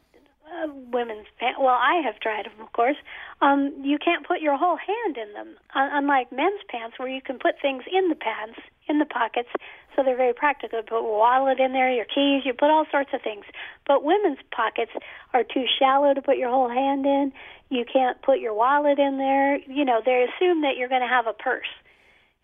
uh, 0.46 0.68
women's 0.92 1.26
pants, 1.38 1.59
well, 1.61 1.78
I 1.78 2.00
have 2.04 2.20
tried 2.20 2.46
them, 2.46 2.61
of 2.61 2.72
course. 2.72 2.96
Um, 3.40 3.72
you 3.82 3.98
can't 3.98 4.26
put 4.26 4.40
your 4.40 4.56
whole 4.56 4.76
hand 4.76 5.16
in 5.16 5.32
them, 5.32 5.56
uh, 5.74 5.88
unlike 5.92 6.30
men's 6.32 6.61
pants, 6.68 6.98
where 6.98 7.09
you 7.09 7.20
can 7.20 7.38
put 7.38 7.54
things 7.61 7.85
in 7.90 8.09
the 8.09 8.14
pants, 8.14 8.61
in 8.88 8.98
the 8.98 9.04
pockets, 9.04 9.48
so 9.94 10.02
they're 10.02 10.16
very 10.16 10.35
practical. 10.35 10.78
You 10.78 10.85
put 10.85 10.98
a 10.98 11.02
wallet 11.02 11.59
in 11.59 11.72
there, 11.72 11.90
your 11.90 12.04
keys, 12.04 12.42
you 12.44 12.52
put 12.52 12.70
all 12.70 12.87
sorts 12.90 13.11
of 13.12 13.22
things. 13.22 13.44
But 13.87 14.04
women's 14.04 14.38
pockets 14.54 14.92
are 15.32 15.42
too 15.42 15.64
shallow 15.78 16.14
to 16.14 16.22
put 16.22 16.37
your 16.37 16.50
whole 16.50 16.68
hand 16.68 17.04
in. 17.06 17.32
You 17.70 17.85
can't 17.90 18.20
put 18.22 18.38
your 18.38 18.54
wallet 18.54 18.98
in 18.98 19.18
there. 19.18 19.59
You 19.59 19.85
know, 19.85 20.00
they 20.04 20.26
assume 20.28 20.62
that 20.62 20.76
you're 20.76 20.88
going 20.88 21.02
to 21.02 21.09
have 21.09 21.26
a 21.26 21.32
purse. 21.32 21.66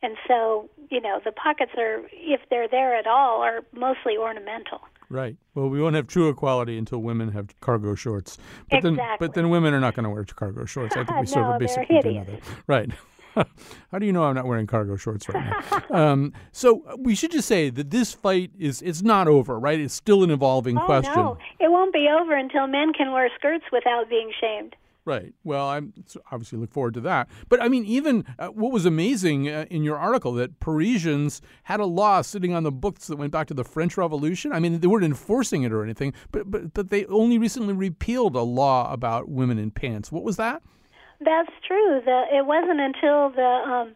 And 0.02 0.16
so, 0.26 0.68
you 0.90 1.00
know, 1.00 1.20
the 1.24 1.30
pockets 1.30 1.72
are, 1.78 2.02
if 2.12 2.40
they're 2.50 2.66
there 2.68 2.96
at 2.96 3.06
all, 3.06 3.42
are 3.42 3.60
mostly 3.72 4.16
ornamental. 4.16 4.80
Right. 5.12 5.36
Well, 5.54 5.68
we 5.68 5.78
won't 5.78 5.94
have 5.94 6.06
true 6.06 6.30
equality 6.30 6.78
until 6.78 7.00
women 7.00 7.32
have 7.32 7.48
cargo 7.60 7.94
shorts. 7.94 8.38
But 8.70 8.78
exactly. 8.78 8.96
then, 8.96 9.16
but 9.20 9.34
then 9.34 9.50
women 9.50 9.74
are 9.74 9.80
not 9.80 9.94
going 9.94 10.04
to 10.04 10.10
wear 10.10 10.24
cargo 10.24 10.64
shorts. 10.64 10.96
I 10.96 11.04
think 11.04 11.10
we 11.10 11.16
no, 11.20 11.24
sort 11.24 11.46
of 11.46 11.58
basically 11.58 12.00
they're 12.00 12.24
do 12.24 12.32
know. 12.32 12.38
Right. 12.66 12.90
How 13.34 13.98
do 13.98 14.06
you 14.06 14.12
know 14.12 14.24
I'm 14.24 14.34
not 14.34 14.46
wearing 14.46 14.66
cargo 14.66 14.96
shorts 14.96 15.28
right 15.28 15.44
now? 15.90 16.12
um, 16.12 16.32
so 16.52 16.82
we 16.98 17.14
should 17.14 17.30
just 17.30 17.46
say 17.46 17.68
that 17.68 17.90
this 17.90 18.14
fight 18.14 18.52
is 18.58 18.80
it's 18.80 19.02
not 19.02 19.28
over, 19.28 19.58
right? 19.58 19.78
It's 19.78 19.94
still 19.94 20.22
an 20.22 20.30
evolving 20.30 20.78
oh, 20.78 20.84
question. 20.86 21.14
No, 21.14 21.36
it 21.60 21.70
won't 21.70 21.92
be 21.92 22.08
over 22.08 22.34
until 22.34 22.66
men 22.66 22.94
can 22.94 23.12
wear 23.12 23.30
skirts 23.38 23.64
without 23.70 24.08
being 24.08 24.32
shamed. 24.40 24.76
Right. 25.04 25.34
Well, 25.42 25.68
I'm 25.68 25.92
obviously 26.30 26.58
look 26.58 26.72
forward 26.72 26.94
to 26.94 27.00
that. 27.00 27.28
But 27.48 27.60
I 27.60 27.66
mean, 27.66 27.84
even 27.84 28.24
uh, 28.38 28.48
what 28.48 28.70
was 28.70 28.86
amazing 28.86 29.48
uh, 29.48 29.66
in 29.68 29.82
your 29.82 29.96
article 29.96 30.32
that 30.34 30.60
Parisians 30.60 31.42
had 31.64 31.80
a 31.80 31.86
law 31.86 32.22
sitting 32.22 32.54
on 32.54 32.62
the 32.62 32.70
books 32.70 33.08
that 33.08 33.16
went 33.16 33.32
back 33.32 33.48
to 33.48 33.54
the 33.54 33.64
French 33.64 33.96
Revolution. 33.96 34.52
I 34.52 34.60
mean, 34.60 34.78
they 34.78 34.86
weren't 34.86 35.04
enforcing 35.04 35.64
it 35.64 35.72
or 35.72 35.82
anything, 35.82 36.12
but 36.30 36.48
but 36.48 36.72
but 36.72 36.90
they 36.90 37.04
only 37.06 37.36
recently 37.36 37.74
repealed 37.74 38.36
a 38.36 38.42
law 38.42 38.92
about 38.92 39.28
women 39.28 39.58
in 39.58 39.72
pants. 39.72 40.12
What 40.12 40.22
was 40.22 40.36
that? 40.36 40.62
That's 41.20 41.50
true. 41.66 42.00
The, 42.04 42.22
it 42.32 42.46
wasn't 42.46 42.80
until 42.80 43.30
the 43.30 43.42
um, 43.66 43.94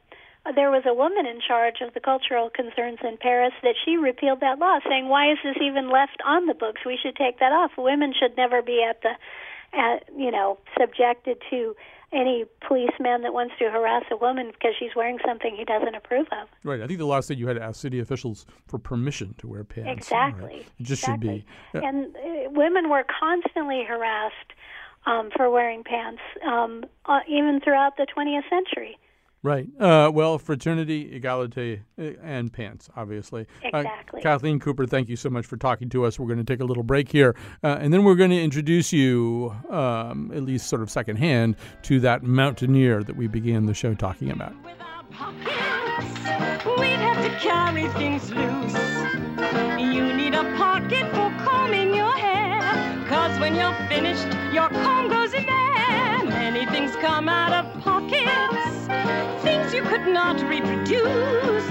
there 0.55 0.71
was 0.71 0.83
a 0.87 0.95
woman 0.95 1.27
in 1.27 1.40
charge 1.40 1.83
of 1.83 1.95
the 1.95 2.01
cultural 2.01 2.51
concerns 2.51 2.99
in 3.03 3.16
Paris 3.16 3.53
that 3.62 3.75
she 3.85 3.97
repealed 3.97 4.40
that 4.40 4.59
law, 4.59 4.79
saying, 4.88 5.09
"Why 5.09 5.31
is 5.31 5.38
this 5.45 5.57
even 5.62 5.88
left 5.88 6.19
on 6.27 6.47
the 6.47 6.55
books? 6.55 6.83
We 6.85 6.99
should 7.01 7.14
take 7.14 7.38
that 7.38 7.53
off. 7.53 7.73
Women 7.79 8.12
should 8.12 8.37
never 8.37 8.61
be 8.61 8.83
at 8.83 9.03
the 9.03 9.14
you 10.17 10.31
know, 10.31 10.59
subjected 10.79 11.39
to 11.51 11.75
any 12.13 12.45
policeman 12.67 13.23
that 13.23 13.33
wants 13.33 13.55
to 13.59 13.71
harass 13.71 14.05
a 14.11 14.17
woman 14.17 14.53
because 14.53 14.75
she's 14.79 14.95
wearing 14.95 15.19
something 15.27 15.55
he 15.57 15.65
doesn't 15.65 15.95
approve 15.95 16.27
of. 16.33 16.49
Right. 16.63 16.81
I 16.81 16.87
think 16.87 16.99
the 16.99 17.07
law 17.07 17.21
said 17.21 17.39
you 17.39 17.49
had 17.49 17.57
to 17.57 17.63
ask 17.63 17.81
city 17.81 17.99
officials 17.99 18.47
for 18.69 18.79
permission 18.79 19.35
to 19.39 19.49
wear 19.49 19.65
pants. 19.65 19.91
Exactly. 19.93 20.45
Right. 20.45 20.67
It 20.79 20.83
just 20.85 21.03
exactly. 21.03 21.45
should 21.73 21.81
be. 21.81 21.87
And 21.87 22.17
uh, 22.17 22.51
women 22.51 22.89
were 22.91 23.05
constantly 23.21 23.85
harassed 23.87 24.53
um, 25.05 25.31
for 25.37 25.51
wearing 25.51 25.85
pants, 25.85 26.23
um, 26.47 26.85
uh, 27.07 27.21
even 27.29 27.61
throughout 27.63 27.97
the 27.97 28.07
20th 28.17 28.49
century. 28.49 28.99
Right. 29.47 29.69
Uh, 29.79 30.11
well, 30.13 30.39
fraternity, 30.41 31.21
egalite, 31.21 31.83
uh, 32.01 32.03
and 32.21 32.53
pants, 32.53 32.91
obviously. 32.97 33.47
Exactly. 33.63 34.19
Uh, 34.19 34.23
Kathleen 34.25 34.59
Cooper, 34.59 34.87
thank 34.87 35.09
you 35.09 35.15
so 35.15 35.31
much 35.31 35.47
for 35.47 35.57
talking 35.57 35.89
to 35.91 36.05
us. 36.05 36.19
We're 36.19 36.27
going 36.27 36.45
to 36.45 36.45
take 36.45 36.59
a 36.59 36.65
little 36.65 36.83
break 36.83 37.13
here, 37.13 37.37
uh, 37.63 37.79
and 37.81 37.95
then 37.95 38.03
we're 38.03 38.17
going 38.17 38.31
to 38.31 38.43
introduce 38.43 38.93
you, 38.93 39.55
um, 39.71 40.33
at 40.35 40.43
least 40.43 40.67
sort 40.67 40.83
of 40.83 40.91
secondhand, 40.91 41.55
to 41.83 42.01
that 42.01 42.25
mountaineer 42.25 43.05
that 43.05 43.15
we 43.15 43.29
began 43.29 43.67
the 43.67 43.75
show 43.75 43.95
talking 43.95 44.33
about. 44.33 44.53
We'd 44.65 44.75
have 46.99 47.23
to 47.23 47.31
carry 47.39 47.87
things 47.91 48.29
loose. 48.33 48.75
You 49.79 50.13
need 50.13 50.35
a 50.35 50.43
pocket 50.57 51.09
for 51.11 51.31
combing 51.45 51.95
your 51.95 52.11
hair. 52.11 53.07
Cause 53.07 53.39
when 53.39 53.55
you're 53.55 53.77
finished, 53.89 54.27
your 54.53 54.69
comb 54.71 55.09
goes 55.09 55.17
in 55.17 55.17
there. 55.17 55.17
Many 55.17 55.26
things 56.77 56.95
come 56.97 57.27
out 57.27 57.55
of 57.55 57.83
pockets, 57.83 58.87
things 59.43 59.73
you 59.73 59.83
could 59.85 60.07
not 60.07 60.39
reproduce. 60.43 61.65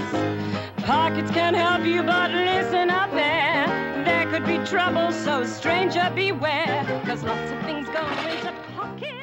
Pockets 0.78 1.30
can 1.30 1.54
help 1.54 1.84
you, 1.84 2.02
but 2.02 2.32
listen 2.32 2.90
up 2.90 3.12
there. 3.12 3.68
There 4.04 4.26
could 4.32 4.44
be 4.44 4.58
trouble, 4.66 5.12
so 5.12 5.44
stranger 5.44 6.10
beware. 6.12 6.84
Cause 7.06 7.22
lots 7.22 7.52
of 7.52 7.60
things 7.62 7.88
go 7.90 8.04
into 8.04 8.52
pockets. 8.74 9.22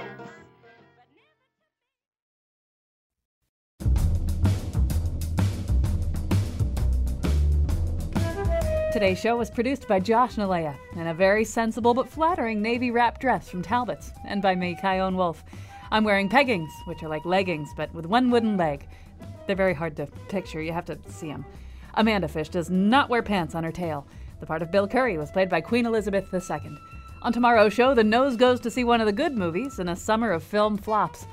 Today's 8.94 9.20
show 9.20 9.36
was 9.36 9.52
produced 9.52 9.90
by 9.90 10.00
Josh 10.00 10.36
Nilaya 10.36 10.78
in 10.96 11.08
a 11.08 11.14
very 11.14 11.44
sensible 11.44 11.94
but 11.94 12.08
flattering 12.08 12.62
navy 12.62 12.90
wrap 12.90 13.20
dress 13.20 13.50
from 13.50 13.62
Talbot's, 13.62 14.14
and 14.24 14.42
by 14.42 14.56
me, 14.56 14.78
Chion 14.80 15.18
Wolf. 15.18 15.44
I'm 15.94 16.04
wearing 16.04 16.28
peggings, 16.28 16.72
which 16.86 17.04
are 17.04 17.08
like 17.08 17.24
leggings, 17.24 17.70
but 17.78 17.94
with 17.94 18.08
one 18.08 18.32
wooden 18.32 18.58
leg. 18.58 18.88
They're 19.46 19.56
very 19.56 19.76
hard 19.76 19.96
to 19.98 20.08
picture, 20.28 20.60
you 20.60 20.74
have 20.74 20.86
to 20.86 20.98
see 21.08 21.28
them. 21.28 21.46
Amanda 21.94 22.28
Fish 22.28 22.50
does 22.50 22.72
not 22.72 23.10
wear 23.10 23.22
pants 23.22 23.54
on 23.54 23.64
her 23.64 23.72
tail. 23.72 24.08
The 24.40 24.48
part 24.48 24.64
of 24.64 24.72
Bill 24.72 24.88
Curry 24.88 25.20
was 25.20 25.30
played 25.30 25.50
by 25.50 25.62
Queen 25.62 25.86
Elizabeth 25.86 26.34
II. 26.34 26.78
On 27.22 27.32
tomorrow's 27.32 27.74
show, 27.74 27.94
the 27.94 28.04
nose 28.04 28.36
goes 28.36 28.60
to 28.62 28.72
see 28.72 28.84
one 28.84 29.02
of 29.02 29.06
the 29.06 29.14
good 29.14 29.38
movies 29.38 29.78
in 29.78 29.88
a 29.88 29.96
summer 29.96 30.32
of 30.32 30.42
film 30.42 30.80
flops. 30.80 31.28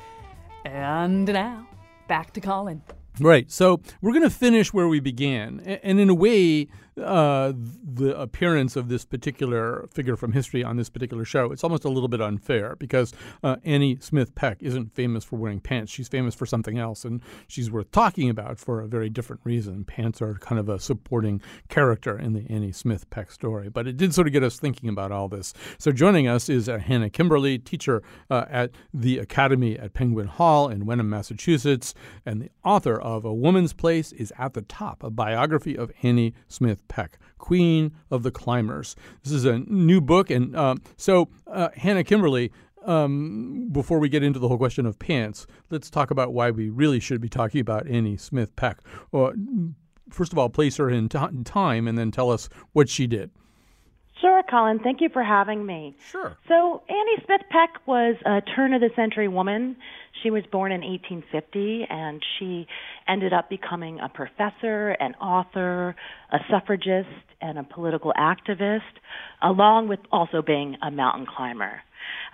And 0.66 1.24
now, 1.24 1.66
back 2.06 2.34
to 2.34 2.40
Colin. 2.42 2.82
Right. 3.18 3.50
So 3.50 3.80
we're 4.02 4.12
going 4.12 4.28
to 4.28 4.30
finish 4.30 4.74
where 4.74 4.88
we 4.88 5.00
began. 5.00 5.61
And 5.61 5.98
in 5.98 6.11
a 6.11 6.14
way, 6.14 6.68
uh, 7.01 7.53
the 7.55 8.18
appearance 8.18 8.76
of 8.76 8.88
this 8.88 9.05
particular 9.05 9.88
figure 9.92 10.16
from 10.16 10.32
history 10.32 10.62
on 10.62 10.76
this 10.76 10.88
particular 10.88 11.24
show, 11.24 11.53
it's 11.53 11.64
almost 11.64 11.84
a 11.84 11.88
little 11.88 12.09
bit 12.09 12.20
unfair 12.20 12.76
because 12.76 13.12
uh, 13.42 13.57
Annie 13.64 13.98
Smith 14.01 14.34
Peck 14.34 14.59
isn't 14.62 14.94
famous 14.94 15.24
for 15.24 15.36
wearing 15.36 15.61
pants. 15.61 15.92
She's 15.92 16.09
famous 16.09 16.34
for 16.34 16.46
something 16.46 16.78
else, 16.78 17.05
and 17.05 17.20
she's 17.46 17.70
worth 17.70 17.90
talking 17.90 18.30
about 18.30 18.59
for 18.59 18.80
a 18.80 18.86
very 18.86 19.09
different 19.09 19.42
reason. 19.44 19.84
Pants 19.84 20.20
are 20.22 20.34
kind 20.34 20.59
of 20.59 20.68
a 20.68 20.78
supporting 20.78 21.40
character 21.68 22.18
in 22.18 22.32
the 22.32 22.46
Annie 22.51 22.72
Smith 22.72 23.09
Peck 23.11 23.30
story. 23.30 23.68
But 23.68 23.86
it 23.86 23.96
did 23.96 24.14
sort 24.14 24.26
of 24.26 24.32
get 24.32 24.42
us 24.42 24.59
thinking 24.59 24.88
about 24.88 25.12
all 25.12 25.28
this. 25.28 25.53
So 25.78 25.92
joining 25.92 26.28
us 26.28 26.48
is 26.48 26.68
uh, 26.68 26.78
Hannah 26.78 27.11
Kimberley, 27.11 27.59
teacher 27.59 28.03
uh, 28.28 28.44
at 28.51 28.70
the 28.92 29.18
Academy 29.18 29.78
at 29.78 29.94
Penguin 29.94 30.26
Hall 30.26 30.68
in 30.68 30.86
Wenham, 30.86 31.11
Massachusetts, 31.11 31.94
and 32.24 32.42
the 32.42 32.51
author 32.64 33.01
of 33.01 33.24
A 33.24 33.32
Woman's 33.32 33.72
Place 33.72 34.12
is 34.12 34.32
at 34.38 34.55
the 34.55 34.62
Top, 34.62 35.03
a 35.03 35.11
biography 35.11 35.76
of 35.76 35.90
Annie 36.03 36.34
Smith 36.48 36.86
Peck, 36.91 37.18
Queen 37.38 37.93
of 38.11 38.22
the 38.22 38.30
Climbers. 38.30 38.95
This 39.22 39.32
is 39.32 39.47
a 39.47 39.61
new 39.61 40.03
book, 40.03 40.28
and 40.28 40.55
uh, 40.55 40.74
so 40.99 41.30
uh, 41.47 41.70
Hannah 41.74 42.05
Kimberley. 42.05 42.53
Um, 42.86 43.68
before 43.70 43.99
we 43.99 44.09
get 44.09 44.22
into 44.22 44.38
the 44.38 44.49
whole 44.49 44.57
question 44.57 44.86
of 44.86 44.99
pants, 44.99 45.47
let's 45.68 45.91
talk 45.91 46.11
about 46.11 46.32
why 46.32 46.51
we 46.51 46.70
really 46.70 46.99
should 46.99 47.20
be 47.20 47.28
talking 47.28 47.61
about 47.61 47.86
Annie 47.86 48.16
Smith 48.16 48.57
Peck. 48.57 48.78
Or, 49.12 49.34
first 50.09 50.32
of 50.32 50.38
all, 50.38 50.49
place 50.49 50.78
her 50.78 50.88
in, 50.88 51.11
t- 51.11 51.18
in 51.18 51.45
time, 51.45 51.86
and 51.86 51.99
then 51.99 52.11
tell 52.11 52.30
us 52.30 52.49
what 52.72 52.88
she 52.88 53.07
did. 53.07 53.30
Sure, 54.20 54.42
Colin. 54.48 54.80
Thank 54.80 55.00
you 55.00 55.08
for 55.08 55.22
having 55.22 55.64
me. 55.64 55.96
Sure. 56.10 56.36
So, 56.46 56.82
Annie 56.88 57.24
Smith 57.24 57.42
Peck 57.50 57.86
was 57.86 58.16
a 58.26 58.42
turn 58.54 58.74
of 58.74 58.80
the 58.80 58.90
century 58.94 59.28
woman. 59.28 59.76
She 60.22 60.30
was 60.30 60.44
born 60.52 60.72
in 60.72 60.82
1850 60.82 61.86
and 61.88 62.22
she 62.38 62.66
ended 63.08 63.32
up 63.32 63.48
becoming 63.48 63.98
a 64.00 64.08
professor, 64.08 64.90
an 64.90 65.14
author, 65.14 65.96
a 66.30 66.38
suffragist, 66.50 67.08
and 67.40 67.58
a 67.58 67.62
political 67.62 68.12
activist, 68.18 68.80
along 69.42 69.88
with 69.88 70.00
also 70.12 70.42
being 70.42 70.76
a 70.82 70.90
mountain 70.90 71.26
climber. 71.26 71.80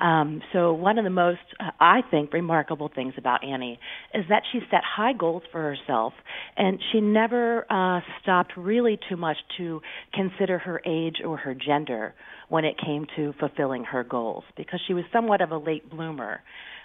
Um, 0.01 0.43
so 0.53 0.73
one 0.73 0.99
of 0.99 1.05
the 1.05 1.11
most, 1.11 1.41
uh, 1.59 1.71
I 1.81 2.01
think, 2.11 2.33
remarkable 2.33 2.91
things 2.95 3.15
about 3.17 3.45
Annie 3.45 3.79
is 4.15 4.25
that 4.29 4.43
she 4.53 4.61
set 4.71 4.83
high 4.85 5.13
goals 5.13 5.43
for 5.51 5.61
herself, 5.61 6.13
and 6.57 6.79
she 6.93 7.01
never 7.01 7.67
uh, 7.71 8.01
stopped 8.23 8.53
really 8.57 8.99
too 9.09 9.17
much 9.17 9.37
to 9.59 9.81
consider 10.13 10.59
her 10.59 10.81
age 10.87 11.17
or 11.25 11.37
her 11.37 11.55
gender 11.55 12.15
when 12.49 12.65
it 12.65 12.77
came 12.85 13.07
to 13.17 13.33
fulfilling 13.41 13.85
her 13.85 14.05
goals, 14.05 14.45
because 14.57 14.81
she 14.87 14.95
was 14.95 15.05
somewhat 15.13 15.41
of 15.41 15.51
a 15.51 15.59
late 15.59 15.89
bloomer 15.91 16.41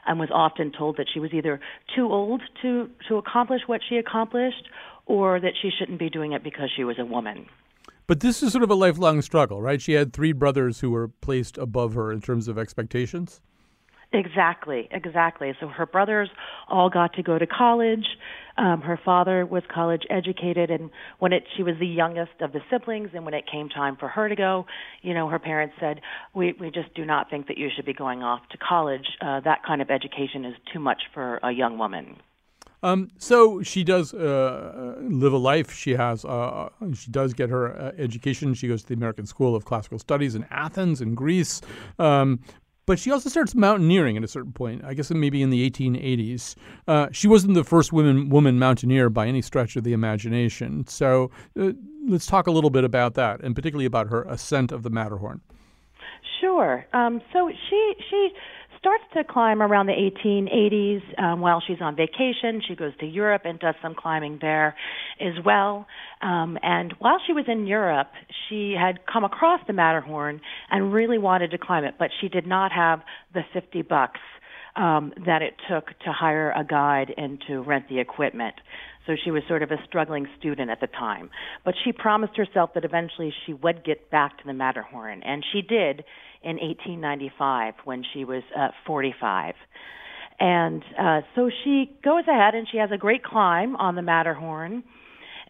and 0.06 0.20
was 0.20 0.30
often 0.34 0.72
told 0.76 0.98
that 0.98 1.06
she 1.14 1.20
was 1.20 1.32
either 1.34 1.60
too 1.96 2.08
old 2.12 2.42
to 2.62 2.90
to 3.08 3.18
accomplish 3.18 3.62
what 3.68 3.82
she 3.88 3.98
accomplished 3.98 4.68
or 5.06 5.40
that 5.40 5.54
she 5.62 5.70
shouldn't 5.78 6.00
be 6.00 6.10
doing 6.10 6.32
it 6.34 6.44
because 6.44 6.70
she 6.76 6.84
was 6.84 6.98
a 7.00 7.06
woman. 7.06 7.46
But 8.12 8.20
this 8.20 8.44
is 8.44 8.52
sort 8.52 8.66
of 8.66 8.70
a 8.70 8.76
lifelong 8.76 9.22
struggle, 9.22 9.62
right? 9.62 9.82
She 9.82 9.94
had 9.94 10.12
three 10.12 10.34
brothers 10.34 10.82
who 10.82 10.92
were 10.92 11.08
placed 11.08 11.58
above 11.58 11.94
her 11.94 12.12
in 12.12 12.20
terms 12.20 12.50
of 12.50 12.58
expectations. 12.58 13.40
Exactly, 14.12 14.90
exactly. 14.92 15.54
So 15.62 15.70
her 15.70 15.86
brothers 15.86 16.30
all 16.68 16.90
got 16.90 17.14
to 17.14 17.24
go 17.24 17.40
to 17.40 17.48
college. 17.48 18.04
Um, 18.58 18.82
her 18.82 19.00
father 19.06 19.46
was 19.46 19.64
college 19.74 20.02
educated, 20.10 20.70
and 20.70 20.90
when 21.20 21.32
it 21.32 21.44
she 21.56 21.64
was 21.64 21.76
the 21.80 21.88
youngest 21.88 22.34
of 22.42 22.52
the 22.52 22.60
siblings, 22.70 23.12
and 23.14 23.24
when 23.24 23.34
it 23.34 23.46
came 23.50 23.70
time 23.70 23.96
for 23.96 24.10
her 24.10 24.28
to 24.28 24.36
go, 24.36 24.66
you 25.02 25.14
know, 25.14 25.30
her 25.30 25.40
parents 25.40 25.76
said, 25.80 26.02
"We 26.34 26.52
we 26.60 26.70
just 26.70 26.94
do 26.94 27.06
not 27.06 27.30
think 27.30 27.48
that 27.48 27.58
you 27.58 27.70
should 27.74 27.86
be 27.86 27.94
going 27.94 28.24
off 28.24 28.42
to 28.50 28.58
college. 28.58 29.08
Uh, 29.22 29.40
that 29.40 29.64
kind 29.64 29.82
of 29.82 29.90
education 29.90 30.44
is 30.44 30.56
too 30.74 30.82
much 30.82 31.04
for 31.14 31.40
a 31.44 31.52
young 31.52 31.78
woman." 31.78 32.18
Um, 32.84 33.10
so 33.18 33.62
she 33.62 33.84
does 33.84 34.14
uh, 34.14 34.96
live 35.02 35.34
a 35.34 35.38
life. 35.38 35.72
She 35.72 35.92
has, 35.92 36.26
uh, 36.26 36.70
she 36.94 37.12
does 37.12 37.34
get 37.34 37.50
her 37.50 37.80
uh, 37.80 37.92
education. 37.98 38.54
She 38.54 38.68
goes 38.68 38.82
to 38.84 38.88
the 38.88 38.94
American 38.96 39.26
School 39.26 39.56
of 39.56 39.66
Classical 39.66 40.00
Studies 40.00 40.36
in 40.36 40.46
Athens, 40.50 41.02
in 41.02 41.14
Greece. 41.14 41.62
Um, 42.00 42.40
but 42.88 42.98
she 42.98 43.12
also 43.12 43.30
starts 43.30 43.54
mountaineering 43.56 44.18
at 44.18 44.24
a 44.24 44.28
certain 44.28 44.52
point. 44.52 44.84
I 44.84 44.94
guess 44.94 45.12
maybe 45.12 45.42
in 45.42 45.50
the 45.50 45.70
1880s. 45.70 46.56
Uh, 46.88 47.08
she 47.12 47.28
wasn't 47.28 47.54
the 47.54 47.64
first 47.64 47.94
woman 47.94 48.30
woman 48.30 48.58
mountaineer 48.58 49.10
by 49.10 49.28
any 49.28 49.42
stretch 49.42 49.76
of 49.76 49.84
the 49.84 49.94
imagination. 49.94 50.86
So 50.88 51.30
uh, 51.60 51.72
let's 52.08 52.26
talk 52.26 52.48
a 52.48 52.52
little 52.52 52.72
bit 52.72 52.84
about 52.84 53.14
that, 53.14 53.42
and 53.42 53.56
particularly 53.56 53.86
about 53.86 54.08
her 54.10 54.24
ascent 54.24 54.72
of 54.72 54.84
the 54.84 54.90
Matterhorn. 54.90 55.42
Sure. 56.42 56.86
Um, 56.94 57.22
so 57.32 57.52
she 57.70 57.94
she 58.10 58.30
starts 58.82 59.04
to 59.14 59.24
climb 59.24 59.62
around 59.62 59.86
the 59.86 59.94
1880s 59.94 61.22
um, 61.22 61.40
while 61.40 61.62
she's 61.66 61.78
on 61.82 61.96
vacation. 61.96 62.64
She 62.68 62.76
goes 62.76 62.94
to 63.00 63.06
Europe 63.06 63.44
and 63.46 63.60
does 63.60 63.76
some 63.80 63.94
climbing 63.94 64.40
there 64.42 64.76
as 65.20 65.34
well. 65.46 65.86
Um, 66.24 66.58
and 66.64 66.96
while 66.98 67.20
she 67.28 67.32
was 67.32 67.46
in 67.48 67.68
Europe, 67.68 68.10
she 68.50 68.76
had 68.76 69.06
come 69.06 69.24
across 69.24 69.60
the 69.68 69.74
Matterhorn 69.74 70.42
and 70.72 70.92
really 70.92 71.20
wanted 71.20 71.52
to 71.52 71.60
climb 71.60 71.84
it, 71.84 71.94
but 72.00 72.10
she 72.22 72.28
did 72.28 72.48
not 72.48 72.72
have 72.72 73.02
the 73.36 73.42
50 73.54 73.84
bucks 73.84 74.20
um, 74.76 75.14
that 75.28 75.44
it 75.44 75.54
took 75.70 75.88
to 76.00 76.12
hire 76.12 76.52
a 76.52 76.64
guide 76.64 77.14
and 77.16 77.40
to 77.48 77.62
rent 77.62 77.86
the 77.88 78.00
equipment. 78.00 78.56
So 79.06 79.14
she 79.24 79.30
was 79.30 79.44
sort 79.48 79.62
of 79.62 79.72
a 79.72 79.78
struggling 79.88 80.28
student 80.40 80.72
at 80.72 80.80
the 80.80 80.88
time. 80.88 81.30
But 81.66 81.76
she 81.84 81.92
promised 81.92 82.36
herself 82.36 82.72
that 82.74 82.86
eventually 82.86 83.34
she 83.46 83.54
would 83.54 83.84
get 83.84 84.10
back 84.10 84.38
to 84.40 84.44
the 84.46 84.54
Matterhorn, 84.54 85.22
and 85.24 85.44
she 85.52 85.62
did 85.62 86.04
in 86.44 86.58
1895 86.58 87.74
when 87.86 88.04
she 88.14 88.26
was 88.26 88.44
uh, 88.58 88.70
45. 88.86 89.56
And 90.40 90.84
uh, 91.00 91.22
so 91.36 91.52
she 91.64 91.96
goes 92.04 92.24
ahead 92.28 92.56
and 92.56 92.68
she 92.72 92.78
has 92.78 92.90
a 92.92 92.98
great 92.98 93.24
climb 93.24 93.76
on 93.76 93.96
the 93.96 94.02
Matterhorn, 94.02 94.84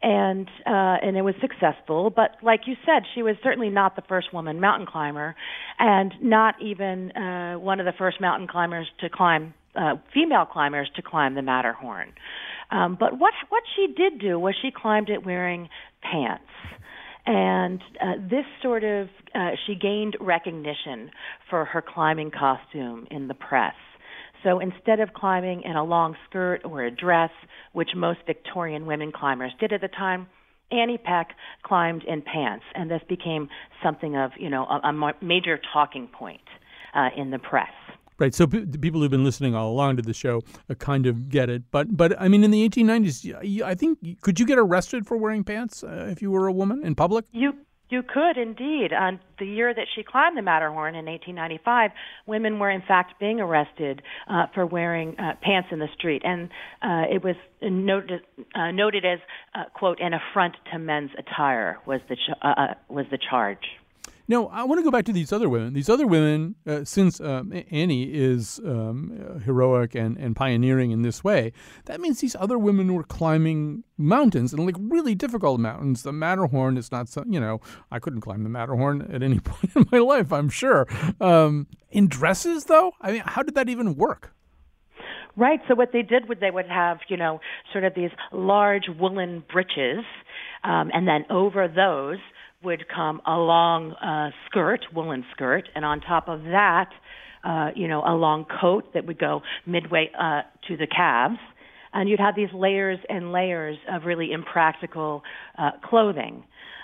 and 0.01 0.47
uh, 0.65 0.97
and 1.01 1.15
it 1.15 1.21
was 1.21 1.35
successful. 1.39 2.09
But 2.09 2.31
like 2.43 2.61
you 2.65 2.75
said, 2.85 3.03
she 3.15 3.23
was 3.23 3.37
certainly 3.41 3.69
not 3.69 3.95
the 3.95 4.01
first 4.09 4.33
woman 4.33 4.59
mountain 4.59 4.85
climber, 4.85 5.35
and 5.79 6.13
not 6.21 6.55
even 6.61 7.11
uh, 7.11 7.53
one 7.57 7.79
of 7.79 7.85
the 7.85 7.93
first 7.97 8.19
mountain 8.19 8.49
climbers 8.49 8.87
to 8.99 9.09
climb, 9.09 9.53
uh, 9.75 9.95
female 10.13 10.45
climbers 10.45 10.89
to 10.97 11.01
climb 11.01 11.35
the 11.35 11.41
Matterhorn. 11.41 12.11
Um, 12.69 12.97
but 12.99 13.17
what 13.17 13.33
what 13.47 13.63
she 13.75 13.93
did 13.95 14.19
do 14.19 14.37
was 14.37 14.55
she 14.61 14.71
climbed 14.71 15.09
it 15.09 15.25
wearing 15.25 15.69
pants. 16.01 16.43
And 17.25 17.81
uh, 18.01 18.13
this 18.29 18.45
sort 18.61 18.83
of, 18.83 19.07
uh, 19.35 19.51
she 19.67 19.75
gained 19.75 20.17
recognition 20.19 21.11
for 21.49 21.65
her 21.65 21.81
climbing 21.81 22.31
costume 22.31 23.07
in 23.11 23.27
the 23.27 23.33
press. 23.35 23.75
So 24.43 24.59
instead 24.59 24.99
of 24.99 25.13
climbing 25.13 25.61
in 25.63 25.75
a 25.75 25.83
long 25.83 26.15
skirt 26.27 26.61
or 26.65 26.83
a 26.83 26.91
dress, 26.91 27.29
which 27.73 27.89
most 27.95 28.19
Victorian 28.25 28.85
women 28.87 29.11
climbers 29.11 29.51
did 29.59 29.71
at 29.71 29.81
the 29.81 29.87
time, 29.87 30.27
Annie 30.71 30.97
Peck 30.97 31.29
climbed 31.63 32.03
in 32.05 32.21
pants, 32.21 32.63
and 32.73 32.89
this 32.89 33.01
became 33.07 33.49
something 33.83 34.15
of, 34.15 34.31
you 34.39 34.49
know, 34.49 34.63
a, 34.63 34.87
a 34.87 35.13
major 35.21 35.59
talking 35.73 36.07
point 36.07 36.41
uh, 36.95 37.09
in 37.15 37.29
the 37.29 37.39
press. 37.39 37.69
Right. 38.21 38.35
So 38.35 38.45
p- 38.45 38.67
people 38.67 39.01
who've 39.01 39.09
been 39.09 39.23
listening 39.23 39.55
all 39.55 39.71
along 39.71 39.97
to 39.97 40.03
the 40.03 40.13
show 40.13 40.43
uh, 40.69 40.75
kind 40.75 41.07
of 41.07 41.27
get 41.27 41.49
it. 41.49 41.63
But 41.71 41.97
but 41.97 42.21
I 42.21 42.27
mean, 42.27 42.43
in 42.43 42.51
the 42.51 42.69
1890s, 42.69 43.63
I 43.63 43.73
think 43.73 44.21
could 44.21 44.39
you 44.39 44.45
get 44.45 44.59
arrested 44.59 45.07
for 45.07 45.17
wearing 45.17 45.43
pants 45.43 45.83
uh, 45.83 46.07
if 46.11 46.21
you 46.21 46.29
were 46.29 46.45
a 46.45 46.53
woman 46.53 46.83
in 46.85 46.93
public? 46.93 47.25
You 47.31 47.53
you 47.89 48.03
could 48.03 48.37
indeed. 48.37 48.93
On 48.93 49.19
the 49.39 49.47
year 49.47 49.73
that 49.73 49.87
she 49.95 50.03
climbed 50.03 50.37
the 50.37 50.43
Matterhorn 50.43 50.93
in 50.93 51.05
1895, 51.05 51.89
women 52.27 52.59
were 52.59 52.69
in 52.69 52.83
fact 52.87 53.19
being 53.19 53.39
arrested 53.41 54.03
uh, 54.29 54.45
for 54.53 54.67
wearing 54.67 55.19
uh, 55.19 55.33
pants 55.41 55.69
in 55.71 55.79
the 55.79 55.89
street, 55.97 56.21
and 56.23 56.49
uh, 56.83 57.11
it 57.11 57.23
was 57.23 57.35
noted 57.59 58.21
uh, 58.53 58.69
noted 58.69 59.03
as 59.03 59.17
uh, 59.55 59.63
quote 59.73 59.99
an 59.99 60.13
affront 60.13 60.55
to 60.71 60.77
men's 60.77 61.09
attire 61.17 61.79
was 61.87 62.01
the 62.07 62.15
ch- 62.15 62.37
uh, 62.43 62.75
was 62.87 63.07
the 63.09 63.17
charge. 63.17 63.65
Now, 64.27 64.47
I 64.47 64.63
want 64.63 64.79
to 64.79 64.83
go 64.83 64.91
back 64.91 65.05
to 65.05 65.13
these 65.13 65.31
other 65.31 65.49
women. 65.49 65.73
These 65.73 65.89
other 65.89 66.07
women, 66.07 66.55
uh, 66.65 66.83
since 66.83 67.19
um, 67.19 67.51
Annie 67.71 68.13
is 68.13 68.59
um, 68.65 69.41
heroic 69.45 69.95
and, 69.95 70.17
and 70.17 70.35
pioneering 70.35 70.91
in 70.91 71.01
this 71.01 71.23
way, 71.23 71.53
that 71.85 71.99
means 71.99 72.19
these 72.19 72.35
other 72.35 72.57
women 72.57 72.93
were 72.93 73.03
climbing 73.03 73.83
mountains 73.97 74.53
and 74.53 74.65
like 74.65 74.75
really 74.79 75.15
difficult 75.15 75.59
mountains. 75.59 76.03
The 76.03 76.13
Matterhorn 76.13 76.77
is 76.77 76.91
not, 76.91 77.09
so, 77.09 77.23
you 77.27 77.39
know, 77.39 77.61
I 77.91 77.99
couldn't 77.99 78.21
climb 78.21 78.43
the 78.43 78.49
Matterhorn 78.49 79.01
at 79.11 79.23
any 79.23 79.39
point 79.43 79.75
in 79.75 79.85
my 79.91 79.99
life, 79.99 80.31
I'm 80.31 80.49
sure. 80.49 80.87
Um, 81.19 81.67
in 81.89 82.07
dresses, 82.07 82.65
though, 82.65 82.93
I 83.01 83.11
mean, 83.11 83.23
how 83.25 83.43
did 83.43 83.55
that 83.55 83.69
even 83.69 83.95
work? 83.95 84.33
Right. 85.37 85.59
So 85.67 85.75
what 85.75 85.89
they 85.93 86.01
did 86.01 86.27
was 86.27 86.37
they 86.41 86.51
would 86.51 86.67
have, 86.67 86.97
you 87.07 87.17
know, 87.17 87.39
sort 87.71 87.83
of 87.83 87.95
these 87.95 88.09
large 88.31 88.83
woolen 88.99 89.43
breeches, 89.51 90.03
um, 90.63 90.91
and 90.93 91.07
then 91.07 91.25
over 91.29 91.67
those 91.67 92.17
would 92.63 92.85
come 92.93 93.21
a 93.25 93.37
long 93.37 93.93
uh, 93.93 94.29
skirt, 94.45 94.81
woolen 94.93 95.25
skirt, 95.33 95.69
and 95.73 95.83
on 95.85 96.01
top 96.01 96.27
of 96.27 96.43
that, 96.43 96.89
uh, 97.43 97.69
you 97.75 97.87
know, 97.87 98.03
a 98.05 98.13
long 98.13 98.45
coat 98.61 98.93
that 98.93 99.05
would 99.07 99.17
go 99.17 99.41
midway 99.65 100.11
uh, 100.19 100.41
to 100.67 100.77
the 100.77 100.85
calves. 100.85 101.39
And 101.93 102.07
you'd 102.07 102.19
have 102.19 102.35
these 102.35 102.53
layers 102.53 102.99
and 103.09 103.31
layers 103.31 103.77
of 103.91 104.03
really 104.05 104.31
impractical 104.31 105.23
uh, 105.57 105.71
clothing. 105.83 106.43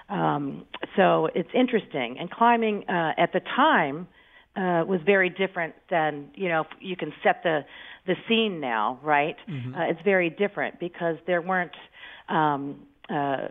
Um, 0.10 0.66
so 0.96 1.28
it's 1.36 1.50
interesting. 1.54 2.18
And 2.20 2.32
climbing 2.32 2.86
uh, 2.90 3.12
at 3.18 3.32
the 3.34 3.42
time 3.56 4.08
uh, 4.56 4.84
was 4.86 5.00
very 5.06 5.30
different 5.30 5.76
than, 5.90 6.30
you 6.34 6.50
know, 6.50 6.66
you 6.82 6.96
can 6.96 7.14
set 7.24 7.44
the, 7.44 7.62
the 8.08 8.16
scene 8.28 8.60
now, 8.60 9.00
right? 9.04 9.36
Mm-hmm. 9.50 9.76
Uh, 9.76 9.90
it's 9.90 10.02
very 10.04 10.30
different 10.30 10.80
because 10.80 11.18
there 11.28 11.42
weren't 11.42 11.76
um, 12.30 12.88
uh, 13.10 13.48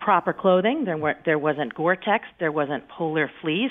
proper 0.00 0.32
clothing. 0.32 0.84
There 0.84 0.96
weren't 0.96 1.24
there 1.24 1.38
wasn't 1.38 1.74
Gore-Tex, 1.74 2.24
there 2.38 2.52
wasn't 2.52 2.88
Polar 2.88 3.30
Fleece. 3.40 3.70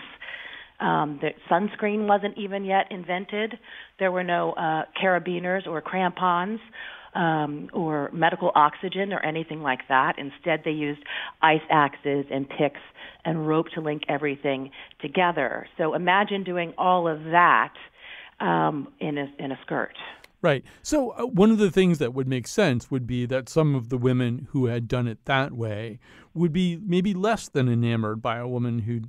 Um, 0.79 1.19
the 1.21 1.29
sunscreen 1.49 2.07
wasn't 2.07 2.37
even 2.37 2.63
yet 2.63 2.85
invented. 2.91 3.55
There 3.99 4.11
were 4.11 4.23
no 4.23 4.51
uh, 4.51 4.83
carabiners 5.01 5.65
or 5.65 5.81
crampons 5.81 6.59
um, 7.15 7.69
or 7.73 8.11
medical 8.13 8.51
oxygen 8.53 9.11
or 9.11 9.19
anything 9.25 9.61
like 9.61 9.79
that. 9.89 10.19
Instead, 10.19 10.61
they 10.63 10.71
used 10.71 11.01
ice 11.41 11.61
axes 11.71 12.25
and 12.31 12.47
picks 12.47 12.79
and 13.25 13.47
rope 13.47 13.65
to 13.73 13.81
link 13.81 14.03
everything 14.07 14.69
together. 15.01 15.67
So 15.77 15.95
imagine 15.95 16.43
doing 16.43 16.73
all 16.77 17.07
of 17.07 17.23
that 17.25 17.73
um, 18.39 18.87
in 18.99 19.17
a 19.17 19.31
in 19.39 19.51
a 19.51 19.59
skirt. 19.63 19.93
Right. 20.41 20.63
So, 20.83 21.11
uh, 21.11 21.25
one 21.25 21.49
of 21.49 21.57
the 21.57 21.71
things 21.71 21.97
that 21.97 22.13
would 22.13 22.27
make 22.27 22.47
sense 22.47 22.91
would 22.91 23.07
be 23.07 23.25
that 23.25 23.49
some 23.49 23.73
of 23.73 23.89
the 23.89 23.97
women 23.97 24.47
who 24.51 24.67
had 24.67 24.87
done 24.87 25.07
it 25.07 25.25
that 25.25 25.53
way 25.53 25.99
would 26.35 26.53
be 26.53 26.79
maybe 26.85 27.13
less 27.15 27.49
than 27.49 27.67
enamored 27.67 28.21
by 28.21 28.37
a 28.37 28.47
woman 28.47 28.79
who 28.79 29.01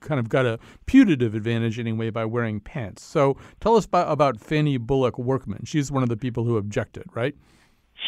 kind 0.00 0.18
of 0.18 0.28
got 0.28 0.44
a 0.44 0.58
putative 0.86 1.34
advantage 1.34 1.78
anyway 1.78 2.10
by 2.10 2.24
wearing 2.24 2.60
pants. 2.60 3.02
So 3.02 3.36
tell 3.60 3.76
us 3.76 3.84
about, 3.84 4.10
about 4.10 4.40
Fanny 4.40 4.78
Bullock 4.78 5.18
Workman. 5.18 5.64
She's 5.64 5.92
one 5.92 6.02
of 6.02 6.08
the 6.08 6.16
people 6.16 6.44
who 6.44 6.56
objected, 6.56 7.04
right? 7.14 7.34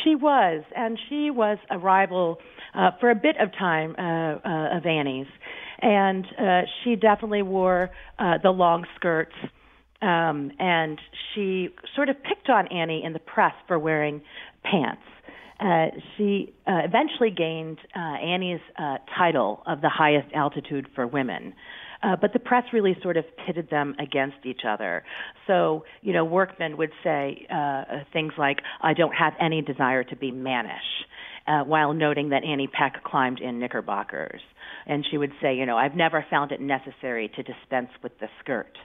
She 0.05 0.15
was, 0.15 0.65
and 0.77 0.99
she 1.09 1.31
was 1.31 1.59
a 1.71 1.79
rival 1.79 2.41
uh, 2.75 2.91
for 3.01 3.11
a 3.11 3.15
bit 3.15 3.37
of 3.41 3.51
time 3.53 3.95
uh, 3.99 4.39
uh, 4.47 4.77
of 4.77 4.85
Annie's, 4.85 5.27
and 5.81 6.27
uh, 6.39 6.63
she 6.83 6.95
definitely 6.95 7.43
wore 7.43 7.91
uh, 8.19 8.37
the 8.43 8.51
long 8.51 8.85
skirts, 8.97 9.35
um, 10.01 10.53
and 10.59 11.01
she 11.35 11.71
sort 11.95 12.09
of 12.09 12.17
picked 12.23 12.49
on 12.49 12.69
Annie 12.69 13.03
in 13.05 13.13
the 13.13 13.19
press 13.19 13.55
for 13.67 13.79
wearing 13.79 14.23
pants. 14.63 15.03
Uh, 15.61 15.87
she 16.17 16.55
uh, 16.69 16.83
eventually 16.85 17.31
gained 17.31 17.79
uh, 17.97 17.99
Annie's 17.99 18.61
uh, 18.79 18.99
title 19.17 19.63
of 19.67 19.81
the 19.81 19.89
highest 19.89 20.33
altitude 20.33 20.87
for 20.95 21.07
women. 21.07 21.53
Uh, 22.01 22.15
but 22.15 22.33
the 22.33 22.39
press 22.39 22.63
really 22.73 22.97
sort 23.03 23.17
of 23.17 23.25
pitted 23.45 23.69
them 23.71 23.97
against 23.99 24.37
each 24.45 24.61
other. 24.65 25.03
So, 25.49 25.85
you 26.01 26.13
know, 26.13 26.25
Workman 26.25 26.77
would 26.77 26.93
say 27.03 27.45
uh, 27.53 28.05
things 28.13 28.35
like, 28.39 28.59
I 28.81 28.95
don't 28.95 29.15
have 29.15 29.33
any 29.41 29.63
desire 29.63 30.05
to 30.05 30.15
be 30.15 30.31
mannish, 30.31 30.77
while 31.67 31.93
noting 31.95 32.29
that 32.29 32.45
Annie 32.45 32.69
Peck 32.69 33.03
climbed 33.03 33.41
in 33.41 33.59
knickerbockers. 33.59 34.41
And 34.87 35.05
she 35.11 35.19
would 35.19 35.33
say, 35.43 35.57
you 35.57 35.67
know, 35.67 35.77
I've 35.77 35.97
never 35.97 36.25
found 36.31 36.53
it 36.53 36.61
necessary 36.61 37.33
to 37.35 37.43
dispense 37.43 37.89
with 38.01 38.13
the 38.21 38.29
skirt. 38.39 38.79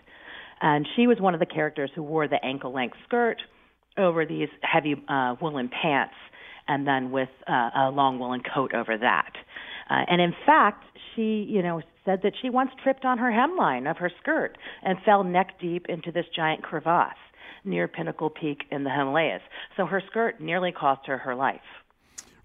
And 0.64 0.88
she 0.96 1.08
was 1.08 1.20
one 1.20 1.34
of 1.34 1.42
the 1.42 1.46
characters 1.46 1.92
who 1.94 2.02
wore 2.02 2.28
the 2.28 2.44
ankle 2.44 2.74
length 2.74 2.96
skirt 3.06 3.42
over 3.98 4.26
these 4.26 4.48
heavy 4.62 4.96
uh, 5.10 5.36
woolen 5.42 5.70
pants 5.70 6.16
and 6.70 6.88
then 6.88 7.12
with 7.12 7.28
uh, 7.48 7.70
a 7.76 7.92
long 7.92 8.18
woolen 8.18 8.42
coat 8.42 8.74
over 8.74 8.98
that. 8.98 9.34
Uh, 9.90 10.06
and 10.08 10.22
in 10.22 10.34
fact, 10.46 10.86
she, 11.14 11.46
you 11.50 11.62
know, 11.62 11.82
said 12.06 12.22
that 12.24 12.32
she 12.42 12.50
once 12.50 12.72
tripped 12.82 13.04
on 13.04 13.18
her 13.18 13.30
hemline 13.30 13.92
of 13.92 13.98
her 13.98 14.10
skirt 14.22 14.58
and 14.82 14.98
fell 15.06 15.26
neck 15.26 15.60
deep 15.60 15.86
into 15.90 16.14
this 16.14 16.26
giant 16.34 16.64
crevasse 16.64 17.12
near 17.66 17.90
Pinnacle 17.90 18.30
Peak 18.30 18.64
in 18.72 18.86
the 18.86 18.90
Himalayas. 18.90 19.42
So 19.76 19.86
her 19.86 20.02
skirt 20.10 20.40
nearly 20.40 20.72
cost 20.72 21.06
her 21.08 21.18
her 21.18 21.36
life. 21.36 21.60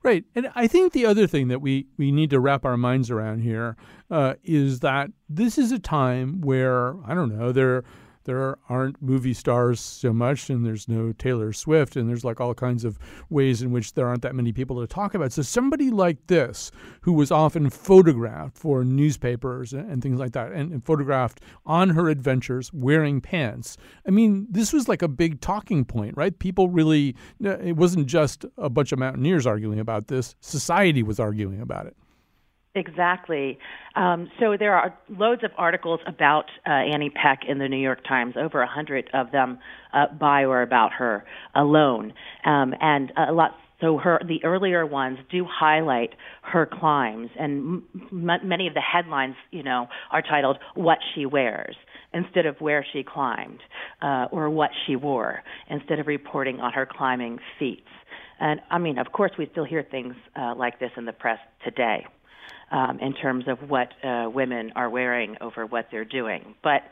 Right. 0.03 0.25
And 0.35 0.51
I 0.55 0.67
think 0.67 0.93
the 0.93 1.07
other 1.07 1.27
thing 1.29 1.49
that 1.49 1.61
we, 1.61 1.87
we 1.97 2.11
need 2.11 2.31
to 2.31 2.41
wrap 2.41 2.65
our 2.65 2.77
minds 2.77 3.11
around 3.11 3.41
here 3.41 3.77
uh, 4.11 4.35
is 4.43 4.81
that 4.81 5.11
this 5.29 5.57
is 5.59 5.71
a 5.71 5.79
time 5.79 6.41
where, 6.41 6.95
I 7.05 7.15
don't 7.15 7.37
know, 7.37 7.53
there 7.53 7.85
there 8.29 8.59
aren't 8.69 9.01
movie 9.01 9.33
stars 9.33 9.81
so 9.81 10.13
much, 10.13 10.51
and 10.51 10.67
there's 10.67 10.87
no 10.87 11.13
Taylor 11.13 11.51
Swift, 11.51 11.97
and 11.97 12.07
there's 12.07 12.27
like 12.27 12.43
all 12.43 12.53
kinds 12.53 12.85
of 12.85 12.99
ways 13.31 13.63
in 13.63 13.73
which 13.73 13.95
there 13.95 14.07
aren't 14.07 14.21
that 14.21 14.35
many 14.35 14.53
people 14.53 14.79
to 14.83 14.87
talk 14.87 15.15
about. 15.15 15.33
So 15.33 15.41
somebody 15.41 15.91
like 15.91 16.27
this, 16.27 16.71
who 17.01 17.15
was 17.15 17.31
often 17.31 17.71
photographed 17.71 18.59
for 18.59 18.85
newspapers 18.85 19.73
and, 19.73 20.03
things 20.03 20.21
like 20.21 20.33
that, 20.33 20.53
and, 20.53 20.71
and 20.71 20.85
photographed 20.85 21.41
on 21.65 21.89
her 21.89 22.11
adventures 22.11 22.71
wearing 22.71 23.23
pants. 23.23 23.79
I 24.07 24.11
mean, 24.11 24.47
this 24.51 24.75
was 24.75 24.89
like 24.89 25.01
a 25.01 25.09
big 25.09 25.41
talking 25.41 25.87
point, 25.87 26.15
right? 26.15 26.39
People 26.39 26.69
really, 26.69 27.17
it 27.41 27.77
wasn't 27.77 28.09
just 28.09 28.45
a 28.59 28.69
bunch 28.69 28.93
of 28.93 28.99
mountaineers 28.99 29.47
arguing 29.47 29.81
about 29.81 30.09
this; 30.09 30.35
society 30.41 31.03
was 31.03 31.19
arguing 31.19 31.63
about 31.63 31.87
it. 31.87 31.97
Exactly. 32.79 33.59
Um, 33.97 34.31
so 34.39 34.57
there 34.57 34.75
are 34.75 34.97
loads 35.09 35.43
of 35.43 35.51
articles 35.59 35.99
about 36.07 36.45
uh, 36.65 36.71
Annie 36.71 37.11
Peck 37.11 37.41
in 37.49 37.59
the 37.59 37.69
New 37.69 37.77
York 37.79 38.05
Times, 38.07 38.35
over 38.39 38.63
a 38.63 38.69
hundred 38.69 39.11
of 39.13 39.33
them 39.33 39.59
uh, 39.93 40.07
by 40.19 40.45
or 40.45 40.63
about 40.63 40.93
her 40.93 41.25
alone, 41.57 42.13
um, 42.45 42.73
and 42.81 43.13
a 43.17 43.33
lot. 43.33 43.57
So 43.81 43.99
her 43.99 44.21
the 44.27 44.45
earlier 44.45 44.87
ones 44.87 45.19
do 45.31 45.45
highlight 45.49 46.11
her 46.43 46.67
climbs, 46.67 47.31
and 47.39 47.83
m- 48.13 48.49
many 48.49 48.69
of 48.69 48.75
the 48.75 48.81
headlines, 48.81 49.35
you 49.51 49.65
know, 49.65 49.89
are 50.13 50.23
titled 50.23 50.59
"What 50.75 50.99
She 51.15 51.27
Wears." 51.27 51.77
instead 52.15 52.47
of 52.47 52.59
where 52.59 52.87
she 52.91 53.03
climbed 53.03 53.61
uh, 54.01 54.25
or 54.33 54.49
what 54.49 54.71
she 54.87 54.97
wore, 54.97 55.43
instead 55.69 55.99
of 55.99 56.07
reporting 56.07 56.59
on 56.59 56.73
her 56.73 56.87
climbing 56.91 57.39
feats. 57.59 57.83
And 58.41 58.61
I 58.71 58.79
mean, 58.79 58.97
of 58.99 59.13
course, 59.13 59.33
we 59.39 59.47
still 59.53 59.65
hear 59.67 59.83
things 59.83 60.15
uh, 60.35 60.55
like 60.57 60.81
this 60.81 60.91
in 60.97 61.05
the 61.05 61.13
press 61.13 61.39
today 61.63 62.07
um, 62.71 62.99
in 63.01 63.15
terms 63.15 63.45
of 63.49 63.59
what 63.69 63.89
uh, 64.05 64.29
women 64.29 64.73
are 64.77 64.91
wearing 64.91 65.37
over 65.41 65.67
what 65.67 65.87
they're 65.91 66.05
doing. 66.05 66.55
But 66.63 66.83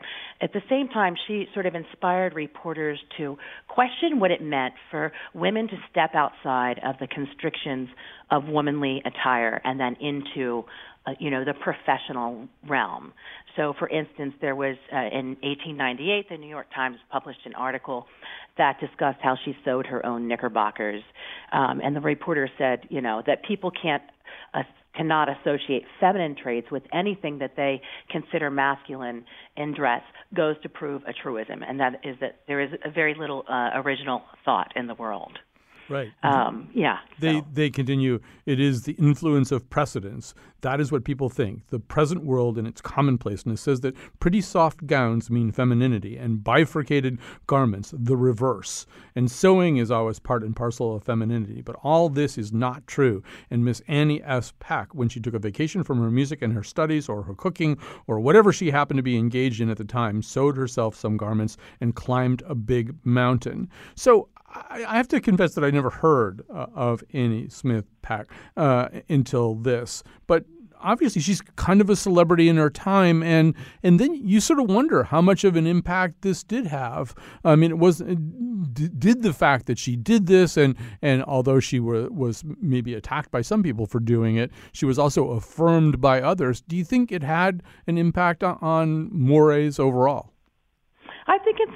at 0.41 0.53
the 0.53 0.61
same 0.69 0.87
time, 0.87 1.15
she 1.27 1.45
sort 1.53 1.65
of 1.65 1.75
inspired 1.75 2.33
reporters 2.33 2.99
to 3.17 3.37
question 3.67 4.19
what 4.19 4.31
it 4.31 4.41
meant 4.41 4.73
for 4.91 5.11
women 5.33 5.67
to 5.67 5.75
step 5.91 6.11
outside 6.15 6.79
of 6.83 6.95
the 6.99 7.07
constrictions 7.07 7.89
of 8.31 8.45
womanly 8.45 9.01
attire 9.05 9.61
and 9.63 9.79
then 9.79 9.95
into 10.01 10.63
uh, 11.05 11.11
you 11.19 11.31
know 11.31 11.45
the 11.45 11.53
professional 11.53 12.47
realm. 12.67 13.13
So, 13.55 13.73
for 13.79 13.89
instance, 13.89 14.33
there 14.41 14.55
was 14.55 14.75
uh, 14.93 14.97
in 14.97 15.37
1898, 15.41 16.29
the 16.29 16.37
New 16.37 16.49
York 16.49 16.67
Times 16.75 16.97
published 17.11 17.39
an 17.45 17.55
article 17.55 18.05
that 18.57 18.79
discussed 18.79 19.19
how 19.21 19.35
she 19.45 19.55
sewed 19.63 19.85
her 19.87 20.05
own 20.05 20.27
knickerbockers, 20.27 21.01
um, 21.51 21.81
and 21.83 21.95
the 21.95 22.01
reporter 22.01 22.49
said, 22.57 22.81
you 22.89 23.01
know, 23.01 23.23
that 23.25 23.43
people 23.45 23.71
can't 23.71 24.03
uh, 24.53 24.63
cannot 24.97 25.29
associate 25.29 25.83
feminine 25.99 26.35
traits 26.35 26.71
with 26.71 26.83
anything 26.91 27.37
that 27.39 27.55
they 27.55 27.81
consider 28.09 28.49
masculine 28.49 29.23
in 29.55 29.73
dress 29.73 30.01
goes 30.35 30.55
to 30.63 30.69
prove 30.69 31.03
a 31.07 31.13
truism, 31.13 31.63
and 31.63 31.79
that 31.79 32.01
is 32.03 32.15
that 32.19 32.39
there 32.47 32.59
is 32.59 32.69
a 32.83 32.91
very 32.91 33.15
little 33.17 33.43
uh, 33.49 33.69
original 33.75 34.23
thought 34.43 34.71
in 34.75 34.87
the 34.87 34.95
world. 34.95 35.37
Right. 35.89 36.11
Um, 36.23 36.69
yeah. 36.73 36.99
They 37.19 37.39
so. 37.39 37.45
they 37.53 37.69
continue. 37.69 38.19
It 38.45 38.59
is 38.59 38.83
the 38.83 38.93
influence 38.93 39.51
of 39.51 39.69
precedence. 39.69 40.33
That 40.61 40.81
is 40.81 40.91
what 40.91 41.03
people 41.05 41.29
think. 41.29 41.67
The 41.67 41.79
present 41.79 42.23
world 42.23 42.57
and 42.57 42.67
its 42.67 42.81
commonplaceness 42.81 43.61
says 43.61 43.81
that 43.81 43.95
pretty 44.19 44.41
soft 44.41 44.85
gowns 44.87 45.29
mean 45.29 45.51
femininity, 45.51 46.17
and 46.17 46.43
bifurcated 46.43 47.19
garments 47.45 47.93
the 47.97 48.17
reverse. 48.17 48.85
And 49.15 49.29
sewing 49.29 49.77
is 49.77 49.91
always 49.91 50.19
part 50.19 50.43
and 50.43 50.55
parcel 50.55 50.95
of 50.95 51.03
femininity. 51.03 51.61
But 51.61 51.77
all 51.83 52.09
this 52.09 52.37
is 52.37 52.51
not 52.51 52.87
true. 52.87 53.23
And 53.49 53.63
Miss 53.63 53.81
Annie 53.87 54.23
S. 54.23 54.53
Peck, 54.59 54.93
when 54.93 55.09
she 55.09 55.19
took 55.19 55.33
a 55.33 55.39
vacation 55.39 55.83
from 55.83 56.01
her 56.01 56.11
music 56.11 56.41
and 56.41 56.53
her 56.53 56.63
studies, 56.63 57.07
or 57.07 57.23
her 57.23 57.35
cooking, 57.35 57.77
or 58.07 58.19
whatever 58.19 58.51
she 58.51 58.71
happened 58.71 58.97
to 58.97 59.03
be 59.03 59.17
engaged 59.17 59.61
in 59.61 59.69
at 59.69 59.77
the 59.77 59.85
time, 59.85 60.21
sewed 60.21 60.57
herself 60.57 60.95
some 60.95 61.17
garments 61.17 61.57
and 61.79 61.95
climbed 61.95 62.41
a 62.47 62.55
big 62.55 62.95
mountain. 63.05 63.69
So 63.95 64.29
I 64.69 64.97
have 64.97 65.07
to 65.09 65.21
confess 65.21 65.53
that 65.55 65.63
I 65.63 65.71
never 65.71 65.89
heard 65.89 66.43
uh, 66.49 66.67
of 66.73 67.03
Annie 67.13 67.49
Smith 67.49 67.85
Pack 68.01 68.27
uh, 68.55 68.89
until 69.09 69.55
this, 69.55 70.03
but 70.27 70.45
obviously 70.79 71.21
she's 71.21 71.41
kind 71.41 71.81
of 71.81 71.89
a 71.89 71.95
celebrity 71.95 72.49
in 72.49 72.57
her 72.57 72.69
time, 72.69 73.23
and 73.23 73.55
and 73.83 73.99
then 73.99 74.15
you 74.15 74.39
sort 74.39 74.59
of 74.59 74.69
wonder 74.69 75.03
how 75.03 75.21
much 75.21 75.43
of 75.43 75.55
an 75.55 75.67
impact 75.67 76.21
this 76.21 76.43
did 76.43 76.67
have. 76.67 77.15
I 77.43 77.55
mean, 77.55 77.71
it 77.71 77.77
was 77.77 77.97
did 77.97 79.23
the 79.23 79.33
fact 79.33 79.65
that 79.67 79.77
she 79.77 79.95
did 79.95 80.27
this, 80.27 80.57
and 80.57 80.75
and 81.01 81.23
although 81.23 81.59
she 81.59 81.79
were, 81.79 82.09
was 82.09 82.43
maybe 82.61 82.93
attacked 82.93 83.31
by 83.31 83.41
some 83.41 83.63
people 83.63 83.85
for 83.85 83.99
doing 83.99 84.35
it, 84.35 84.51
she 84.71 84.85
was 84.85 84.99
also 84.99 85.31
affirmed 85.31 86.01
by 86.01 86.21
others. 86.21 86.61
Do 86.61 86.75
you 86.75 86.83
think 86.83 87.11
it 87.11 87.23
had 87.23 87.63
an 87.87 87.97
impact 87.97 88.43
on, 88.43 88.57
on 88.61 89.09
mores 89.11 89.79
overall? 89.79 90.33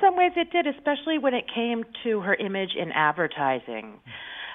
Some 0.01 0.17
ways 0.17 0.31
it 0.35 0.51
did, 0.51 0.67
especially 0.67 1.19
when 1.19 1.33
it 1.33 1.45
came 1.53 1.83
to 2.03 2.19
her 2.21 2.33
image 2.35 2.71
in 2.77 2.91
advertising. 2.91 3.99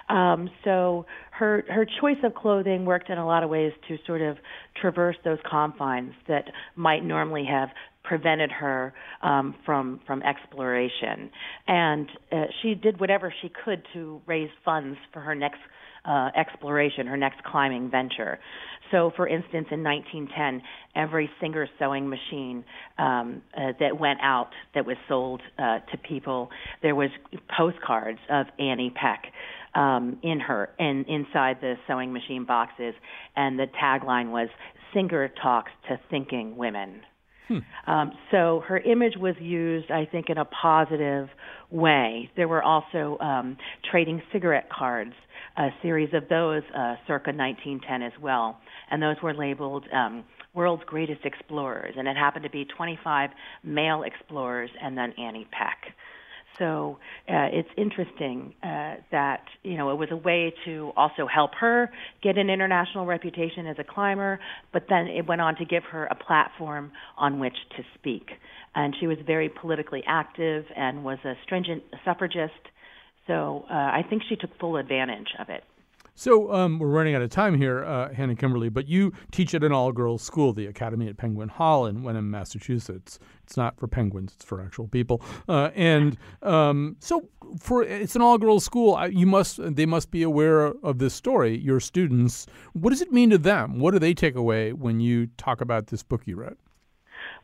Um, 0.08 0.50
so 0.64 1.06
her 1.32 1.64
her 1.68 1.86
choice 2.00 2.18
of 2.22 2.34
clothing 2.34 2.84
worked 2.84 3.10
in 3.10 3.18
a 3.18 3.26
lot 3.26 3.42
of 3.42 3.50
ways 3.50 3.72
to 3.88 3.96
sort 4.06 4.22
of 4.22 4.36
traverse 4.80 5.16
those 5.24 5.38
confines 5.48 6.12
that 6.28 6.44
might 6.76 7.04
normally 7.04 7.44
have 7.44 7.70
prevented 8.04 8.52
her 8.52 8.94
um, 9.22 9.54
from 9.64 10.00
from 10.06 10.22
exploration, 10.22 11.30
and 11.66 12.08
uh, 12.30 12.44
she 12.62 12.74
did 12.74 13.00
whatever 13.00 13.34
she 13.42 13.50
could 13.64 13.82
to 13.94 14.20
raise 14.26 14.50
funds 14.64 14.96
for 15.12 15.20
her 15.20 15.34
next 15.34 15.58
uh, 16.06 16.30
exploration, 16.36 17.06
her 17.06 17.16
next 17.16 17.42
climbing 17.44 17.90
venture. 17.90 18.38
So, 18.90 19.12
for 19.16 19.26
instance, 19.26 19.66
in 19.70 19.82
1910, 19.82 20.62
every 20.94 21.28
Singer 21.40 21.68
sewing 21.78 22.08
machine 22.08 22.64
um, 22.98 23.42
uh, 23.56 23.72
that 23.80 23.98
went 23.98 24.20
out 24.22 24.50
that 24.74 24.86
was 24.86 24.96
sold 25.08 25.42
uh, 25.58 25.80
to 25.90 25.98
people, 26.08 26.50
there 26.82 26.94
was 26.94 27.10
postcards 27.56 28.20
of 28.30 28.46
Annie 28.58 28.94
Peck 28.94 29.24
um, 29.74 30.18
in 30.22 30.40
her 30.40 30.70
and 30.78 31.06
inside 31.08 31.58
the 31.60 31.74
sewing 31.86 32.12
machine 32.12 32.44
boxes, 32.44 32.94
and 33.34 33.58
the 33.58 33.66
tagline 33.82 34.30
was 34.30 34.48
"Singer 34.94 35.28
talks 35.42 35.70
to 35.88 35.98
thinking 36.10 36.56
women." 36.56 37.02
Hmm. 37.48 37.58
Um, 37.86 38.12
so 38.32 38.62
her 38.66 38.78
image 38.78 39.16
was 39.16 39.36
used, 39.40 39.90
I 39.90 40.04
think, 40.04 40.30
in 40.30 40.38
a 40.38 40.44
positive 40.44 41.28
way. 41.70 42.30
There 42.36 42.48
were 42.48 42.62
also 42.62 43.18
um, 43.20 43.56
trading 43.88 44.20
cigarette 44.32 44.68
cards, 44.68 45.12
a 45.56 45.68
series 45.82 46.12
of 46.14 46.28
those 46.28 46.62
uh, 46.74 46.96
circa 47.06 47.30
1910 47.32 48.02
as 48.02 48.12
well, 48.20 48.58
and 48.90 49.02
those 49.02 49.16
were 49.22 49.34
labeled 49.34 49.84
um, 49.92 50.24
"World's 50.54 50.84
Greatest 50.84 51.24
Explorers," 51.24 51.94
and 51.96 52.08
it 52.08 52.16
happened 52.16 52.44
to 52.44 52.50
be 52.50 52.64
25 52.64 53.30
male 53.62 54.02
explorers 54.02 54.70
and 54.80 54.96
then 54.96 55.12
Annie 55.18 55.46
Peck. 55.50 55.94
So 56.58 56.98
uh, 57.28 57.48
it's 57.52 57.68
interesting 57.76 58.54
uh, 58.62 58.94
that 59.10 59.44
you 59.62 59.76
know 59.76 59.90
it 59.90 59.96
was 59.96 60.08
a 60.10 60.16
way 60.16 60.54
to 60.64 60.92
also 60.96 61.26
help 61.26 61.54
her 61.60 61.90
get 62.22 62.38
an 62.38 62.48
international 62.50 63.06
reputation 63.06 63.66
as 63.66 63.76
a 63.78 63.84
climber, 63.84 64.40
but 64.72 64.84
then 64.88 65.06
it 65.06 65.26
went 65.26 65.40
on 65.40 65.56
to 65.56 65.64
give 65.64 65.84
her 65.84 66.06
a 66.06 66.14
platform 66.14 66.92
on 67.18 67.38
which 67.38 67.56
to 67.76 67.82
speak. 67.94 68.30
And 68.74 68.94
she 69.00 69.06
was 69.06 69.18
very 69.26 69.48
politically 69.48 70.02
active 70.06 70.64
and 70.76 71.04
was 71.04 71.18
a 71.24 71.34
stringent 71.44 71.82
suffragist. 72.04 72.52
So 73.26 73.64
uh, 73.70 73.74
I 73.74 74.04
think 74.08 74.22
she 74.28 74.36
took 74.36 74.56
full 74.58 74.76
advantage 74.76 75.28
of 75.38 75.48
it. 75.48 75.64
So 76.18 76.50
um, 76.50 76.78
we're 76.78 76.88
running 76.88 77.14
out 77.14 77.20
of 77.20 77.28
time 77.28 77.58
here, 77.58 77.84
uh, 77.84 78.12
Hannah 78.14 78.34
Kimberley, 78.34 78.70
but 78.70 78.88
you 78.88 79.12
teach 79.32 79.54
at 79.54 79.62
an 79.62 79.70
all-girls 79.70 80.22
school, 80.22 80.54
the 80.54 80.64
Academy 80.64 81.08
at 81.08 81.18
Penguin 81.18 81.50
Hall 81.50 81.84
in 81.84 82.02
Wenham, 82.02 82.30
Massachusetts. 82.30 83.18
It's 83.44 83.58
not 83.58 83.78
for 83.78 83.86
penguins; 83.86 84.32
it's 84.34 84.44
for 84.44 84.62
actual 84.62 84.88
people. 84.88 85.20
Uh, 85.46 85.70
and 85.74 86.16
um, 86.42 86.96
so, 87.00 87.28
for 87.60 87.82
it's 87.82 88.16
an 88.16 88.22
all-girls 88.22 88.64
school. 88.64 88.98
You 89.08 89.26
must 89.26 89.60
they 89.76 89.84
must 89.84 90.10
be 90.10 90.22
aware 90.22 90.68
of 90.82 90.98
this 90.98 91.12
story. 91.12 91.58
Your 91.58 91.80
students. 91.80 92.46
What 92.72 92.90
does 92.90 93.02
it 93.02 93.12
mean 93.12 93.28
to 93.28 93.38
them? 93.38 93.78
What 93.78 93.90
do 93.90 93.98
they 93.98 94.14
take 94.14 94.36
away 94.36 94.72
when 94.72 95.00
you 95.00 95.26
talk 95.36 95.60
about 95.60 95.88
this 95.88 96.02
book 96.02 96.22
you 96.24 96.36
wrote? 96.36 96.58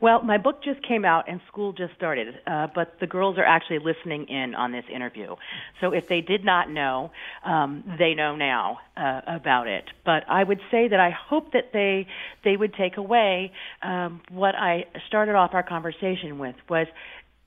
Well, 0.03 0.21
my 0.21 0.37
book 0.37 0.61
just 0.61 0.85
came 0.85 1.05
out 1.05 1.29
and 1.29 1.39
school 1.47 1.71
just 1.71 1.93
started, 1.95 2.37
uh, 2.45 2.67
but 2.75 2.99
the 2.99 3.07
girls 3.07 3.37
are 3.37 3.45
actually 3.45 3.79
listening 3.79 4.25
in 4.27 4.53
on 4.53 4.73
this 4.73 4.83
interview. 4.93 5.37
So 5.79 5.93
if 5.93 6.09
they 6.09 6.19
did 6.19 6.43
not 6.43 6.69
know, 6.69 7.11
um, 7.45 7.85
they 7.97 8.13
know 8.13 8.35
now 8.35 8.79
uh, 8.97 9.21
about 9.25 9.67
it. 9.67 9.85
But 10.03 10.25
I 10.27 10.43
would 10.43 10.59
say 10.69 10.89
that 10.89 10.99
I 10.99 11.11
hope 11.11 11.53
that 11.53 11.71
they 11.71 12.07
they 12.43 12.57
would 12.57 12.73
take 12.73 12.97
away 12.97 13.53
um, 13.81 14.19
what 14.29 14.55
I 14.55 14.87
started 15.07 15.35
off 15.35 15.53
our 15.53 15.63
conversation 15.63 16.37
with 16.37 16.57
was 16.67 16.87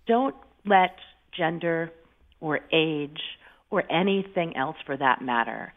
don't 0.07 0.35
let 0.65 0.97
gender 1.37 1.93
or 2.41 2.61
age 2.73 3.21
or 3.69 3.85
anything 3.93 4.57
else 4.57 4.77
for 4.87 4.97
that 4.97 5.21
matter 5.21 5.75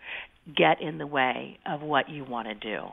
get 0.55 0.81
in 0.81 0.97
the 0.97 1.07
way 1.07 1.59
of 1.65 1.81
what 1.81 2.07
you 2.07 2.23
want 2.23 2.47
to 2.47 2.55
do. 2.55 2.85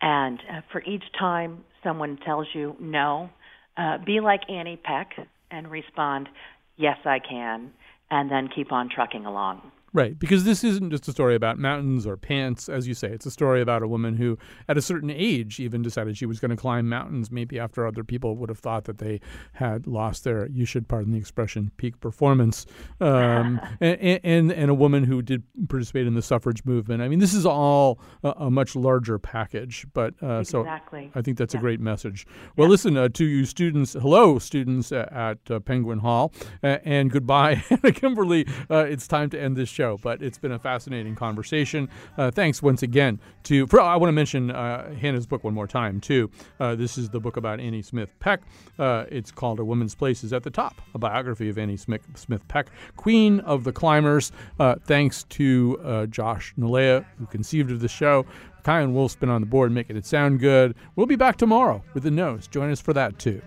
And 0.00 0.40
uh, 0.50 0.62
for 0.72 0.82
each 0.82 1.04
time 1.20 1.64
someone 1.84 2.18
tells 2.24 2.46
you 2.54 2.76
no, 2.80 3.30
uh, 3.76 3.98
be 4.04 4.20
like 4.20 4.40
Annie 4.48 4.80
Peck 4.82 5.12
and 5.50 5.70
respond, 5.70 6.28
yes, 6.76 6.98
I 7.04 7.18
can, 7.18 7.70
and 8.10 8.30
then 8.30 8.48
keep 8.54 8.72
on 8.72 8.88
trucking 8.88 9.26
along. 9.26 9.72
Right, 9.94 10.18
because 10.18 10.44
this 10.44 10.64
isn't 10.64 10.90
just 10.90 11.06
a 11.08 11.12
story 11.12 11.34
about 11.34 11.58
mountains 11.58 12.06
or 12.06 12.16
pants, 12.16 12.70
as 12.70 12.88
you 12.88 12.94
say. 12.94 13.08
It's 13.08 13.26
a 13.26 13.30
story 13.30 13.60
about 13.60 13.82
a 13.82 13.88
woman 13.88 14.16
who, 14.16 14.38
at 14.66 14.78
a 14.78 14.82
certain 14.82 15.10
age, 15.10 15.60
even 15.60 15.82
decided 15.82 16.16
she 16.16 16.24
was 16.24 16.40
going 16.40 16.50
to 16.50 16.56
climb 16.56 16.88
mountains, 16.88 17.30
maybe 17.30 17.58
after 17.58 17.86
other 17.86 18.02
people 18.02 18.36
would 18.36 18.48
have 18.48 18.58
thought 18.58 18.84
that 18.84 18.96
they 18.96 19.20
had 19.52 19.86
lost 19.86 20.24
their, 20.24 20.48
you 20.48 20.64
should 20.64 20.88
pardon 20.88 21.12
the 21.12 21.18
expression, 21.18 21.70
peak 21.76 22.00
performance. 22.00 22.64
Um, 23.00 23.60
and, 23.80 24.20
and, 24.24 24.52
and, 24.52 24.70
a 24.70 24.74
woman 24.74 25.04
who 25.04 25.20
did 25.20 25.42
participate 25.68 26.06
in 26.06 26.14
the 26.14 26.22
suffrage 26.22 26.64
movement. 26.64 27.02
I 27.02 27.08
mean, 27.08 27.18
this 27.18 27.34
is 27.34 27.44
all 27.44 28.00
a, 28.24 28.30
a 28.30 28.50
much 28.50 28.74
larger 28.74 29.18
package, 29.18 29.84
but 29.92 30.14
uh, 30.22 30.38
exactly. 30.38 31.10
so 31.12 31.18
I 31.18 31.22
think 31.22 31.36
that's 31.36 31.52
yeah. 31.52 31.60
a 31.60 31.62
great 31.62 31.80
message. 31.80 32.26
Well, 32.56 32.68
yeah. 32.68 32.70
listen, 32.70 32.96
uh, 32.96 33.10
to 33.10 33.26
you 33.26 33.44
students, 33.44 33.92
hello, 33.92 34.38
students 34.38 34.90
at 34.90 35.38
uh, 35.50 35.60
Penguin 35.60 35.98
Hall, 35.98 36.32
and 36.62 37.10
goodbye, 37.10 37.54
Hannah 37.68 37.92
Kimberley. 37.92 38.46
Uh, 38.70 38.86
it's 38.88 39.06
time 39.06 39.28
to 39.30 39.38
end 39.38 39.54
this 39.54 39.68
show 39.68 39.81
show, 39.82 39.98
but 40.00 40.22
it's 40.22 40.38
been 40.38 40.52
a 40.52 40.58
fascinating 40.60 41.16
conversation. 41.16 41.88
Uh, 42.16 42.30
thanks 42.30 42.62
once 42.62 42.84
again 42.84 43.18
to. 43.42 43.66
For, 43.66 43.80
I 43.80 43.96
want 43.96 44.08
to 44.08 44.12
mention 44.12 44.52
uh, 44.52 44.94
Hannah's 44.94 45.26
book 45.26 45.42
one 45.42 45.54
more 45.54 45.66
time 45.66 46.00
too. 46.00 46.30
Uh, 46.60 46.76
this 46.76 46.96
is 46.96 47.10
the 47.10 47.18
book 47.18 47.36
about 47.36 47.58
Annie 47.58 47.82
Smith 47.82 48.14
Peck. 48.20 48.42
Uh, 48.78 49.04
it's 49.10 49.32
called 49.32 49.58
A 49.58 49.64
Woman's 49.64 49.96
Place 49.96 50.22
is 50.22 50.32
at 50.32 50.44
the 50.44 50.50
Top, 50.50 50.80
a 50.94 50.98
biography 50.98 51.48
of 51.48 51.58
Annie 51.58 51.76
Smith, 51.76 52.02
Smith 52.14 52.46
Peck, 52.46 52.68
Queen 52.96 53.40
of 53.40 53.64
the 53.64 53.72
Climbers. 53.72 54.30
Uh, 54.60 54.76
thanks 54.86 55.24
to 55.24 55.80
uh, 55.84 56.06
Josh 56.06 56.54
Nilaya, 56.56 57.04
who 57.18 57.26
conceived 57.26 57.72
of 57.72 57.80
the 57.80 57.88
show. 57.88 58.24
Chion 58.64 58.94
Wolf's 58.94 59.16
been 59.16 59.30
on 59.30 59.40
the 59.40 59.48
board 59.48 59.72
making 59.72 59.96
it 59.96 60.06
sound 60.06 60.38
good. 60.38 60.76
We'll 60.94 61.06
be 61.06 61.16
back 61.16 61.36
tomorrow 61.36 61.82
with 61.94 62.04
the 62.04 62.12
nose. 62.12 62.46
Join 62.46 62.70
us 62.70 62.80
for 62.80 62.92
that 62.92 63.18
too. 63.18 63.42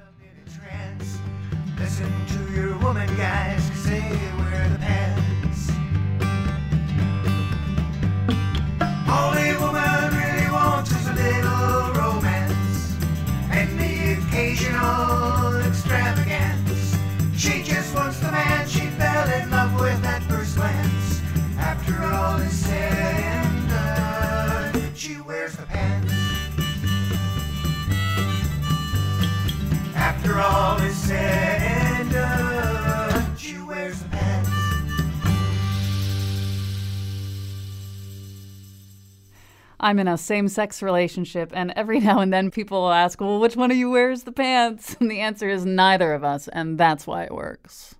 Listen 1.78 2.12
to 2.28 2.54
your 2.54 2.78
woman, 2.80 3.08
guys, 3.16 3.70
I'm 39.80 40.00
in 40.00 40.08
a 40.08 40.18
same 40.18 40.48
sex 40.48 40.82
relationship, 40.82 41.52
and 41.54 41.72
every 41.76 42.00
now 42.10 42.20
and 42.20 42.32
then 42.34 42.52
people 42.52 42.82
will 42.82 42.92
ask, 42.92 43.20
Well, 43.20 43.40
which 43.40 43.56
one 43.56 43.72
of 43.72 43.78
you 43.78 43.90
wears 43.90 44.24
the 44.24 44.32
pants? 44.32 44.96
And 45.00 45.12
the 45.12 45.20
answer 45.20 45.50
is 45.50 45.66
neither 45.66 46.14
of 46.14 46.24
us, 46.24 46.48
and 46.48 46.78
that's 46.78 47.06
why 47.06 47.24
it 47.24 47.34
works. 47.34 47.96